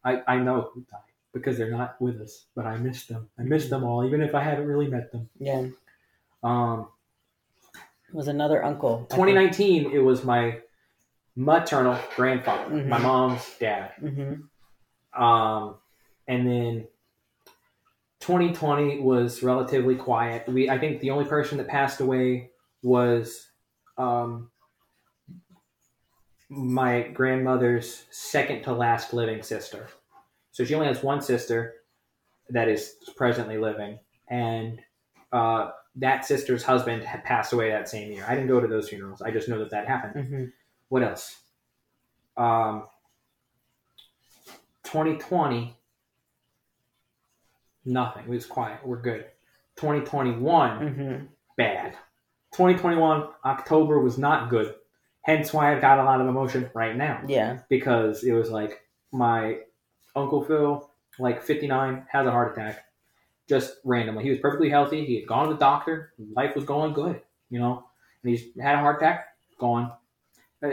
I, 0.03 0.21
I 0.27 0.37
know 0.39 0.69
who 0.73 0.81
died 0.91 0.99
because 1.33 1.57
they're 1.57 1.71
not 1.71 1.99
with 2.01 2.19
us, 2.21 2.45
but 2.55 2.65
I 2.65 2.77
miss 2.77 3.05
them. 3.05 3.29
I 3.39 3.43
miss 3.43 3.69
them 3.69 3.83
all, 3.83 4.05
even 4.05 4.21
if 4.21 4.33
I 4.35 4.41
haven't 4.41 4.67
really 4.67 4.87
met 4.87 5.11
them. 5.11 5.29
Yeah. 5.39 5.67
Um, 6.43 6.87
It 8.09 8.15
was 8.15 8.27
another 8.27 8.63
uncle. 8.63 9.05
2019, 9.09 9.91
it 9.91 9.99
was 9.99 10.23
my 10.23 10.59
maternal 11.35 11.97
grandfather, 12.15 12.69
Mhm. 12.75 12.87
my 12.87 12.97
mom's 12.99 13.57
dad. 13.59 13.91
Mm-hmm. 14.01 15.21
Um, 15.23 15.75
and 16.27 16.47
then 16.47 16.87
2020 18.21 19.01
was 19.01 19.43
relatively 19.43 19.95
quiet. 19.95 20.47
We, 20.47 20.69
I 20.69 20.77
think, 20.79 21.01
the 21.01 21.11
only 21.11 21.25
person 21.25 21.57
that 21.57 21.67
passed 21.67 21.99
away 21.99 22.51
was 22.83 23.47
um, 23.97 24.49
my 26.49 27.01
grandmother's 27.09 28.03
second 28.11 28.61
to 28.63 28.73
last 28.73 29.13
living 29.13 29.41
sister. 29.43 29.87
So 30.51 30.63
she 30.63 30.75
only 30.75 30.87
has 30.87 31.03
one 31.03 31.21
sister 31.21 31.75
that 32.49 32.67
is 32.69 32.95
presently 33.17 33.57
living, 33.57 33.99
and 34.29 34.79
uh, 35.31 35.71
that 35.95 36.25
sister's 36.25 36.63
husband 36.63 37.03
had 37.03 37.23
passed 37.23 37.51
away 37.53 37.69
that 37.71 37.89
same 37.89 38.11
year. 38.11 38.23
I 38.27 38.35
didn't 38.35 38.49
go 38.49 38.59
to 38.61 38.67
those 38.67 38.89
funerals. 38.89 39.21
I 39.21 39.31
just 39.31 39.49
know 39.49 39.59
that 39.59 39.71
that 39.71 39.87
happened. 39.87 40.25
Mm-hmm. 40.25 40.43
What 40.89 41.03
else? 41.03 41.37
Um, 42.37 42.87
2020, 44.83 45.75
nothing. 47.85 48.23
It 48.23 48.29
was 48.29 48.45
quiet. 48.45 48.79
We're 48.85 49.01
good. 49.01 49.25
2021, 49.77 50.79
Mm-hmm. 50.79 51.25
bad. 51.57 51.93
2021, 52.53 53.27
October 53.43 53.99
was 53.99 54.17
not 54.17 54.49
good. 54.49 54.75
Hence 55.25 55.51
why 55.51 55.73
I've 55.73 55.81
got 55.81 55.97
a 55.99 56.03
lot 56.03 56.21
of 56.21 56.27
emotion 56.27 56.69
right 56.75 56.95
now 56.95 57.21
Yeah. 57.27 57.59
because 57.67 58.23
it 58.23 58.33
was 58.33 58.51
like 58.51 58.81
my 59.11 59.59
Uncle 60.15 60.43
Phil, 60.43 60.87
like 61.17 61.41
59, 61.41 62.05
has 62.11 62.27
a 62.27 62.31
heart 62.31 62.55
attack 62.55 62.85
just 63.49 63.77
randomly. 63.83 64.23
He 64.23 64.29
was 64.29 64.39
perfectly 64.39 64.69
healthy. 64.69 65.03
He 65.05 65.15
had 65.19 65.27
gone 65.27 65.47
to 65.47 65.53
the 65.53 65.59
doctor. 65.59 66.13
Life 66.33 66.55
was 66.55 66.63
going 66.63 66.93
good, 66.93 67.21
you 67.49 67.59
know. 67.59 67.85
And 68.23 68.29
he's 68.31 68.45
had 68.61 68.75
a 68.75 68.79
heart 68.79 69.01
attack, 69.01 69.27
gone. 69.59 69.91
Uh, 70.63 70.71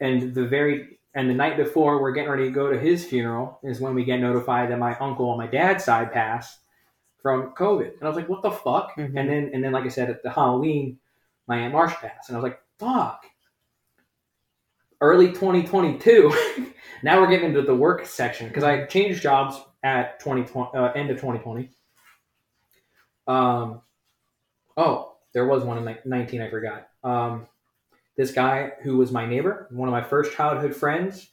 and 0.00 0.34
the 0.34 0.46
very 0.46 0.98
and 1.14 1.30
the 1.30 1.34
night 1.34 1.56
before 1.56 2.02
we're 2.02 2.12
getting 2.12 2.30
ready 2.30 2.44
to 2.44 2.50
go 2.50 2.70
to 2.70 2.78
his 2.78 3.04
funeral 3.06 3.58
is 3.62 3.80
when 3.80 3.94
we 3.94 4.04
get 4.04 4.20
notified 4.20 4.70
that 4.70 4.78
my 4.78 4.96
uncle 4.98 5.30
on 5.30 5.38
my 5.38 5.46
dad's 5.46 5.84
side 5.84 6.12
passed 6.12 6.58
from 7.22 7.52
COVID. 7.54 7.92
And 7.94 8.02
I 8.02 8.08
was 8.08 8.16
like, 8.16 8.28
what 8.28 8.42
the 8.42 8.50
fuck? 8.50 8.94
Mhm. 8.96 9.16
And 9.18 9.28
then 9.30 9.50
and 9.54 9.64
then 9.64 9.72
like 9.72 9.84
I 9.84 9.88
said 9.88 10.10
at 10.10 10.22
the 10.22 10.30
Halloween, 10.30 10.98
my 11.46 11.58
Aunt 11.58 11.72
Marsh 11.72 11.94
passed. 11.94 12.28
And 12.28 12.36
I 12.36 12.40
was 12.40 12.50
like, 12.50 12.60
fuck. 12.78 13.24
Early 15.04 15.28
2022. 15.28 16.72
now 17.02 17.20
we're 17.20 17.28
getting 17.28 17.50
into 17.50 17.60
the 17.60 17.74
work 17.74 18.06
section 18.06 18.48
because 18.48 18.64
I 18.64 18.86
changed 18.86 19.20
jobs 19.20 19.60
at 19.82 20.18
2020 20.20 20.70
uh, 20.74 20.92
end 20.92 21.10
of 21.10 21.18
2020. 21.18 21.68
Um 23.26 23.82
oh, 24.78 25.16
there 25.34 25.46
was 25.46 25.62
one 25.62 25.76
in 25.76 25.98
19 26.06 26.40
I 26.40 26.48
forgot. 26.48 26.88
Um 27.02 27.48
this 28.16 28.32
guy 28.32 28.72
who 28.82 28.96
was 28.96 29.12
my 29.12 29.26
neighbor, 29.26 29.68
one 29.72 29.88
of 29.88 29.92
my 29.92 30.02
first 30.02 30.32
childhood 30.32 30.74
friends, 30.74 31.28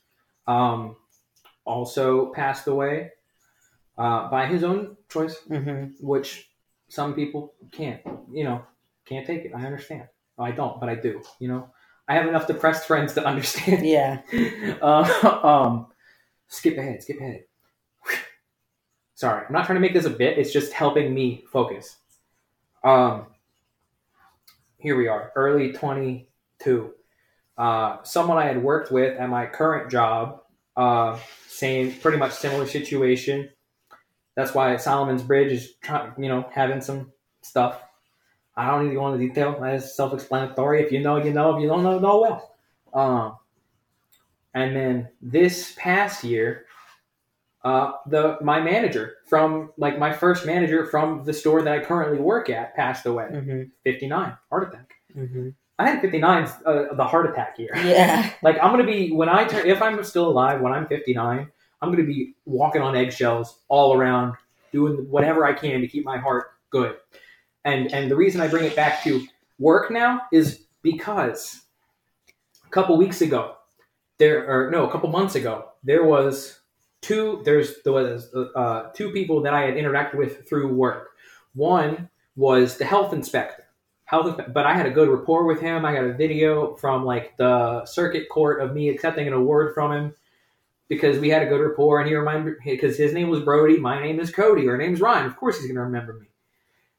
um, 0.47 0.97
also 1.63 2.34
passed 2.34 2.67
away 2.67 3.11
uh, 3.97 4.30
by 4.30 4.47
his 4.47 4.63
own 4.65 4.97
choice, 5.09 5.38
Mm-hmm. 5.49 6.05
which 6.05 6.49
some 6.89 7.13
people 7.13 7.53
can't, 7.72 8.01
you 8.34 8.43
know, 8.43 8.63
can't 9.05 9.26
take 9.26 9.45
it. 9.45 9.51
I 9.55 9.63
understand. 9.63 10.07
I 10.38 10.51
don't, 10.51 10.80
but 10.80 10.89
I 10.89 10.95
do. 10.95 11.22
You 11.39 11.47
know, 11.49 11.69
I 12.12 12.16
have 12.16 12.28
enough 12.28 12.45
depressed 12.45 12.88
friends 12.88 13.14
to 13.14 13.26
understand. 13.26 13.86
Yeah. 13.86 14.20
uh, 14.82 15.39
um, 15.43 15.88
skip 16.49 16.78
ahead, 16.78 17.01
skip 17.01 17.22
ahead. 17.22 17.45
Sorry, 19.16 19.45
I'm 19.45 19.53
not 19.53 19.66
trying 19.66 19.78
to 19.78 19.80
make 19.80 19.93
this 19.93 20.03
a 20.03 20.09
bit. 20.09 20.38
It's 20.38 20.51
just 20.51 20.74
helping 20.74 21.14
me 21.14 21.45
focus. 21.53 21.95
Um, 22.84 23.28
here 24.78 24.97
we 24.97 25.07
are, 25.07 25.32
early 25.38 25.72
22. 25.72 26.93
Uh, 27.57 27.97
someone 28.03 28.38
I 28.38 28.45
had 28.45 28.62
worked 28.62 28.91
with 28.91 29.18
at 29.18 29.30
my 29.30 29.45
current 29.45 29.89
job, 29.89 30.41
uh, 30.76 31.18
same, 31.47 31.93
pretty 31.93 32.18
much 32.18 32.34
similar 32.34 32.68
situation. 32.68 33.49
That's 34.36 34.53
why 34.53 34.76
Solomon's 34.76 35.24
Bridge 35.24 35.53
is 35.53 35.76
trying, 35.82 36.12
you 36.22 36.28
know, 36.28 36.45
having 36.51 36.82
some 36.82 37.14
stuff. 37.41 37.82
I 38.62 38.68
don't 38.68 38.84
need 38.84 38.89
to 38.89 38.95
go 38.95 39.12
into 39.12 39.26
detail. 39.26 39.59
That 39.59 39.74
is 39.74 39.95
self-explanatory. 39.95 40.84
If 40.84 40.91
you 40.91 40.99
know, 40.99 41.18
you 41.18 41.34
know. 41.34 41.55
If 41.55 41.62
you 41.62 41.68
don't 41.68 41.84
know, 41.84 41.97
know 41.97 42.22
well. 42.22 42.55
Um, 42.93 43.38
and 44.53 44.76
then 44.76 45.09
this 45.20 45.74
past 45.78 46.24
year, 46.24 46.66
uh, 47.64 47.93
the 48.05 48.38
my 48.41 48.59
manager 48.59 49.18
from 49.28 49.72
like 49.78 49.97
my 49.97 50.14
first 50.14 50.45
manager 50.45 50.86
from 50.86 51.24
the 51.24 51.34
store 51.34 51.64
that 51.64 51.74
I 51.74 51.84
currently 51.84 52.20
work 52.20 52.49
at 52.51 52.76
passed 52.76 53.07
away. 53.07 53.30
Mm-hmm. 53.32 53.64
59 53.84 54.38
heart 54.49 54.70
attack. 54.70 54.93
Mm-hmm. 55.16 55.49
I 55.80 55.89
had 55.89 56.01
59 56.01 56.43
uh, 56.66 56.93
the 56.93 57.03
heart 57.03 57.32
attack 57.32 57.57
year. 57.57 57.72
Yeah. 57.78 58.32
Like 58.43 58.57
I'm 58.62 58.72
gonna 58.72 58.84
be 58.84 59.12
when 59.12 59.30
I 59.30 59.45
turn 59.45 59.66
if 59.66 59.82
I'm 59.82 60.03
still 60.03 60.28
alive 60.28 60.62
when 60.62 60.72
I'm 60.72 60.88
59, 60.88 61.47
I'm 61.82 61.91
gonna 61.91 62.03
be 62.03 62.36
walking 62.45 62.82
on 62.84 62.95
eggshells 62.95 63.59
all 63.70 63.95
around, 63.95 64.36
doing 64.72 65.09
whatever 65.09 65.45
I 65.45 65.53
can 65.53 65.82
to 65.82 65.88
keep 65.88 66.05
my 66.05 66.18
heart 66.18 66.53
good. 66.70 66.97
And 67.66 67.91
and 67.93 68.09
the 68.09 68.16
reason 68.16 68.41
I 68.41 68.47
bring 68.47 68.66
it 68.66 68.76
back 68.76 69.03
to 69.03 69.26
work 69.59 69.91
now 69.91 70.22
is 70.32 70.66
because 70.82 71.62
a 72.66 72.70
couple 72.70 72.97
weeks 72.97 73.22
ago, 73.22 73.55
there 74.18 74.49
or 74.49 74.72
no, 74.72 74.88
a 74.88 74.91
couple 74.91 75.09
months 75.09 75.36
ago, 75.36 75.70
there 75.84 76.03
was 76.03 76.59
two 77.01 77.41
there's 77.43 77.82
there 77.84 77.93
was 77.93 78.34
uh, 78.55 78.89
two 78.93 79.12
people 79.12 79.41
that 79.41 79.53
I 79.53 79.62
had 79.62 79.76
interacted 79.76 80.16
with 80.16 80.47
through 80.47 80.74
work. 80.74 81.12
One 81.53 82.09
was 82.36 82.78
the 82.78 82.86
health 82.86 83.14
inspector. 83.14 83.66
Health, 84.05 84.41
but 84.53 84.66
I 84.66 84.74
had 84.74 84.88
a 84.88 84.91
good 84.91 85.07
rapport 85.07 85.45
with 85.45 85.62
him. 85.62 85.86
I 85.86 85.93
got 85.93 86.03
a 86.03 86.14
video 86.14 86.76
from 86.76 87.05
like 87.05 87.38
the 87.38 87.86
circuit 87.86 88.28
court 88.30 88.62
of 88.62 88.74
me 88.74 88.89
accepting 88.89 89.26
an 89.26 89.34
award 89.34 89.74
from 89.74 89.91
him 89.93 90.14
because 90.89 91.18
we 91.18 91.30
had 91.30 91.41
a 91.41 91.45
good 91.45 91.62
rapport, 91.62 91.99
and 91.99 92.09
he 92.09 92.16
remembered 92.16 92.57
because 92.66 92.97
his 92.97 93.14
name 93.14 93.30
was 93.30 93.39
Brody, 93.39 93.78
my 93.78 94.01
name 94.01 94.20
is 94.20 94.30
Cody, 94.30 94.68
or 94.68 94.78
name's 94.78 94.99
Ryan. 94.99 95.28
Of 95.28 95.38
course, 95.38 95.57
he's 95.57 95.68
gonna 95.68 95.86
remember 95.86 96.14
me. 96.14 96.28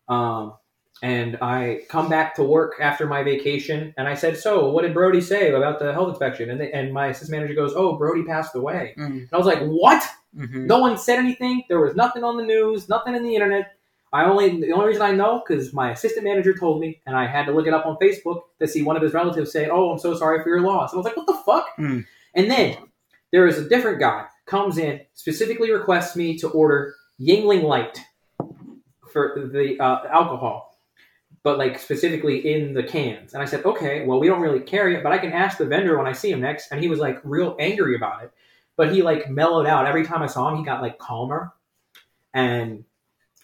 Um, 0.08 0.54
and 1.02 1.36
I 1.42 1.80
come 1.88 2.08
back 2.08 2.36
to 2.36 2.44
work 2.44 2.74
after 2.80 3.06
my 3.06 3.24
vacation, 3.24 3.92
and 3.96 4.06
I 4.06 4.14
said, 4.14 4.36
"So, 4.36 4.70
what 4.70 4.82
did 4.82 4.94
Brody 4.94 5.20
say 5.20 5.52
about 5.52 5.80
the 5.80 5.92
health 5.92 6.10
inspection?" 6.10 6.50
And, 6.50 6.60
they, 6.60 6.70
and 6.70 6.92
my 6.92 7.08
assistant 7.08 7.32
manager 7.32 7.54
goes, 7.54 7.72
"Oh, 7.74 7.96
Brody 7.96 8.22
passed 8.24 8.54
away." 8.54 8.94
Mm-hmm. 8.96 9.12
And 9.12 9.28
I 9.32 9.36
was 9.36 9.46
like, 9.46 9.60
"What?" 9.60 10.02
Mm-hmm. 10.36 10.66
No 10.66 10.78
one 10.78 10.96
said 10.96 11.18
anything. 11.18 11.64
There 11.68 11.80
was 11.80 11.96
nothing 11.96 12.24
on 12.24 12.36
the 12.36 12.44
news, 12.44 12.88
nothing 12.88 13.14
in 13.14 13.24
the 13.24 13.34
internet. 13.34 13.74
I 14.12 14.24
only 14.24 14.60
the 14.60 14.72
only 14.72 14.86
reason 14.86 15.02
I 15.02 15.12
know 15.12 15.42
because 15.46 15.72
my 15.72 15.90
assistant 15.90 16.24
manager 16.24 16.54
told 16.54 16.80
me, 16.80 17.00
and 17.06 17.16
I 17.16 17.26
had 17.26 17.46
to 17.46 17.52
look 17.52 17.66
it 17.66 17.74
up 17.74 17.86
on 17.86 17.96
Facebook 17.96 18.42
to 18.60 18.68
see 18.68 18.82
one 18.82 18.96
of 18.96 19.02
his 19.02 19.12
relatives 19.12 19.50
say, 19.50 19.68
"Oh, 19.68 19.90
I'm 19.90 19.98
so 19.98 20.14
sorry 20.16 20.42
for 20.42 20.50
your 20.50 20.60
loss." 20.60 20.92
And 20.92 20.98
I 20.98 21.00
was 21.00 21.06
like, 21.06 21.16
"What 21.16 21.26
the 21.26 21.42
fuck?" 21.44 21.66
Mm. 21.78 22.04
And 22.34 22.50
then 22.50 22.76
there 23.32 23.46
is 23.46 23.58
a 23.58 23.68
different 23.68 23.98
guy 23.98 24.26
comes 24.46 24.76
in 24.78 25.00
specifically 25.14 25.72
requests 25.72 26.14
me 26.14 26.36
to 26.36 26.48
order 26.48 26.94
Yuengling 27.20 27.62
Light 27.62 27.98
for 29.12 29.48
the 29.52 29.78
uh, 29.80 30.06
alcohol, 30.08 30.78
but 31.42 31.58
like 31.58 31.78
specifically 31.78 32.52
in 32.52 32.74
the 32.74 32.82
cans. 32.82 33.34
And 33.34 33.42
I 33.42 33.46
said, 33.46 33.64
"Okay, 33.64 34.04
well, 34.04 34.18
we 34.18 34.26
don't 34.26 34.40
really 34.40 34.60
carry 34.60 34.96
it, 34.96 35.02
but 35.02 35.12
I 35.12 35.18
can 35.18 35.32
ask 35.32 35.58
the 35.58 35.66
vendor 35.66 35.96
when 35.98 36.06
I 36.06 36.12
see 36.12 36.30
him 36.30 36.40
next." 36.40 36.72
And 36.72 36.80
he 36.80 36.88
was 36.88 36.98
like 36.98 37.20
real 37.24 37.56
angry 37.58 37.96
about 37.96 38.24
it 38.24 38.32
but 38.76 38.92
he 38.92 39.02
like 39.02 39.30
mellowed 39.30 39.66
out 39.66 39.86
every 39.86 40.04
time 40.04 40.22
I 40.22 40.26
saw 40.26 40.50
him. 40.50 40.58
He 40.58 40.64
got 40.64 40.82
like 40.82 40.98
calmer, 40.98 41.52
and 42.34 42.84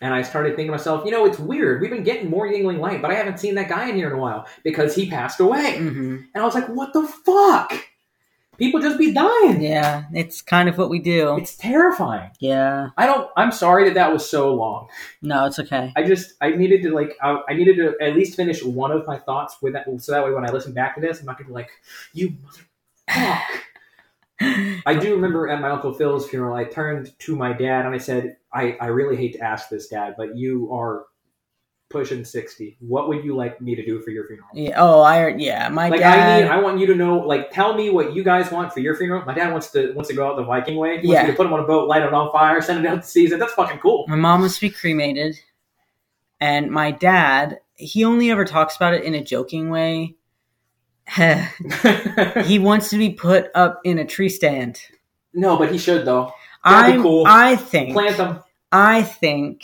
and 0.01 0.14
I 0.14 0.23
started 0.23 0.51
thinking 0.51 0.66
to 0.66 0.73
myself, 0.73 1.05
you 1.05 1.11
know, 1.11 1.27
it's 1.27 1.39
weird. 1.39 1.81
We've 1.81 1.91
been 1.91 2.05
getting 2.05 2.31
more 2.31 2.47
Yuengling 2.47 2.79
Light, 2.79 3.03
but 3.03 3.11
I 3.11 3.14
haven't 3.14 3.41
seen 3.41 3.57
that 3.57 3.69
guy 3.69 3.89
in 3.89 3.97
here 3.97 4.09
in 4.09 4.16
a 4.16 4.21
while 4.21 4.47
because 4.62 4.95
he 4.95 5.11
passed 5.11 5.41
away. 5.41 5.75
Mm-hmm. 5.77 6.16
And 6.35 6.43
I 6.43 6.45
was 6.45 6.55
like, 6.55 6.69
what 6.69 6.93
the 6.93 7.07
fuck? 7.07 7.73
People 8.59 8.80
just 8.80 8.98
be 8.98 9.12
dying. 9.12 9.62
Yeah, 9.62 10.04
it's 10.12 10.42
kind 10.42 10.68
of 10.68 10.76
what 10.76 10.90
we 10.90 10.98
do. 10.98 11.36
It's 11.38 11.56
terrifying. 11.56 12.30
Yeah. 12.40 12.88
I 12.96 13.06
don't. 13.06 13.30
I'm 13.36 13.52
sorry 13.52 13.84
that 13.84 13.94
that 13.94 14.12
was 14.12 14.28
so 14.28 14.52
long. 14.54 14.88
No, 15.22 15.46
it's 15.46 15.59
okay. 15.59 15.92
I 15.96 16.02
just 16.02 16.34
I 16.40 16.50
needed 16.50 16.82
to 16.82 16.90
like 16.90 17.16
I, 17.22 17.38
I 17.48 17.54
needed 17.54 17.76
to 17.76 17.94
at 18.04 18.14
least 18.14 18.36
finish 18.36 18.62
one 18.62 18.90
of 18.90 19.06
my 19.06 19.18
thoughts 19.18 19.56
with 19.62 19.74
that, 19.74 19.86
so 19.98 20.12
that 20.12 20.24
way 20.24 20.32
when 20.32 20.44
I 20.44 20.52
listen 20.52 20.72
back 20.72 20.96
to 20.96 21.00
this, 21.00 21.20
I'm 21.20 21.26
not 21.26 21.38
gonna 21.38 21.48
be 21.48 21.54
like 21.54 21.70
you 22.12 22.36
motherfucker. 23.09 23.61
I 24.86 24.94
do 24.94 25.14
remember 25.14 25.48
at 25.48 25.61
my 25.61 25.70
Uncle 25.70 25.92
Phil's 25.92 26.28
funeral, 26.28 26.56
I 26.56 26.64
turned 26.64 27.18
to 27.20 27.34
my 27.34 27.52
dad 27.52 27.86
and 27.86 27.94
I 27.94 27.98
said, 27.98 28.36
I, 28.52 28.76
I 28.80 28.86
really 28.86 29.16
hate 29.16 29.32
to 29.32 29.40
ask 29.40 29.68
this, 29.68 29.88
Dad, 29.88 30.14
but 30.16 30.36
you 30.36 30.72
are 30.72 31.06
pushing 31.91 32.24
60. 32.24 32.76
What 32.80 33.09
would 33.09 33.24
you 33.24 33.34
like 33.34 33.61
me 33.61 33.74
to 33.74 33.84
do 33.84 34.01
for 34.03 34.11
your 34.11 34.26
funeral? 34.26 34.49
Yeah, 34.53 34.74
oh, 34.76 35.01
I 35.01 35.28
yeah, 35.36 35.68
my 35.70 35.89
Like 35.89 36.01
dad. 36.01 36.18
I 36.18 36.41
need, 36.43 36.49
I 36.49 36.61
want 36.61 36.78
you 36.78 36.86
to 36.89 36.95
know. 36.95 37.18
Like, 37.18 37.51
tell 37.51 37.74
me 37.74 37.89
what 37.91 38.14
you 38.14 38.22
guys 38.22 38.51
want 38.51 38.72
for 38.72 38.80
your 38.80 38.95
funeral. 38.97 39.24
My 39.24 39.34
dad 39.34 39.51
wants 39.53 39.70
to 39.70 39.93
wants 39.93 40.09
to 40.11 40.14
go 40.16 40.26
out 40.28 40.36
the 40.36 40.45
Viking 40.45 40.76
way. 40.76 41.01
He 41.01 41.07
wants 41.09 41.22
Yeah. 41.22 41.24
me 41.24 41.30
to 41.30 41.36
put 41.36 41.47
him 41.47 41.53
on 41.55 41.61
a 41.61 41.66
boat, 41.66 41.89
light 41.89 42.03
it 42.03 42.12
on 42.12 42.30
fire, 42.30 42.61
send 42.61 42.84
it 42.84 42.89
out 42.89 43.03
to 43.03 43.09
sea. 43.09 43.26
That's 43.26 43.55
fucking 43.55 43.78
cool. 43.78 44.05
my 44.09 44.16
mom 44.16 44.41
wants 44.41 44.57
to 44.57 44.61
be 44.62 44.70
cremated, 44.70 45.39
and 46.41 46.70
my 46.70 46.91
dad. 46.91 47.61
He 47.80 48.03
only 48.05 48.28
ever 48.32 48.45
talks 48.45 48.74
about 48.74 48.93
it 48.95 49.05
in 49.05 49.14
a 49.14 49.22
joking 49.22 49.70
way. 49.70 50.16
he 52.45 52.59
wants 52.59 52.91
to 52.91 52.99
be 52.99 53.11
put 53.11 53.51
up 53.55 53.80
in 53.84 53.99
a 53.99 54.05
tree 54.05 54.28
stand. 54.28 54.80
no, 55.32 55.57
but 55.57 55.70
he 55.72 55.78
should 55.78 56.05
though. 56.05 56.32
That'd 56.64 56.97
be 56.97 56.99
I 56.99 57.03
cool. 57.03 57.24
I 57.26 57.57
think 57.57 57.93
Plant 57.93 58.16
them. 58.16 58.41
I 58.72 59.03
think 59.05 59.62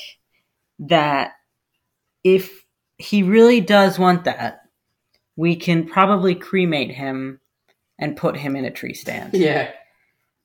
that 0.79 1.33
if 2.25 2.64
he 2.99 3.22
really 3.22 3.61
does 3.61 3.99
want 3.99 4.25
that, 4.25 4.62
we 5.37 5.55
can 5.57 5.87
probably 5.87 6.35
cremate 6.35 6.91
him 6.91 7.41
and 7.99 8.16
put 8.16 8.37
him 8.37 8.57
in 8.57 8.64
a 8.64 8.70
tree 8.70 8.95
stand. 8.95 9.35
Yeah. 9.35 9.70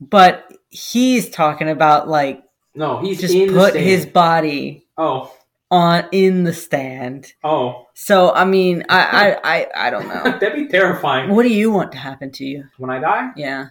But 0.01 0.51
he's 0.69 1.29
talking 1.29 1.69
about 1.69 2.07
like 2.07 2.43
No, 2.75 2.99
he's 3.01 3.19
just 3.21 3.33
put 3.53 3.75
his 3.75 4.05
body 4.05 4.85
Oh, 4.97 5.33
on 5.71 6.05
in 6.11 6.43
the 6.43 6.53
stand. 6.53 7.33
oh, 7.43 7.87
So 7.93 8.33
I 8.33 8.45
mean, 8.45 8.83
I 8.89 9.37
I 9.43 9.57
I, 9.59 9.67
I 9.87 9.89
don't 9.89 10.07
know. 10.07 10.23
that'd 10.39 10.53
be 10.55 10.67
terrifying. 10.67 11.29
What 11.29 11.43
do 11.43 11.49
you 11.49 11.71
want 11.71 11.91
to 11.93 11.97
happen 11.97 12.31
to 12.33 12.45
you? 12.45 12.65
When 12.77 12.89
I 12.89 12.99
die, 12.99 13.31
Yeah. 13.35 13.67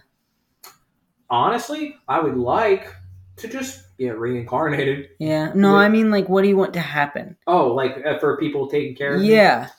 honestly, 1.29 1.95
I 2.07 2.19
would 2.19 2.37
like 2.37 2.93
to 3.39 3.47
just 3.47 3.81
get 3.97 4.17
reincarnated. 4.17 5.09
Yeah. 5.19 5.51
No, 5.55 5.75
I 5.75 5.89
mean 5.89 6.11
like 6.11 6.29
what 6.29 6.41
do 6.43 6.47
you 6.47 6.57
want 6.57 6.73
to 6.73 6.79
happen? 6.79 7.37
Oh, 7.47 7.73
like 7.73 8.05
uh, 8.05 8.19
for 8.19 8.37
people 8.37 8.67
taking 8.67 8.95
care 8.95 9.15
of. 9.15 9.23
Yeah. 9.23 9.69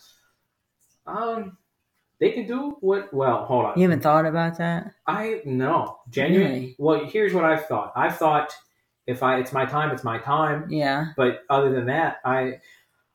Um, 1.07 1.57
They 2.21 2.31
can 2.33 2.47
do 2.47 2.77
what? 2.81 3.13
Well, 3.15 3.47
hold 3.47 3.65
on. 3.65 3.79
You 3.79 3.83
haven't 3.85 4.03
thought 4.03 4.27
about 4.27 4.59
that? 4.59 4.93
I 5.07 5.41
no 5.45 5.99
genuinely. 6.11 6.61
Really? 6.61 6.77
Well, 6.79 7.05
here's 7.07 7.33
what 7.33 7.45
I've 7.45 7.67
thought. 7.67 7.93
I've 7.97 8.17
thought 8.19 8.53
if 9.07 9.23
I 9.23 9.39
it's 9.39 9.53
my 9.53 9.65
time, 9.65 9.91
it's 9.91 10.05
my 10.05 10.19
time. 10.19 10.67
Yeah. 10.71 11.07
But 11.17 11.41
other 11.49 11.73
than 11.73 11.87
that, 11.87 12.19
I 12.25 12.61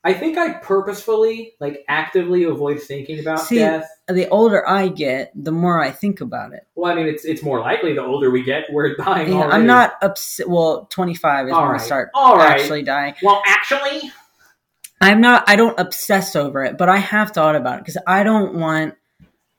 I 0.04 0.14
think 0.14 0.38
I 0.38 0.54
purposefully, 0.54 1.54
like, 1.60 1.84
actively 1.88 2.44
avoid 2.44 2.80
thinking 2.80 3.20
about 3.20 3.40
See, 3.40 3.58
death. 3.58 3.90
The 4.08 4.30
older 4.30 4.68
I 4.68 4.88
get, 4.90 5.32
the 5.36 5.52
more 5.52 5.82
I 5.82 5.90
think 5.90 6.22
about 6.22 6.54
it. 6.54 6.68
Well, 6.76 6.92
I 6.92 6.96
mean, 6.96 7.08
it's 7.08 7.26
it's 7.26 7.42
more 7.42 7.60
likely 7.60 7.94
the 7.94 8.04
older 8.04 8.30
we 8.30 8.44
get, 8.44 8.66
we're 8.72 8.96
dying. 8.98 9.34
Yeah. 9.34 9.48
I'm 9.48 9.66
not 9.66 9.94
upset. 10.02 10.48
Well, 10.48 10.86
25 10.92 11.48
is 11.48 11.54
All 11.54 11.66
when 11.66 11.76
I 11.76 11.78
start 11.84 12.12
All 12.14 12.38
right. 12.38 12.52
actually 12.60 12.84
dying. 12.84 13.16
Well, 13.24 13.42
actually, 13.48 14.12
I'm 15.02 15.22
not. 15.22 15.44
I 15.48 15.56
don't 15.56 15.80
obsess 15.80 16.36
over 16.36 16.64
it, 16.64 16.78
but 16.78 16.88
I 16.88 16.98
have 16.98 17.32
thought 17.32 17.56
about 17.56 17.80
it 17.80 17.86
because 17.86 17.98
I 18.06 18.24
don't 18.24 18.56
want 18.56 18.94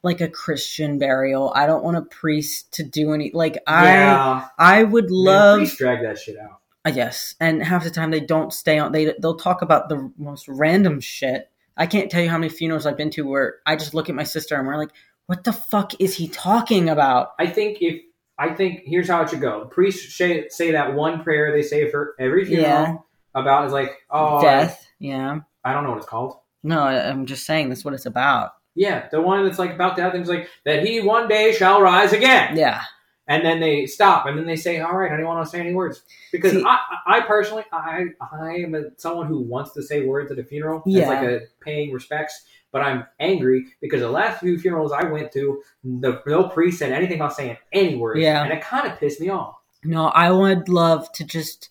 like 0.05 0.21
a 0.21 0.29
Christian 0.29 0.99
burial. 1.01 1.53
I 1.55 1.67
don't 1.67 1.83
want 1.83 1.97
a 1.97 2.03
priest 2.03 2.73
to 2.75 2.85
do 2.85 3.13
any. 3.13 3.33
Like 3.35 3.59
I, 3.67 3.85
yeah. 3.87 4.49
I 4.57 4.85
would 4.85 5.11
love. 5.11 5.59
priests 5.59 5.77
drag 5.77 6.03
that 6.03 6.19
shit 6.19 6.39
out. 6.39 6.61
Uh, 6.87 6.93
yes, 6.95 7.35
and 7.41 7.65
half 7.65 7.83
the 7.83 7.91
time 7.91 8.13
they 8.13 8.21
don't 8.21 8.53
stay 8.53 8.79
on. 8.79 8.93
They 8.93 9.13
they'll 9.21 9.35
talk 9.37 9.63
about 9.63 9.89
the 9.89 10.13
most 10.17 10.47
random 10.47 11.01
shit. 11.01 11.51
I 11.77 11.87
can't 11.87 12.11
tell 12.11 12.23
you 12.23 12.31
how 12.31 12.39
many 12.39 12.49
funerals 12.49 12.87
I've 12.87 12.97
been 12.97 13.11
to 13.11 13.23
where 13.27 13.57
I 13.67 13.77
just 13.77 13.95
look 13.95 14.09
at 14.09 14.15
my 14.15 14.23
sister 14.25 14.57
and 14.57 14.67
we're 14.67 14.77
like, 14.79 14.91
"What 15.27 15.45
the 15.45 15.53
fuck 15.53 16.01
is 16.01 16.15
he 16.17 16.29
talking 16.29 16.89
about?" 16.89 17.31
I 17.39 17.47
think 17.47 17.79
if 17.81 18.01
I 18.39 18.51
think 18.55 18.83
here's 18.85 19.09
how 19.09 19.23
it 19.23 19.31
should 19.31 19.41
go. 19.41 19.65
Priests 19.67 20.15
say, 20.15 20.47
say 20.49 20.73
that 20.73 20.95
one 20.95 21.23
prayer 21.23 21.53
they 21.53 21.63
say 21.63 21.91
for 21.91 22.15
every 22.21 22.45
funeral 22.45 22.69
Yeah. 22.71 22.95
about 23.35 23.67
is 23.67 23.73
like, 23.73 23.93
oh, 24.11 24.43
Death. 24.43 24.87
Yeah. 24.99 25.41
I 25.65 25.73
don't 25.73 25.85
know 25.85 25.91
what 25.91 25.99
it's 25.99 26.07
called. 26.07 26.37
No, 26.63 26.81
I- 26.83 27.09
I'm 27.09 27.25
just 27.27 27.47
saying 27.47 27.69
that's 27.71 27.83
what 27.85 27.95
it's 27.95 28.05
about. 28.07 28.53
Yeah, 28.75 29.09
the 29.11 29.23
one 29.23 29.43
that's 29.47 29.59
like 29.59 29.73
about 29.73 29.97
death 29.97 30.13
and 30.13 30.21
it's 30.21 30.29
like 30.29 30.49
that 30.67 30.85
he 30.87 31.01
one 31.01 31.29
day 31.29 31.53
shall 31.55 31.81
rise 31.81 32.13
again. 32.13 32.57
Yeah. 32.59 32.83
And 33.29 33.45
then 33.45 33.61
they 33.61 33.87
stop 33.87 34.27
and 34.27 34.39
then 34.39 34.47
they 34.47 34.57
say 34.57 34.81
all 34.81 34.97
right 34.97 35.13
i 35.13 35.17
don't 35.17 35.27
want 35.27 35.45
to 35.45 35.51
say 35.51 35.61
any 35.61 35.75
words 35.75 36.03
because 36.33 36.53
See- 36.53 36.65
I, 36.67 36.79
I 37.07 37.21
personally 37.23 37.65
i 37.73 38.05
i 38.33 38.51
am 38.57 38.75
a, 38.75 38.83
someone 38.97 39.27
who 39.27 39.41
wants 39.41 39.73
to 39.73 39.83
say 39.83 40.05
words 40.05 40.31
at 40.31 40.39
a 40.39 40.45
funeral 40.45 40.83
Yeah. 40.87 41.01
it's 41.03 41.09
like 41.09 41.23
a 41.29 41.41
paying 41.61 41.93
respects 41.93 42.45
but 42.73 42.83
i'm 42.83 43.05
angry 43.21 43.67
because 43.81 44.01
the 44.01 44.11
last 44.11 44.41
few 44.41 44.59
funerals 44.59 44.93
i 44.93 45.05
went 45.05 45.33
to 45.33 45.63
the 45.85 46.23
no 46.27 46.49
priest 46.49 46.79
said 46.79 46.93
anything 46.93 47.17
about 47.17 47.35
saying 47.35 47.57
any 47.73 47.97
words 47.97 48.21
Yeah. 48.21 48.43
and 48.45 48.53
it 48.53 48.61
kind 48.63 48.91
of 48.91 48.99
pissed 48.99 49.21
me 49.21 49.29
off 49.31 49.57
No, 49.85 50.07
I 50.07 50.31
would 50.31 50.69
love 50.69 51.11
to 51.13 51.25
just 51.25 51.69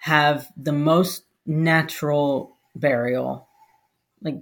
have 0.00 0.48
the 0.56 0.72
most 0.72 1.24
natural 1.44 2.56
burial. 2.74 3.48
Like 4.22 4.36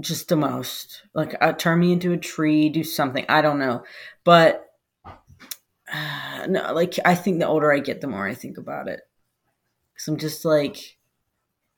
just 0.00 0.28
the 0.28 0.36
most. 0.36 1.02
Like 1.14 1.34
uh, 1.40 1.52
turn 1.52 1.80
me 1.80 1.92
into 1.92 2.12
a 2.12 2.18
tree, 2.18 2.68
do 2.68 2.84
something. 2.84 3.24
I 3.28 3.40
don't 3.40 3.58
know. 3.58 3.84
But 4.24 4.69
uh, 5.92 6.46
no, 6.48 6.72
like 6.72 6.98
I 7.04 7.14
think 7.14 7.38
the 7.38 7.46
older 7.46 7.72
I 7.72 7.78
get, 7.78 8.00
the 8.00 8.06
more 8.06 8.26
I 8.26 8.34
think 8.34 8.58
about 8.58 8.88
it. 8.88 9.00
Cuz 9.96 10.08
I'm 10.08 10.16
just 10.16 10.44
like 10.44 10.98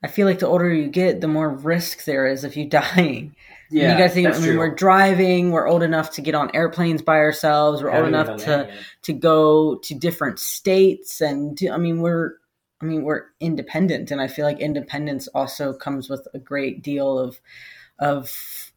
I 0.04 0.08
feel 0.08 0.26
like 0.26 0.40
the 0.40 0.48
older 0.48 0.72
you 0.72 0.88
get, 0.88 1.20
the 1.20 1.28
more 1.28 1.48
risk 1.48 2.04
there 2.04 2.26
is 2.26 2.42
of 2.44 2.56
you 2.56 2.68
dying. 2.68 3.36
Yeah, 3.70 3.96
you 3.96 4.02
to 4.02 4.08
think. 4.08 4.28
I 4.28 4.38
mean, 4.38 4.58
we're 4.58 4.74
driving. 4.74 5.50
We're 5.50 5.66
old 5.66 5.82
enough 5.82 6.10
to 6.12 6.20
get 6.20 6.34
on 6.34 6.50
airplanes 6.54 7.00
by 7.00 7.18
ourselves. 7.18 7.82
We're 7.82 7.94
old 7.94 8.08
enough 8.08 8.36
to 8.44 8.70
to 9.02 9.12
go 9.12 9.76
to 9.76 9.94
different 9.94 10.38
states 10.38 11.20
and 11.20 11.56
to, 11.58 11.70
I 11.70 11.78
mean 11.78 12.00
we're 12.00 12.34
I 12.82 12.84
mean 12.84 13.04
we're 13.04 13.26
independent 13.40 14.10
and 14.10 14.20
I 14.20 14.28
feel 14.28 14.44
like 14.44 14.60
independence 14.60 15.26
also 15.28 15.72
comes 15.72 16.10
with 16.10 16.26
a 16.34 16.38
great 16.38 16.82
deal 16.82 17.18
of 17.18 17.40
of 17.98 18.72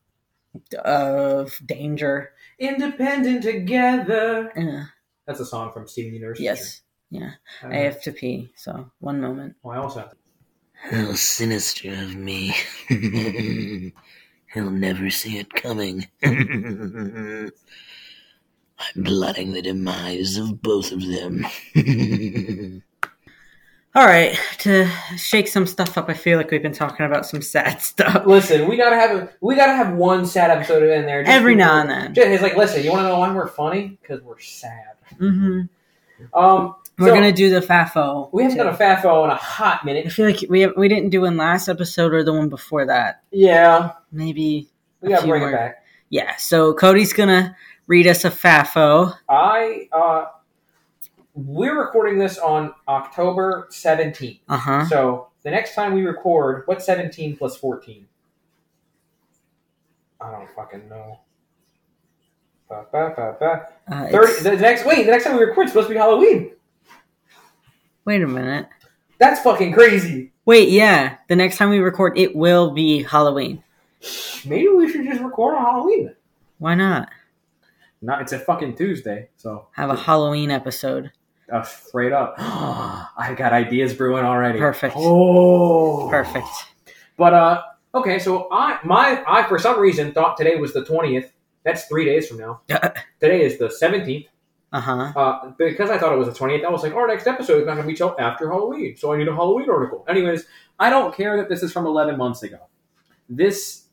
of 0.86 1.59
danger. 1.65 2.31
independent 2.57 3.43
together 3.43 4.51
Uh, 4.57 4.86
that's 5.26 5.39
a 5.39 5.45
song 5.45 5.71
from 5.71 5.88
steven 5.88 6.13
universe 6.13 6.39
yes. 6.39 6.82
Yeah. 7.09 7.32
I, 7.63 7.67
I 7.67 7.76
have 7.84 8.01
to 8.03 8.11
pee. 8.11 8.51
So, 8.55 8.91
one 8.99 9.21
moment. 9.21 9.55
well, 9.63 9.78
I 9.78 9.82
also 9.82 9.99
have 9.99 10.11
to 10.11 10.17
How 11.07 11.13
sinister 11.13 11.93
of 11.93 12.15
me. 12.15 12.53
He'll 14.53 14.71
never 14.71 15.09
see 15.09 15.38
it 15.38 15.53
coming. 15.53 16.07
I'm 16.23 17.51
plotting 19.03 19.53
the 19.53 19.61
demise 19.61 20.38
of 20.38 20.61
both 20.61 20.91
of 20.91 21.01
them. 21.01 21.45
All 23.95 24.05
right, 24.05 24.37
to 24.59 24.89
shake 25.15 25.47
some 25.47 25.65
stuff 25.65 25.97
up, 25.97 26.09
I 26.09 26.13
feel 26.13 26.37
like 26.37 26.51
we've 26.51 26.61
been 26.61 26.73
talking 26.73 27.05
about 27.05 27.25
some 27.25 27.41
sad 27.41 27.81
stuff 27.81 28.25
listen 28.25 28.67
we 28.67 28.75
gotta 28.75 28.97
have 28.97 29.11
a 29.15 29.29
we 29.39 29.55
gotta 29.55 29.73
have 29.73 29.93
one 29.93 30.25
sad 30.25 30.51
episode 30.51 30.83
in 30.83 31.05
there 31.05 31.23
every 31.25 31.55
now 31.55 31.79
and 31.79 31.89
then. 31.89 32.13
Just- 32.13 32.27
It's 32.27 32.43
like, 32.43 32.57
listen, 32.57 32.83
you 32.83 32.91
want 32.91 33.03
to 33.03 33.07
know 33.07 33.19
why 33.19 33.33
we're 33.33 33.47
funny? 33.47 33.97
Because 34.01 34.21
we're 34.21 34.39
sad. 34.39 34.95
hmm 35.17 35.61
Um, 36.33 36.75
We're 36.99 37.07
So- 37.07 37.13
gonna 37.13 37.31
do 37.31 37.49
the 37.49 37.61
FAFO. 37.61 38.29
we 38.33 38.43
haven't 38.43 38.57
too. 38.57 38.63
done 38.65 38.73
a 38.73 38.77
FAFO 38.77 39.23
in 39.25 39.29
a 39.31 39.35
hot 39.35 39.85
minute. 39.85 40.05
I 40.05 40.09
feel 40.09 40.25
like 40.25 40.43
we 40.49 40.61
have, 40.61 40.73
we 40.75 40.89
didn't 40.89 41.09
do 41.09 41.21
one 41.21 41.37
last 41.37 41.69
episode 41.69 42.13
or 42.13 42.21
the 42.23 42.33
one 42.33 42.49
before 42.49 42.85
that. 42.87 43.21
Yeah, 43.31 43.91
Maybe 44.11 44.67
we 45.01 45.09
gotta 45.09 45.25
bring 45.27 45.41
more. 45.41 45.51
it 45.51 45.55
back. 45.55 45.83
yeah. 46.09 46.35
So 46.35 46.73
Cody's 46.73 47.13
gonna 47.13 47.55
read 47.87 48.07
us 48.07 48.25
a 48.25 48.29
FAFO. 48.31 49.13
I 49.29 49.87
uh, 49.93 50.25
we're 51.36 51.77
recording 51.79 52.17
this 52.17 52.38
on 52.38 52.73
October 52.88 53.67
seventeenth. 53.69 54.39
Uh 54.49 54.57
huh. 54.57 54.86
So 54.86 55.27
the 55.43 55.51
next 55.51 55.75
time 55.75 55.93
we 55.93 56.01
record, 56.01 56.63
what's 56.65 56.86
seventeen 56.86 57.36
plus 57.38 57.55
fourteen? 57.57 58.07
I 60.19 60.31
don't 60.31 60.49
fucking 60.55 60.89
know. 60.89 61.19
Ba, 62.69 62.86
ba, 62.91 63.36
ba. 63.39 63.67
Uh, 63.88 64.07
Thirty. 64.09 64.41
The 64.41 64.55
next 64.55 64.86
wait, 64.86 65.05
the 65.05 65.11
next 65.11 65.25
time 65.25 65.36
we 65.36 65.43
record 65.43 65.65
is 65.65 65.71
supposed 65.71 65.88
to 65.89 65.93
be 65.93 65.99
Halloween. 65.99 66.51
wait 68.05 68.21
a 68.21 68.27
minute. 68.27 68.67
That's 69.19 69.39
fucking 69.41 69.73
crazy. 69.73 70.31
Wait, 70.45 70.69
yeah. 70.69 71.17
The 71.27 71.36
next 71.36 71.57
time 71.57 71.69
we 71.69 71.79
record, 71.79 72.17
it 72.17 72.36
will 72.36 72.71
be 72.71 73.03
Halloween. 73.03 73.63
Maybe 74.45 74.67
we 74.67 74.91
should 74.91 75.05
just 75.05 75.21
record 75.21 75.55
on 75.55 75.63
Halloween. 75.63 76.15
Why 76.59 76.75
not 76.75 77.09
Not. 78.01 78.21
It's 78.21 78.31
a 78.31 78.39
fucking 78.39 78.75
Tuesday, 78.75 79.29
so 79.36 79.67
have 79.73 79.89
a 79.89 79.95
Halloween 79.95 80.51
episode? 80.51 81.11
Uh, 81.51 81.61
straight 81.61 82.11
up. 82.11 82.35
I 82.39 83.33
got 83.37 83.53
ideas 83.53 83.93
brewing 83.93 84.25
already. 84.25 84.59
Perfect. 84.59 84.95
Oh, 84.97 86.09
Perfect. 86.09 86.47
But 87.17 87.33
uh, 87.33 87.61
okay. 87.93 88.19
So 88.19 88.47
I 88.51 88.79
my 88.83 89.23
I 89.27 89.47
for 89.47 89.59
some 89.59 89.79
reason 89.79 90.11
thought 90.11 90.37
today 90.37 90.55
was 90.55 90.73
the 90.73 90.83
twentieth. 90.83 91.31
That's 91.63 91.85
three 91.85 92.05
days 92.05 92.27
from 92.27 92.37
now. 92.37 92.61
Today 93.19 93.43
is 93.43 93.57
the 93.57 93.71
seventeenth. 93.71 94.27
Uh 94.71 94.81
huh. 94.81 95.13
Uh, 95.15 95.51
because 95.57 95.89
I 95.89 95.97
thought 95.97 96.13
it 96.13 96.17
was 96.17 96.27
the 96.27 96.33
twentieth, 96.33 96.63
I 96.63 96.69
was 96.69 96.83
like, 96.83 96.93
our 96.93 97.07
next 97.07 97.25
episode 97.27 97.61
is 97.61 97.65
not 97.65 97.73
going 97.73 97.87
to 97.87 97.91
be 97.91 97.95
till 97.95 98.15
after 98.19 98.51
Halloween, 98.51 98.95
so 98.97 99.13
I 99.13 99.17
need 99.17 99.27
a 99.27 99.33
Halloween 99.33 99.69
article. 99.69 100.05
Anyways, 100.07 100.45
I 100.79 100.89
don't 100.89 101.15
care 101.15 101.37
that 101.37 101.49
this 101.49 101.63
is 101.63 101.71
from 101.71 101.85
eleven 101.87 102.17
months 102.17 102.43
ago. 102.43 102.57
This 103.29 103.85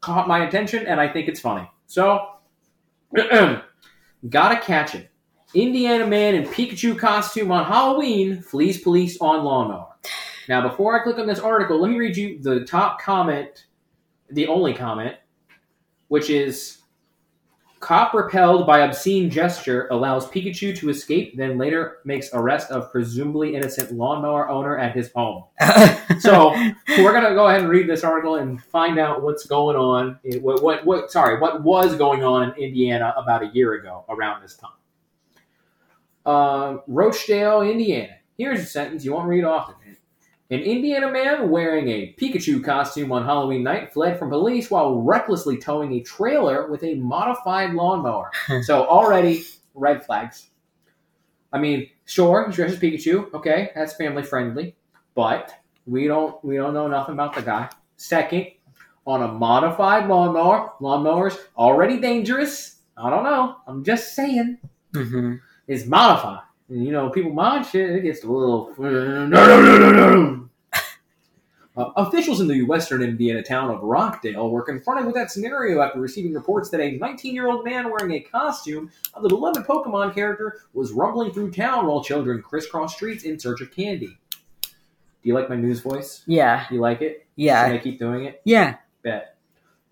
caught 0.00 0.26
my 0.26 0.46
attention, 0.46 0.86
and 0.86 1.00
I 1.00 1.08
think 1.08 1.28
it's 1.28 1.40
funny. 1.40 1.70
So, 1.86 2.26
gotta 3.14 4.60
catch 4.60 4.94
it. 4.94 5.09
Indiana 5.54 6.06
man 6.06 6.34
in 6.34 6.44
Pikachu 6.44 6.98
costume 6.98 7.50
on 7.50 7.64
Halloween 7.64 8.40
flees 8.40 8.80
police 8.80 9.18
on 9.20 9.44
lawnmower. 9.44 9.88
Now, 10.48 10.66
before 10.68 10.98
I 10.98 11.02
click 11.02 11.18
on 11.18 11.26
this 11.26 11.40
article, 11.40 11.80
let 11.80 11.90
me 11.90 11.98
read 11.98 12.16
you 12.16 12.40
the 12.40 12.64
top 12.64 13.00
comment, 13.00 13.66
the 14.30 14.46
only 14.46 14.74
comment, 14.74 15.16
which 16.08 16.30
is 16.30 16.80
Cop 17.80 18.12
repelled 18.12 18.66
by 18.66 18.80
obscene 18.80 19.30
gesture 19.30 19.88
allows 19.90 20.26
Pikachu 20.26 20.76
to 20.76 20.90
escape, 20.90 21.34
then 21.38 21.56
later 21.56 21.98
makes 22.04 22.28
arrest 22.34 22.70
of 22.70 22.92
presumably 22.92 23.54
innocent 23.54 23.90
lawnmower 23.92 24.50
owner 24.50 24.78
at 24.78 24.94
his 24.94 25.10
home. 25.12 25.44
So 26.20 26.50
we're 26.98 27.14
gonna 27.14 27.34
go 27.34 27.46
ahead 27.46 27.62
and 27.62 27.70
read 27.70 27.88
this 27.88 28.04
article 28.04 28.36
and 28.36 28.62
find 28.62 28.98
out 28.98 29.22
what's 29.22 29.46
going 29.46 29.76
on. 29.76 30.18
Eh, 30.26 30.36
what, 30.38 30.62
what, 30.62 30.84
what? 30.84 31.10
Sorry, 31.10 31.40
what 31.40 31.62
was 31.62 31.96
going 31.96 32.22
on 32.22 32.50
in 32.50 32.62
Indiana 32.62 33.14
about 33.16 33.42
a 33.42 33.46
year 33.54 33.74
ago 33.74 34.04
around 34.10 34.42
this 34.42 34.54
time? 34.54 34.72
Uh, 36.24 36.78
Roachdale, 36.88 37.70
Indiana. 37.70 38.14
Here's 38.36 38.60
a 38.60 38.66
sentence 38.66 39.04
you 39.04 39.12
won't 39.12 39.28
read 39.28 39.44
often. 39.44 39.74
An 40.50 40.60
Indiana 40.60 41.12
man 41.12 41.48
wearing 41.48 41.88
a 41.88 42.12
Pikachu 42.18 42.62
costume 42.64 43.12
on 43.12 43.24
Halloween 43.24 43.62
night 43.62 43.92
fled 43.92 44.18
from 44.18 44.30
police 44.30 44.68
while 44.68 45.00
recklessly 45.00 45.56
towing 45.56 45.92
a 45.92 46.00
trailer 46.00 46.68
with 46.68 46.82
a 46.82 46.96
modified 46.96 47.72
lawnmower. 47.72 48.32
so 48.62 48.84
already 48.84 49.44
red 49.74 50.04
flags. 50.04 50.50
I 51.52 51.58
mean, 51.58 51.88
sure, 52.04 52.46
he's 52.46 52.56
dressed 52.56 52.74
as 52.74 52.80
Pikachu. 52.80 53.32
Okay, 53.34 53.70
that's 53.74 53.94
family 53.94 54.24
friendly, 54.24 54.74
but 55.14 55.52
we 55.86 56.08
don't 56.08 56.42
we 56.44 56.56
don't 56.56 56.74
know 56.74 56.88
nothing 56.88 57.14
about 57.14 57.34
the 57.34 57.42
guy. 57.42 57.68
Second, 57.96 58.46
on 59.06 59.22
a 59.22 59.28
modified 59.28 60.08
lawnmower, 60.08 60.72
lawnmowers 60.80 61.38
already 61.56 62.00
dangerous. 62.00 62.76
I 62.96 63.08
don't 63.10 63.24
know. 63.24 63.56
I'm 63.66 63.84
just 63.84 64.14
saying 64.14 64.58
hmm 64.92 65.36
it's 65.70 65.86
modified. 65.86 66.42
And, 66.68 66.84
you 66.84 66.92
know, 66.92 67.10
people 67.10 67.32
mod 67.32 67.64
shit, 67.66 67.90
it 67.90 68.02
gets 68.02 68.22
a 68.24 68.30
little. 68.30 68.72
No, 68.78 69.26
no, 69.26 69.26
no, 69.62 69.78
no, 69.78 69.90
no. 69.92 70.46
Uh, 71.76 71.92
officials 71.96 72.40
in 72.40 72.48
the 72.48 72.62
western 72.62 73.00
Indiana 73.00 73.42
town 73.42 73.70
of 73.70 73.80
Rockdale 73.82 74.50
were 74.50 74.62
confronted 74.62 75.06
with 75.06 75.14
that 75.14 75.30
scenario 75.30 75.80
after 75.80 76.00
receiving 76.00 76.34
reports 76.34 76.68
that 76.70 76.80
a 76.80 76.98
19 76.98 77.32
year 77.32 77.46
old 77.48 77.64
man 77.64 77.88
wearing 77.90 78.10
a 78.12 78.20
costume 78.20 78.90
of 79.14 79.22
the 79.22 79.28
beloved 79.28 79.64
Pokemon 79.66 80.12
character 80.12 80.58
was 80.74 80.90
rumbling 80.92 81.32
through 81.32 81.52
town 81.52 81.86
while 81.86 82.02
children 82.02 82.42
crisscross 82.42 82.94
streets 82.96 83.22
in 83.22 83.38
search 83.38 83.60
of 83.60 83.70
candy. 83.70 84.18
Do 84.62 85.28
you 85.28 85.34
like 85.34 85.48
my 85.48 85.54
news 85.56 85.80
voice? 85.80 86.22
Yeah, 86.26 86.66
You 86.72 86.80
like 86.80 87.02
it? 87.02 87.18
Should 87.18 87.24
yeah, 87.44 87.62
I 87.66 87.78
keep 87.78 87.98
doing 88.00 88.24
it? 88.24 88.42
yeah. 88.44 88.76
Bet. 89.02 89.36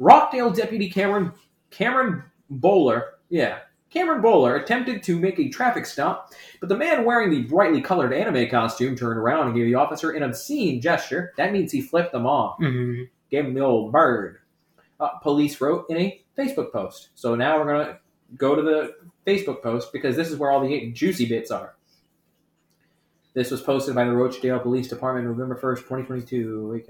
Rockdale 0.00 0.50
Deputy 0.50 0.90
Cameron 0.90 1.32
Cameron 1.70 2.24
Bowler, 2.50 3.14
yeah, 3.30 3.60
Cameron 3.90 4.20
Bowler 4.20 4.56
attempted 4.56 5.02
to 5.04 5.18
make 5.18 5.38
a 5.38 5.48
traffic 5.48 5.86
stop, 5.86 6.32
but 6.60 6.68
the 6.68 6.76
man 6.76 7.04
wearing 7.04 7.30
the 7.30 7.42
brightly 7.42 7.80
colored 7.80 8.12
anime 8.12 8.48
costume 8.50 8.94
turned 8.96 9.18
around 9.18 9.46
and 9.46 9.56
gave 9.56 9.64
the 9.64 9.74
officer 9.74 10.10
an 10.10 10.22
obscene 10.22 10.80
gesture. 10.80 11.32
That 11.36 11.52
means 11.52 11.72
he 11.72 11.80
flipped 11.80 12.12
them 12.12 12.26
off, 12.26 12.58
hmm 12.58 13.04
gave 13.30 13.44
him 13.44 13.52
the 13.54 13.60
old 13.60 13.92
bird. 13.92 14.38
Uh, 14.98 15.10
police 15.18 15.60
wrote 15.60 15.84
in 15.90 15.96
a 15.98 16.24
Facebook 16.36 16.72
post. 16.72 17.10
So 17.14 17.34
now 17.34 17.58
we're 17.58 17.66
gonna 17.66 17.98
go 18.36 18.54
to 18.54 18.62
the 18.62 18.94
Facebook 19.26 19.62
post 19.62 19.92
because 19.92 20.16
this 20.16 20.30
is 20.30 20.38
where 20.38 20.50
all 20.50 20.66
the 20.66 20.90
juicy 20.92 21.26
bits 21.26 21.50
are. 21.50 21.74
This 23.34 23.50
was 23.50 23.60
posted 23.60 23.94
by 23.94 24.04
the 24.04 24.12
Roachdale 24.12 24.62
Police 24.62 24.88
Department 24.88 25.26
November 25.26 25.56
1st, 25.56 25.80
2022. 25.80 26.68
Wake. 26.72 26.88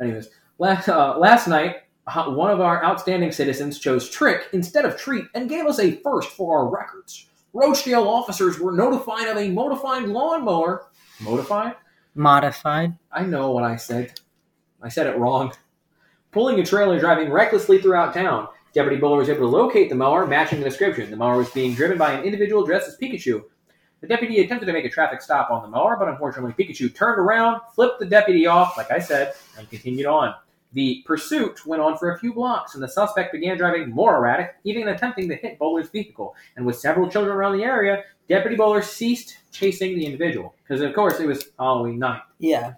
Anyways, 0.00 0.30
last, 0.58 0.88
uh, 0.88 1.16
last 1.18 1.46
night, 1.46 1.76
one 2.14 2.50
of 2.50 2.60
our 2.60 2.84
outstanding 2.84 3.32
citizens 3.32 3.78
chose 3.78 4.08
trick 4.08 4.48
instead 4.52 4.84
of 4.84 4.96
treat 4.96 5.24
and 5.34 5.48
gave 5.48 5.66
us 5.66 5.78
a 5.78 5.96
first 6.02 6.30
for 6.30 6.58
our 6.58 6.68
records. 6.68 7.26
Roachdale 7.54 8.06
officers 8.06 8.60
were 8.60 8.72
notified 8.72 9.28
of 9.28 9.36
a 9.36 9.50
modified 9.50 10.04
lawnmower. 10.04 10.88
Modified? 11.20 11.74
Modified. 12.14 12.96
I 13.10 13.24
know 13.24 13.50
what 13.50 13.64
I 13.64 13.76
said. 13.76 14.20
I 14.82 14.88
said 14.88 15.06
it 15.06 15.18
wrong. 15.18 15.52
Pulling 16.32 16.60
a 16.60 16.66
trailer 16.66 17.00
driving 17.00 17.30
recklessly 17.30 17.80
throughout 17.80 18.14
town. 18.14 18.48
Deputy 18.74 18.96
Buller 18.98 19.16
was 19.16 19.30
able 19.30 19.40
to 19.40 19.56
locate 19.56 19.88
the 19.88 19.94
mower, 19.94 20.26
matching 20.26 20.58
the 20.58 20.64
description. 20.66 21.10
The 21.10 21.16
mower 21.16 21.38
was 21.38 21.50
being 21.50 21.74
driven 21.74 21.96
by 21.96 22.12
an 22.12 22.24
individual 22.24 22.64
dressed 22.64 22.88
as 22.88 22.98
Pikachu. 22.98 23.42
The 24.02 24.06
deputy 24.06 24.40
attempted 24.40 24.66
to 24.66 24.72
make 24.74 24.84
a 24.84 24.90
traffic 24.90 25.22
stop 25.22 25.50
on 25.50 25.62
the 25.62 25.68
mower, 25.68 25.96
but 25.98 26.08
unfortunately, 26.08 26.52
Pikachu 26.52 26.94
turned 26.94 27.18
around, 27.18 27.62
flipped 27.74 27.98
the 27.98 28.04
deputy 28.04 28.46
off, 28.46 28.76
like 28.76 28.90
I 28.90 28.98
said, 28.98 29.32
and 29.56 29.68
continued 29.70 30.06
on. 30.06 30.34
The 30.76 31.02
pursuit 31.06 31.64
went 31.64 31.80
on 31.80 31.96
for 31.96 32.12
a 32.12 32.18
few 32.18 32.34
blocks, 32.34 32.74
and 32.74 32.82
the 32.82 32.88
suspect 32.88 33.32
began 33.32 33.56
driving 33.56 33.88
more 33.88 34.16
erratic, 34.16 34.56
even 34.64 34.88
attempting 34.88 35.26
to 35.30 35.34
hit 35.34 35.58
Bowler's 35.58 35.88
vehicle. 35.88 36.34
And 36.54 36.66
with 36.66 36.76
several 36.76 37.08
children 37.08 37.34
around 37.34 37.56
the 37.56 37.64
area, 37.64 38.04
Deputy 38.28 38.56
Bowler 38.56 38.82
ceased 38.82 39.38
chasing 39.50 39.96
the 39.96 40.04
individual. 40.04 40.54
Because, 40.62 40.82
of 40.82 40.92
course, 40.92 41.18
it 41.18 41.26
was 41.26 41.48
Halloween 41.58 41.98
night. 41.98 42.20
Yeah. 42.38 42.74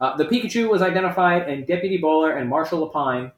Uh, 0.00 0.16
the 0.16 0.24
Pikachu 0.24 0.70
was 0.70 0.80
identified, 0.80 1.42
and 1.42 1.66
Deputy 1.66 1.98
Bowler 1.98 2.30
and 2.30 2.48
Marshal 2.48 2.88
Lapine 2.88 3.30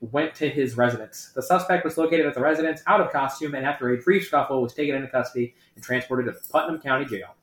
went 0.00 0.34
to 0.34 0.48
his 0.48 0.76
residence. 0.76 1.30
The 1.32 1.42
suspect 1.42 1.84
was 1.84 1.96
located 1.96 2.26
at 2.26 2.34
the 2.34 2.40
residence 2.40 2.82
out 2.88 3.00
of 3.00 3.12
costume, 3.12 3.54
and 3.54 3.64
after 3.64 3.88
a 3.90 3.98
brief 3.98 4.26
scuffle, 4.26 4.60
was 4.60 4.74
taken 4.74 4.96
into 4.96 5.06
custody 5.06 5.54
and 5.76 5.84
transported 5.84 6.26
to 6.26 6.40
Putnam 6.50 6.80
County 6.80 7.04
Jail. 7.04 7.36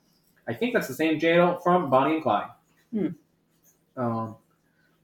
I 0.45 0.55
think 0.55 0.73
that's 0.73 0.89
the 0.89 0.93
same 0.93 1.19
jail 1.19 1.61
from 1.63 1.89
Bonnie 1.89 2.15
and 2.15 2.23
Clyde. 2.23 2.49
Hmm. 2.91 3.07
Um, 3.95 4.35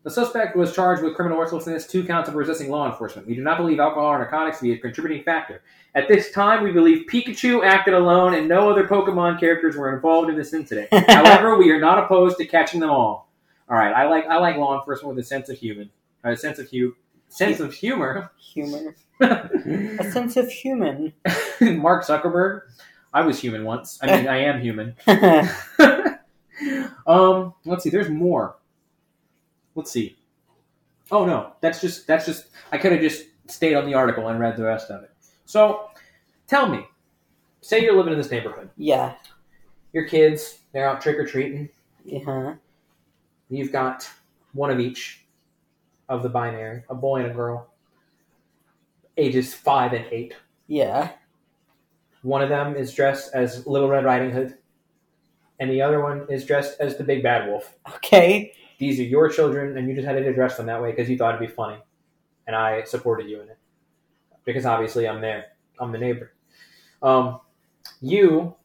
the 0.09 0.15
suspect 0.15 0.55
was 0.55 0.73
charged 0.73 1.03
with 1.03 1.13
criminal 1.13 1.39
recklessness, 1.39 1.85
two 1.85 2.03
counts 2.03 2.27
of 2.27 2.33
resisting 2.33 2.71
law 2.71 2.89
enforcement. 2.89 3.27
We 3.27 3.35
do 3.35 3.43
not 3.43 3.57
believe 3.57 3.79
alcohol 3.79 4.07
or 4.07 4.17
narcotics 4.17 4.57
to 4.57 4.63
be 4.63 4.71
a 4.71 4.77
contributing 4.79 5.23
factor. 5.23 5.61
At 5.93 6.07
this 6.07 6.31
time, 6.31 6.63
we 6.63 6.71
believe 6.71 7.05
Pikachu 7.07 7.63
acted 7.63 7.93
alone 7.93 8.33
and 8.33 8.47
no 8.47 8.71
other 8.71 8.87
Pokemon 8.87 9.39
characters 9.39 9.75
were 9.75 9.93
involved 9.93 10.31
in 10.31 10.35
this 10.35 10.51
incident. 10.51 10.87
However, 11.09 11.59
we 11.59 11.69
are 11.69 11.79
not 11.79 12.03
opposed 12.03 12.37
to 12.39 12.47
catching 12.47 12.79
them 12.79 12.89
all. 12.89 13.29
All 13.69 13.77
right, 13.77 13.93
I 13.93 14.09
like 14.09 14.25
I 14.25 14.37
like 14.37 14.57
law 14.57 14.79
enforcement 14.79 15.15
with 15.15 15.23
a 15.23 15.27
sense 15.27 15.47
of 15.47 15.59
human, 15.59 15.91
a 16.23 16.35
sense 16.35 16.57
of 16.57 16.67
hu- 16.71 16.95
sense 17.27 17.59
of 17.59 17.71
humor. 17.71 18.31
Humor. 18.39 18.95
A 19.19 20.09
sense 20.11 20.37
of 20.37 20.49
human. 20.49 21.13
Mark 21.61 22.03
Zuckerberg, 22.03 22.61
I 23.13 23.21
was 23.21 23.39
human 23.39 23.63
once. 23.63 23.99
I 24.01 24.07
mean, 24.07 24.27
I 24.27 24.37
am 24.37 24.59
human. 24.59 24.95
um, 27.05 27.53
let's 27.65 27.83
see. 27.83 27.91
There's 27.91 28.09
more. 28.09 28.55
Let's 29.75 29.91
see. 29.91 30.17
Oh 31.11 31.25
no, 31.25 31.53
that's 31.61 31.81
just 31.81 32.05
that's 32.07 32.25
just. 32.25 32.47
I 32.71 32.77
could 32.77 32.91
have 32.91 33.01
just 33.01 33.25
stayed 33.47 33.75
on 33.75 33.85
the 33.85 33.93
article 33.95 34.27
and 34.27 34.39
read 34.39 34.57
the 34.57 34.63
rest 34.63 34.91
of 34.91 35.03
it. 35.03 35.11
So, 35.45 35.89
tell 36.47 36.67
me. 36.69 36.85
Say 37.61 37.81
you're 37.83 37.95
living 37.97 38.13
in 38.13 38.19
this 38.19 38.31
neighborhood. 38.31 38.69
yeah. 38.77 39.15
Your 39.91 40.07
kids, 40.07 40.59
they're 40.71 40.87
out 40.87 41.01
trick 41.01 41.17
or 41.17 41.25
treating. 41.25 41.67
Yeah. 42.05 42.19
Uh-huh. 42.19 42.53
You've 43.49 43.71
got 43.71 44.07
one 44.53 44.69
of 44.69 44.79
each 44.79 45.25
of 46.07 46.21
the 46.21 46.29
binary, 46.29 46.83
a 46.89 46.95
boy 46.95 47.21
and 47.23 47.31
a 47.31 47.33
girl, 47.33 47.73
ages 49.17 49.53
five 49.53 49.93
and 49.93 50.05
eight. 50.11 50.35
Yeah. 50.67 51.09
One 52.21 52.43
of 52.43 52.49
them 52.49 52.75
is 52.75 52.93
dressed 52.93 53.33
as 53.33 53.65
Little 53.65 53.87
Red 53.89 54.05
Riding 54.05 54.29
Hood, 54.29 54.57
and 55.59 55.71
the 55.71 55.81
other 55.81 56.03
one 56.03 56.27
is 56.29 56.45
dressed 56.45 56.79
as 56.79 56.97
the 56.97 57.03
Big 57.03 57.23
Bad 57.23 57.49
Wolf. 57.49 57.73
Okay. 57.95 58.53
These 58.79 58.99
are 58.99 59.03
your 59.03 59.29
children, 59.29 59.77
and 59.77 59.87
you 59.87 59.93
decided 59.93 60.23
to 60.23 60.33
dress 60.33 60.57
them 60.57 60.65
that 60.65 60.81
way 60.81 60.91
because 60.91 61.09
you 61.09 61.17
thought 61.17 61.35
it'd 61.35 61.47
be 61.47 61.53
funny, 61.53 61.77
and 62.47 62.55
I 62.55 62.83
supported 62.83 63.29
you 63.29 63.41
in 63.41 63.49
it 63.49 63.57
because 64.45 64.65
obviously 64.65 65.07
I'm 65.07 65.21
there. 65.21 65.45
I'm 65.79 65.91
the 65.91 65.97
neighbor. 65.97 66.33
Um, 67.01 67.39
you 68.01 68.55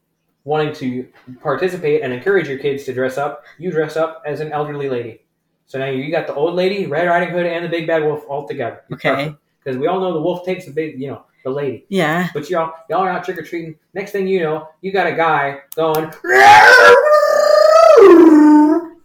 wanting 0.45 0.75
to 0.75 1.09
participate 1.43 2.03
and 2.03 2.13
encourage 2.13 2.49
your 2.49 2.59
kids 2.59 2.85
to 2.85 2.93
dress 2.93 3.19
up, 3.19 3.45
you 3.59 3.71
dress 3.71 3.97
up 3.97 4.23
as 4.27 4.41
an 4.41 4.53
elderly 4.53 4.89
lady. 4.89 5.23
So 5.67 5.79
now 5.79 5.87
you 5.87 6.11
got 6.11 6.27
the 6.27 6.35
old 6.35 6.55
lady, 6.55 6.87
Red 6.87 7.07
Riding 7.09 7.31
Hood, 7.31 7.47
and 7.47 7.65
the 7.65 7.69
Big 7.69 7.87
Bad 7.87 8.05
Wolf 8.05 8.25
all 8.29 8.47
together. 8.47 8.83
Okay. 8.93 9.35
Because 9.63 9.79
we 9.79 9.87
all 9.87 9.99
know 9.99 10.13
the 10.13 10.21
wolf 10.21 10.45
takes 10.45 10.67
the 10.67 10.73
big, 10.73 11.01
you 11.01 11.09
know, 11.09 11.25
the 11.43 11.51
lady. 11.51 11.87
Yeah. 11.89 12.29
But 12.35 12.51
y'all, 12.51 12.75
y'all 12.91 13.01
are 13.01 13.09
out 13.09 13.25
trick 13.25 13.39
or 13.39 13.43
treating. 13.43 13.77
Next 13.95 14.13
thing 14.13 14.29
you 14.29 14.41
know, 14.41 14.69
you 14.83 14.93
got 14.93 15.07
a 15.07 15.15
guy 15.15 15.61
going 15.75 16.11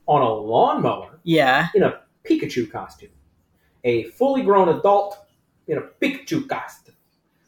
on 0.09 0.23
a 0.23 0.33
lawnmower 0.33 1.19
Yeah. 1.23 1.67
in 1.75 1.83
a 1.83 2.01
Pikachu 2.27 2.69
costume. 2.69 3.11
A 3.83 4.05
fully 4.05 4.41
grown 4.41 4.67
adult 4.69 5.19
in 5.67 5.77
a 5.77 5.81
Pikachu 5.81 6.49
costume. 6.49 6.95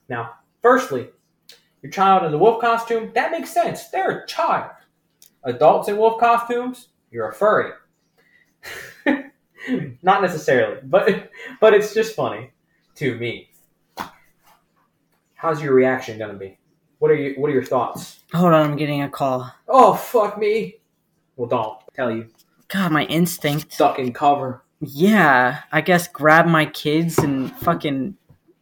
Now, 0.08 0.36
firstly, 0.62 1.10
your 1.82 1.92
child 1.92 2.24
in 2.24 2.32
the 2.32 2.38
wolf 2.38 2.62
costume, 2.62 3.12
that 3.16 3.32
makes 3.32 3.50
sense. 3.52 3.90
They're 3.90 4.20
a 4.20 4.28
child. 4.28 4.70
Adults 5.44 5.88
in 5.90 5.98
wolf 5.98 6.20
costumes, 6.20 6.90
you're 7.10 7.30
a 7.30 7.34
furry. 7.34 7.72
Not 10.04 10.22
necessarily, 10.22 10.80
but 10.84 11.30
but 11.60 11.74
it's 11.74 11.94
just 11.96 12.16
funny 12.16 12.52
to 12.96 13.16
me. 13.16 13.50
How's 15.34 15.62
your 15.64 15.74
reaction 15.74 16.20
gonna 16.20 16.34
be? 16.36 16.60
What 17.00 17.10
are 17.10 17.16
you 17.16 17.34
what 17.42 17.50
are 17.50 17.54
your 17.54 17.64
thoughts? 17.64 18.20
Hold 18.34 18.54
on, 18.54 18.72
I'm 18.72 18.78
getting 18.78 19.02
a 19.02 19.10
call. 19.10 19.52
Oh 19.68 19.96
fuck 19.96 20.38
me. 20.38 20.76
Well 21.36 21.50
don't 21.50 21.80
tell 21.96 22.12
you. 22.12 22.28
God, 22.72 22.92
my 22.92 23.06
instinct. 23.06 23.78
Duck 23.78 24.00
and 24.00 24.16
cover. 24.16 24.64
Yeah. 24.80 25.60
I 25.72 25.82
guess 25.82 26.08
grab 26.08 26.48
my 26.48 26.66
kids 26.66 27.18
and 27.20 27.52
fucking 27.58 28.16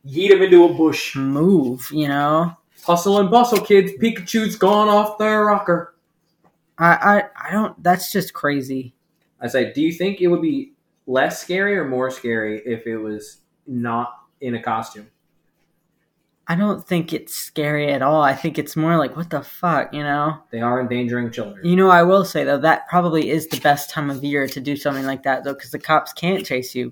Yeet 0.06 0.30
them 0.30 0.42
into 0.42 0.64
a 0.66 0.74
bush. 0.74 1.16
move, 1.16 1.90
you 1.92 2.08
know? 2.08 2.56
Hustle 2.84 3.20
and 3.20 3.30
bustle, 3.30 3.60
kids. 3.60 3.92
Pikachu's 4.02 4.56
gone 4.56 4.90
off 4.90 5.18
their 5.18 5.46
rocker. 5.46 5.96
I, 6.78 6.94
I, 6.94 7.50
I 7.50 7.52
don't, 7.52 7.82
that's 7.84 8.12
just 8.12 8.34
crazy. 8.34 8.96
I 9.40 9.48
say, 9.48 9.72
do 9.74 9.82
you 9.82 9.92
think 9.92 10.22
it 10.22 10.28
would 10.28 10.42
be 10.42 10.74
less 11.06 11.42
scary 11.42 11.78
or 11.78 11.88
more 11.88 12.10
scary 12.10 12.62
if 12.66 12.88
it 12.88 12.98
was 12.98 13.42
not 13.68 14.14
in 14.42 14.56
a 14.56 14.64
costume? 14.64 15.08
I 16.50 16.56
don't 16.56 16.84
think 16.86 17.14
it's 17.14 17.36
scary 17.36 17.92
at 17.92 18.02
all. 18.02 18.22
I 18.24 18.34
think 18.34 18.58
it's 18.58 18.76
more 18.76 18.98
like, 18.98 19.16
what 19.16 19.30
the 19.30 19.44
fuck, 19.44 19.94
you 19.94 20.02
know? 20.02 20.40
They 20.52 20.62
are 20.62 20.82
endangering 20.82 21.30
children. 21.32 21.64
You 21.64 21.76
know, 21.76 21.90
I 21.92 22.02
will 22.04 22.26
say 22.26 22.44
though, 22.44 22.58
that 22.58 22.88
probably 22.90 23.30
is 23.30 23.48
the 23.48 23.60
best 23.60 23.92
time 23.92 24.10
of 24.10 24.24
year 24.24 24.48
to 24.48 24.60
do 24.60 24.76
something 24.76 25.06
like 25.06 25.24
that 25.24 25.44
though, 25.44 25.54
because 25.54 25.70
the 25.72 25.78
cops 25.80 26.12
can't 26.12 26.44
chase 26.46 26.74
you 26.74 26.92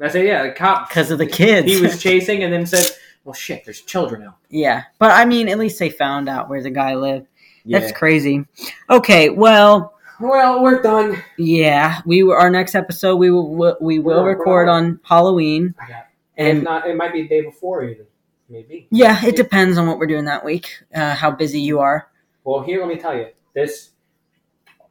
I 0.00 0.08
say, 0.08 0.26
yeah, 0.26 0.42
the 0.44 0.52
cop. 0.52 0.88
because 0.88 1.10
of 1.10 1.18
the 1.18 1.26
kids. 1.26 1.70
He 1.70 1.80
was 1.80 2.02
chasing 2.02 2.42
and 2.42 2.52
then 2.52 2.66
said, 2.66 2.86
well, 3.24 3.34
shit, 3.34 3.64
there's 3.64 3.80
children 3.82 4.22
out. 4.24 4.36
yeah, 4.50 4.84
but 4.98 5.10
I 5.12 5.24
mean, 5.26 5.48
at 5.48 5.58
least 5.58 5.78
they 5.78 5.88
found 5.90 6.28
out 6.28 6.48
where 6.48 6.62
the 6.62 6.70
guy 6.70 6.94
lived. 6.96 7.26
Yeah. 7.64 7.78
That's 7.78 7.92
crazy. 7.92 8.44
Okay, 8.90 9.28
well, 9.30 9.94
well, 10.20 10.62
we're 10.62 10.82
done. 10.82 11.22
yeah, 11.38 12.00
we 12.06 12.22
were 12.22 12.36
our 12.36 12.50
next 12.50 12.74
episode. 12.74 13.16
We 13.16 13.30
will 13.30 13.76
we 13.80 13.98
will 13.98 14.22
We're- 14.24 14.34
record 14.34 14.66
we're- 14.66 14.70
on 14.76 15.00
Halloween. 15.04 15.74
I 15.80 15.88
got 15.88 16.06
And, 16.36 16.64
not, 16.64 16.86
it 16.86 16.96
might 16.96 17.12
be 17.12 17.22
the 17.22 17.28
day 17.28 17.40
before 17.42 17.84
even. 17.84 18.06
Maybe. 18.48 18.88
yeah, 18.90 19.24
it 19.24 19.36
depends 19.36 19.78
on 19.78 19.86
what 19.86 19.98
we're 19.98 20.06
doing 20.06 20.26
that 20.26 20.44
week, 20.44 20.82
uh, 20.94 21.14
how 21.14 21.30
busy 21.30 21.60
you 21.60 21.80
are. 21.80 22.08
Well, 22.44 22.62
here, 22.62 22.80
let 22.80 22.88
me 22.88 22.96
tell 23.00 23.16
you. 23.16 23.28
This, 23.54 23.90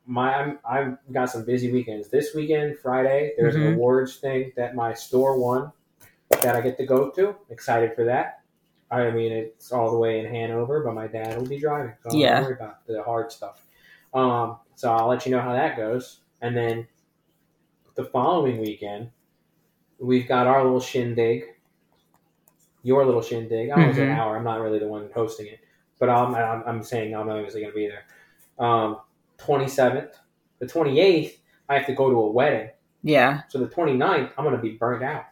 my, 0.07 0.33
I'm, 0.33 0.59
I've 0.67 0.97
got 1.11 1.29
some 1.29 1.45
busy 1.45 1.71
weekends. 1.71 2.09
This 2.09 2.33
weekend, 2.33 2.77
Friday, 2.79 3.33
there's 3.37 3.55
Mhm. 3.55 3.67
an 3.67 3.73
awards 3.73 4.17
thing 4.17 4.51
that 4.55 4.75
my 4.75 4.93
store 4.93 5.37
won 5.39 5.71
that 6.41 6.55
I 6.55 6.61
get 6.61 6.77
to 6.77 6.85
go 6.85 7.11
to. 7.11 7.35
Excited 7.49 7.93
for 7.93 8.05
that. 8.05 8.41
I 8.89 9.11
mean, 9.11 9.31
it's 9.31 9.71
all 9.71 9.91
the 9.91 9.97
way 9.97 10.19
in 10.19 10.25
Hanover, 10.25 10.83
but 10.83 10.93
my 10.95 11.07
dad 11.07 11.37
will 11.37 11.47
be 11.47 11.59
driving, 11.59 11.93
so 12.07 12.17
Yeah. 12.17 12.35
don't 12.35 12.43
worry 12.45 12.53
about 12.55 12.85
the 12.87 13.03
hard 13.03 13.31
stuff. 13.31 13.65
Um, 14.13 14.57
so 14.75 14.91
I'll 14.91 15.07
let 15.07 15.25
you 15.25 15.31
know 15.31 15.41
how 15.41 15.53
that 15.53 15.77
goes, 15.77 16.21
and 16.41 16.55
then 16.57 16.87
the 17.95 18.05
following 18.05 18.59
weekend, 18.59 19.11
we've 19.99 20.27
got 20.27 20.47
our 20.47 20.63
little 20.63 20.79
shindig, 20.79 21.43
your 22.83 23.05
little 23.05 23.21
shindig. 23.21 23.69
I 23.71 23.87
was 23.87 23.97
an 23.97 24.07
Mhm. 24.09 24.17
hour. 24.17 24.37
I'm 24.37 24.43
not 24.43 24.61
really 24.61 24.79
the 24.79 24.87
one 24.87 25.09
hosting 25.15 25.47
it, 25.47 25.59
but 25.99 26.09
I'm, 26.09 26.35
I'm, 26.35 26.63
I'm 26.67 26.83
saying 26.83 27.15
I'm 27.15 27.29
obviously 27.29 27.61
going 27.61 27.71
to 27.73 27.75
be 27.77 27.87
there. 27.87 28.03
Um, 28.59 28.99
27th, 29.39 30.11
the 30.59 30.65
28th, 30.65 31.37
I 31.69 31.77
have 31.77 31.85
to 31.87 31.93
go 31.93 32.09
to 32.09 32.15
a 32.17 32.31
wedding. 32.31 32.69
Yeah. 33.03 33.41
So 33.49 33.57
the 33.59 33.67
29th, 33.67 34.31
I'm 34.37 34.43
going 34.45 34.55
to 34.55 34.61
be 34.61 34.71
burnt 34.77 35.03
out. 35.03 35.25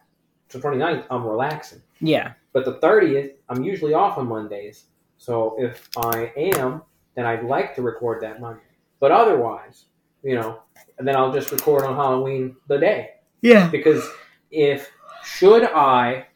So 0.48 0.58
29th, 0.60 1.04
I'm 1.10 1.24
relaxing. 1.26 1.80
Yeah. 2.00 2.32
But 2.52 2.64
the 2.64 2.74
30th, 2.78 3.32
I'm 3.48 3.62
usually 3.62 3.94
off 3.94 4.18
on 4.18 4.26
Mondays. 4.28 4.84
So 5.18 5.56
if 5.58 5.88
I 5.96 6.32
am, 6.36 6.82
then 7.14 7.26
I'd 7.26 7.44
like 7.44 7.74
to 7.76 7.82
record 7.82 8.22
that 8.22 8.40
Monday. 8.40 8.60
But 9.00 9.10
otherwise, 9.12 9.84
you 10.22 10.34
know, 10.34 10.62
and 10.98 11.06
then 11.08 11.16
I'll 11.16 11.32
just 11.32 11.50
record 11.52 11.84
on 11.84 11.96
Halloween 11.96 12.56
the 12.68 12.78
day. 12.78 13.10
Yeah. 13.40 13.68
Because 13.68 14.06
if, 14.50 14.90
should 15.24 15.64
I 15.64 16.26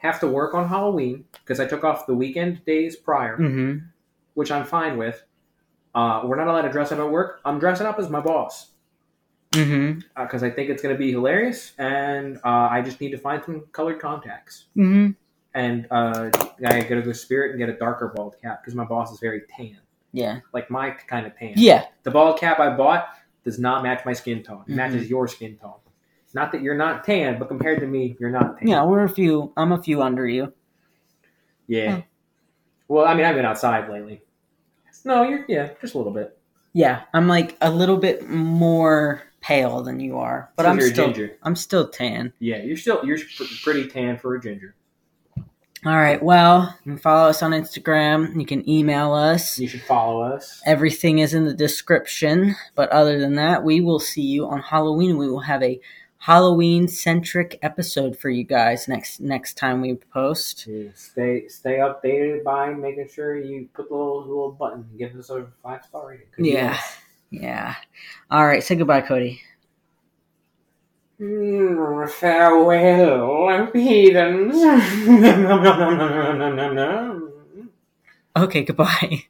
have 0.00 0.20
to 0.20 0.26
work 0.28 0.54
on 0.54 0.68
Halloween, 0.68 1.24
because 1.32 1.60
I 1.60 1.66
took 1.66 1.84
off 1.84 2.06
the 2.06 2.14
weekend 2.14 2.64
days 2.64 2.96
prior, 2.96 3.36
Mm-hmm. 3.38 3.86
which 4.34 4.50
I'm 4.50 4.64
fine 4.64 4.96
with, 4.98 5.22
uh, 5.94 6.22
we're 6.24 6.36
not 6.36 6.48
allowed 6.48 6.62
to 6.62 6.70
dress 6.70 6.92
up 6.92 6.98
at 6.98 7.10
work. 7.10 7.40
I'm 7.44 7.58
dressing 7.58 7.86
up 7.86 7.98
as 7.98 8.08
my 8.10 8.20
boss 8.20 8.66
Mm-hmm. 9.52 10.00
because 10.22 10.42
I 10.44 10.50
think 10.50 10.70
it's 10.70 10.80
going 10.82 10.94
to 10.94 10.98
be 10.98 11.10
hilarious, 11.10 11.72
and 11.78 12.36
uh, 12.44 12.68
I 12.70 12.82
just 12.82 13.00
need 13.00 13.10
to 13.10 13.18
find 13.18 13.42
some 13.44 13.64
colored 13.72 13.98
contacts. 14.00 14.66
Mm-hmm. 14.76 15.10
And 15.54 15.88
uh, 15.90 16.30
I 16.64 16.80
gotta 16.82 17.02
go 17.02 17.10
spirit 17.12 17.50
and 17.50 17.58
get 17.58 17.68
a 17.68 17.76
darker 17.76 18.12
bald 18.14 18.36
cap 18.40 18.62
because 18.62 18.76
my 18.76 18.84
boss 18.84 19.10
is 19.12 19.18
very 19.18 19.42
tan, 19.56 19.78
Yeah. 20.12 20.38
like 20.52 20.70
my 20.70 20.90
kind 20.90 21.26
of 21.26 21.36
tan. 21.36 21.54
Yeah. 21.56 21.86
The 22.04 22.12
bald 22.12 22.38
cap 22.38 22.60
I 22.60 22.76
bought 22.76 23.08
does 23.44 23.58
not 23.58 23.82
match 23.82 24.04
my 24.06 24.12
skin 24.12 24.44
tone. 24.44 24.62
It 24.68 24.72
Mhm. 24.72 24.76
matches 24.76 25.10
your 25.10 25.26
skin 25.26 25.56
tone. 25.56 25.74
Not 26.32 26.52
that 26.52 26.62
you're 26.62 26.76
not 26.76 27.04
tan, 27.04 27.38
but 27.38 27.48
compared 27.48 27.80
to 27.80 27.86
me, 27.86 28.16
you're 28.20 28.30
not 28.30 28.58
tan. 28.58 28.68
Yeah. 28.68 28.84
We're 28.84 29.04
a 29.04 29.08
few. 29.08 29.52
I'm 29.56 29.72
a 29.72 29.82
few 29.82 30.02
under 30.02 30.26
you. 30.26 30.52
Yeah. 31.66 31.96
Hmm. 31.96 32.00
Well, 32.88 33.06
I 33.06 33.14
mean, 33.14 33.24
I've 33.24 33.36
been 33.36 33.44
outside 33.44 33.88
lately. 33.90 34.22
No, 35.04 35.22
you're 35.22 35.44
yeah, 35.48 35.70
just 35.80 35.94
a 35.94 35.98
little 35.98 36.12
bit. 36.12 36.36
Yeah. 36.72 37.02
I'm 37.14 37.28
like 37.28 37.56
a 37.60 37.70
little 37.70 37.96
bit 37.96 38.28
more 38.28 39.22
pale 39.40 39.82
than 39.82 40.00
you 40.00 40.18
are, 40.18 40.50
but 40.56 40.66
I'm 40.66 40.80
still. 40.80 41.06
ginger. 41.06 41.36
I'm 41.42 41.56
still 41.56 41.88
tan. 41.88 42.32
Yeah, 42.38 42.62
you're 42.62 42.76
still 42.76 43.04
you're 43.04 43.18
pretty 43.62 43.88
tan 43.88 44.18
for 44.18 44.34
a 44.34 44.40
ginger. 44.40 44.74
All 45.86 45.96
right. 45.96 46.22
Well, 46.22 46.76
you 46.84 46.92
can 46.92 46.98
follow 46.98 47.30
us 47.30 47.42
on 47.42 47.52
Instagram. 47.52 48.38
You 48.38 48.44
can 48.44 48.68
email 48.68 49.14
us. 49.14 49.58
You 49.58 49.66
should 49.66 49.80
follow 49.80 50.20
us. 50.20 50.60
Everything 50.66 51.20
is 51.20 51.32
in 51.32 51.46
the 51.46 51.54
description. 51.54 52.54
But 52.74 52.90
other 52.90 53.18
than 53.18 53.36
that, 53.36 53.64
we 53.64 53.80
will 53.80 53.98
see 53.98 54.20
you 54.20 54.46
on 54.46 54.60
Halloween. 54.60 55.16
We 55.16 55.30
will 55.30 55.40
have 55.40 55.62
a 55.62 55.80
Halloween 56.20 56.86
centric 56.86 57.58
episode 57.62 58.14
for 58.14 58.28
you 58.28 58.44
guys 58.44 58.86
next 58.86 59.20
next 59.20 59.56
time 59.56 59.80
we 59.80 59.94
post. 60.12 60.66
Yeah, 60.66 60.90
stay 60.94 61.48
stay 61.48 61.78
updated 61.78 62.44
by 62.44 62.74
making 62.74 63.08
sure 63.08 63.38
you 63.38 63.70
put 63.72 63.88
the 63.88 63.94
little 63.94 64.20
little 64.20 64.52
button 64.52 64.86
and 64.90 64.98
give 64.98 65.16
us 65.16 65.30
a 65.30 65.46
five 65.62 65.82
star 65.82 66.10
rating. 66.10 66.26
Yeah. 66.36 66.78
Yeah. 67.30 67.74
All 68.30 68.46
right. 68.46 68.62
Say 68.62 68.74
goodbye, 68.74 69.00
Cody. 69.00 69.40
Mm, 71.18 72.10
farewell, 72.10 73.70
heathens. 73.72 74.56
Okay. 78.36 78.62
Goodbye. 78.62 79.24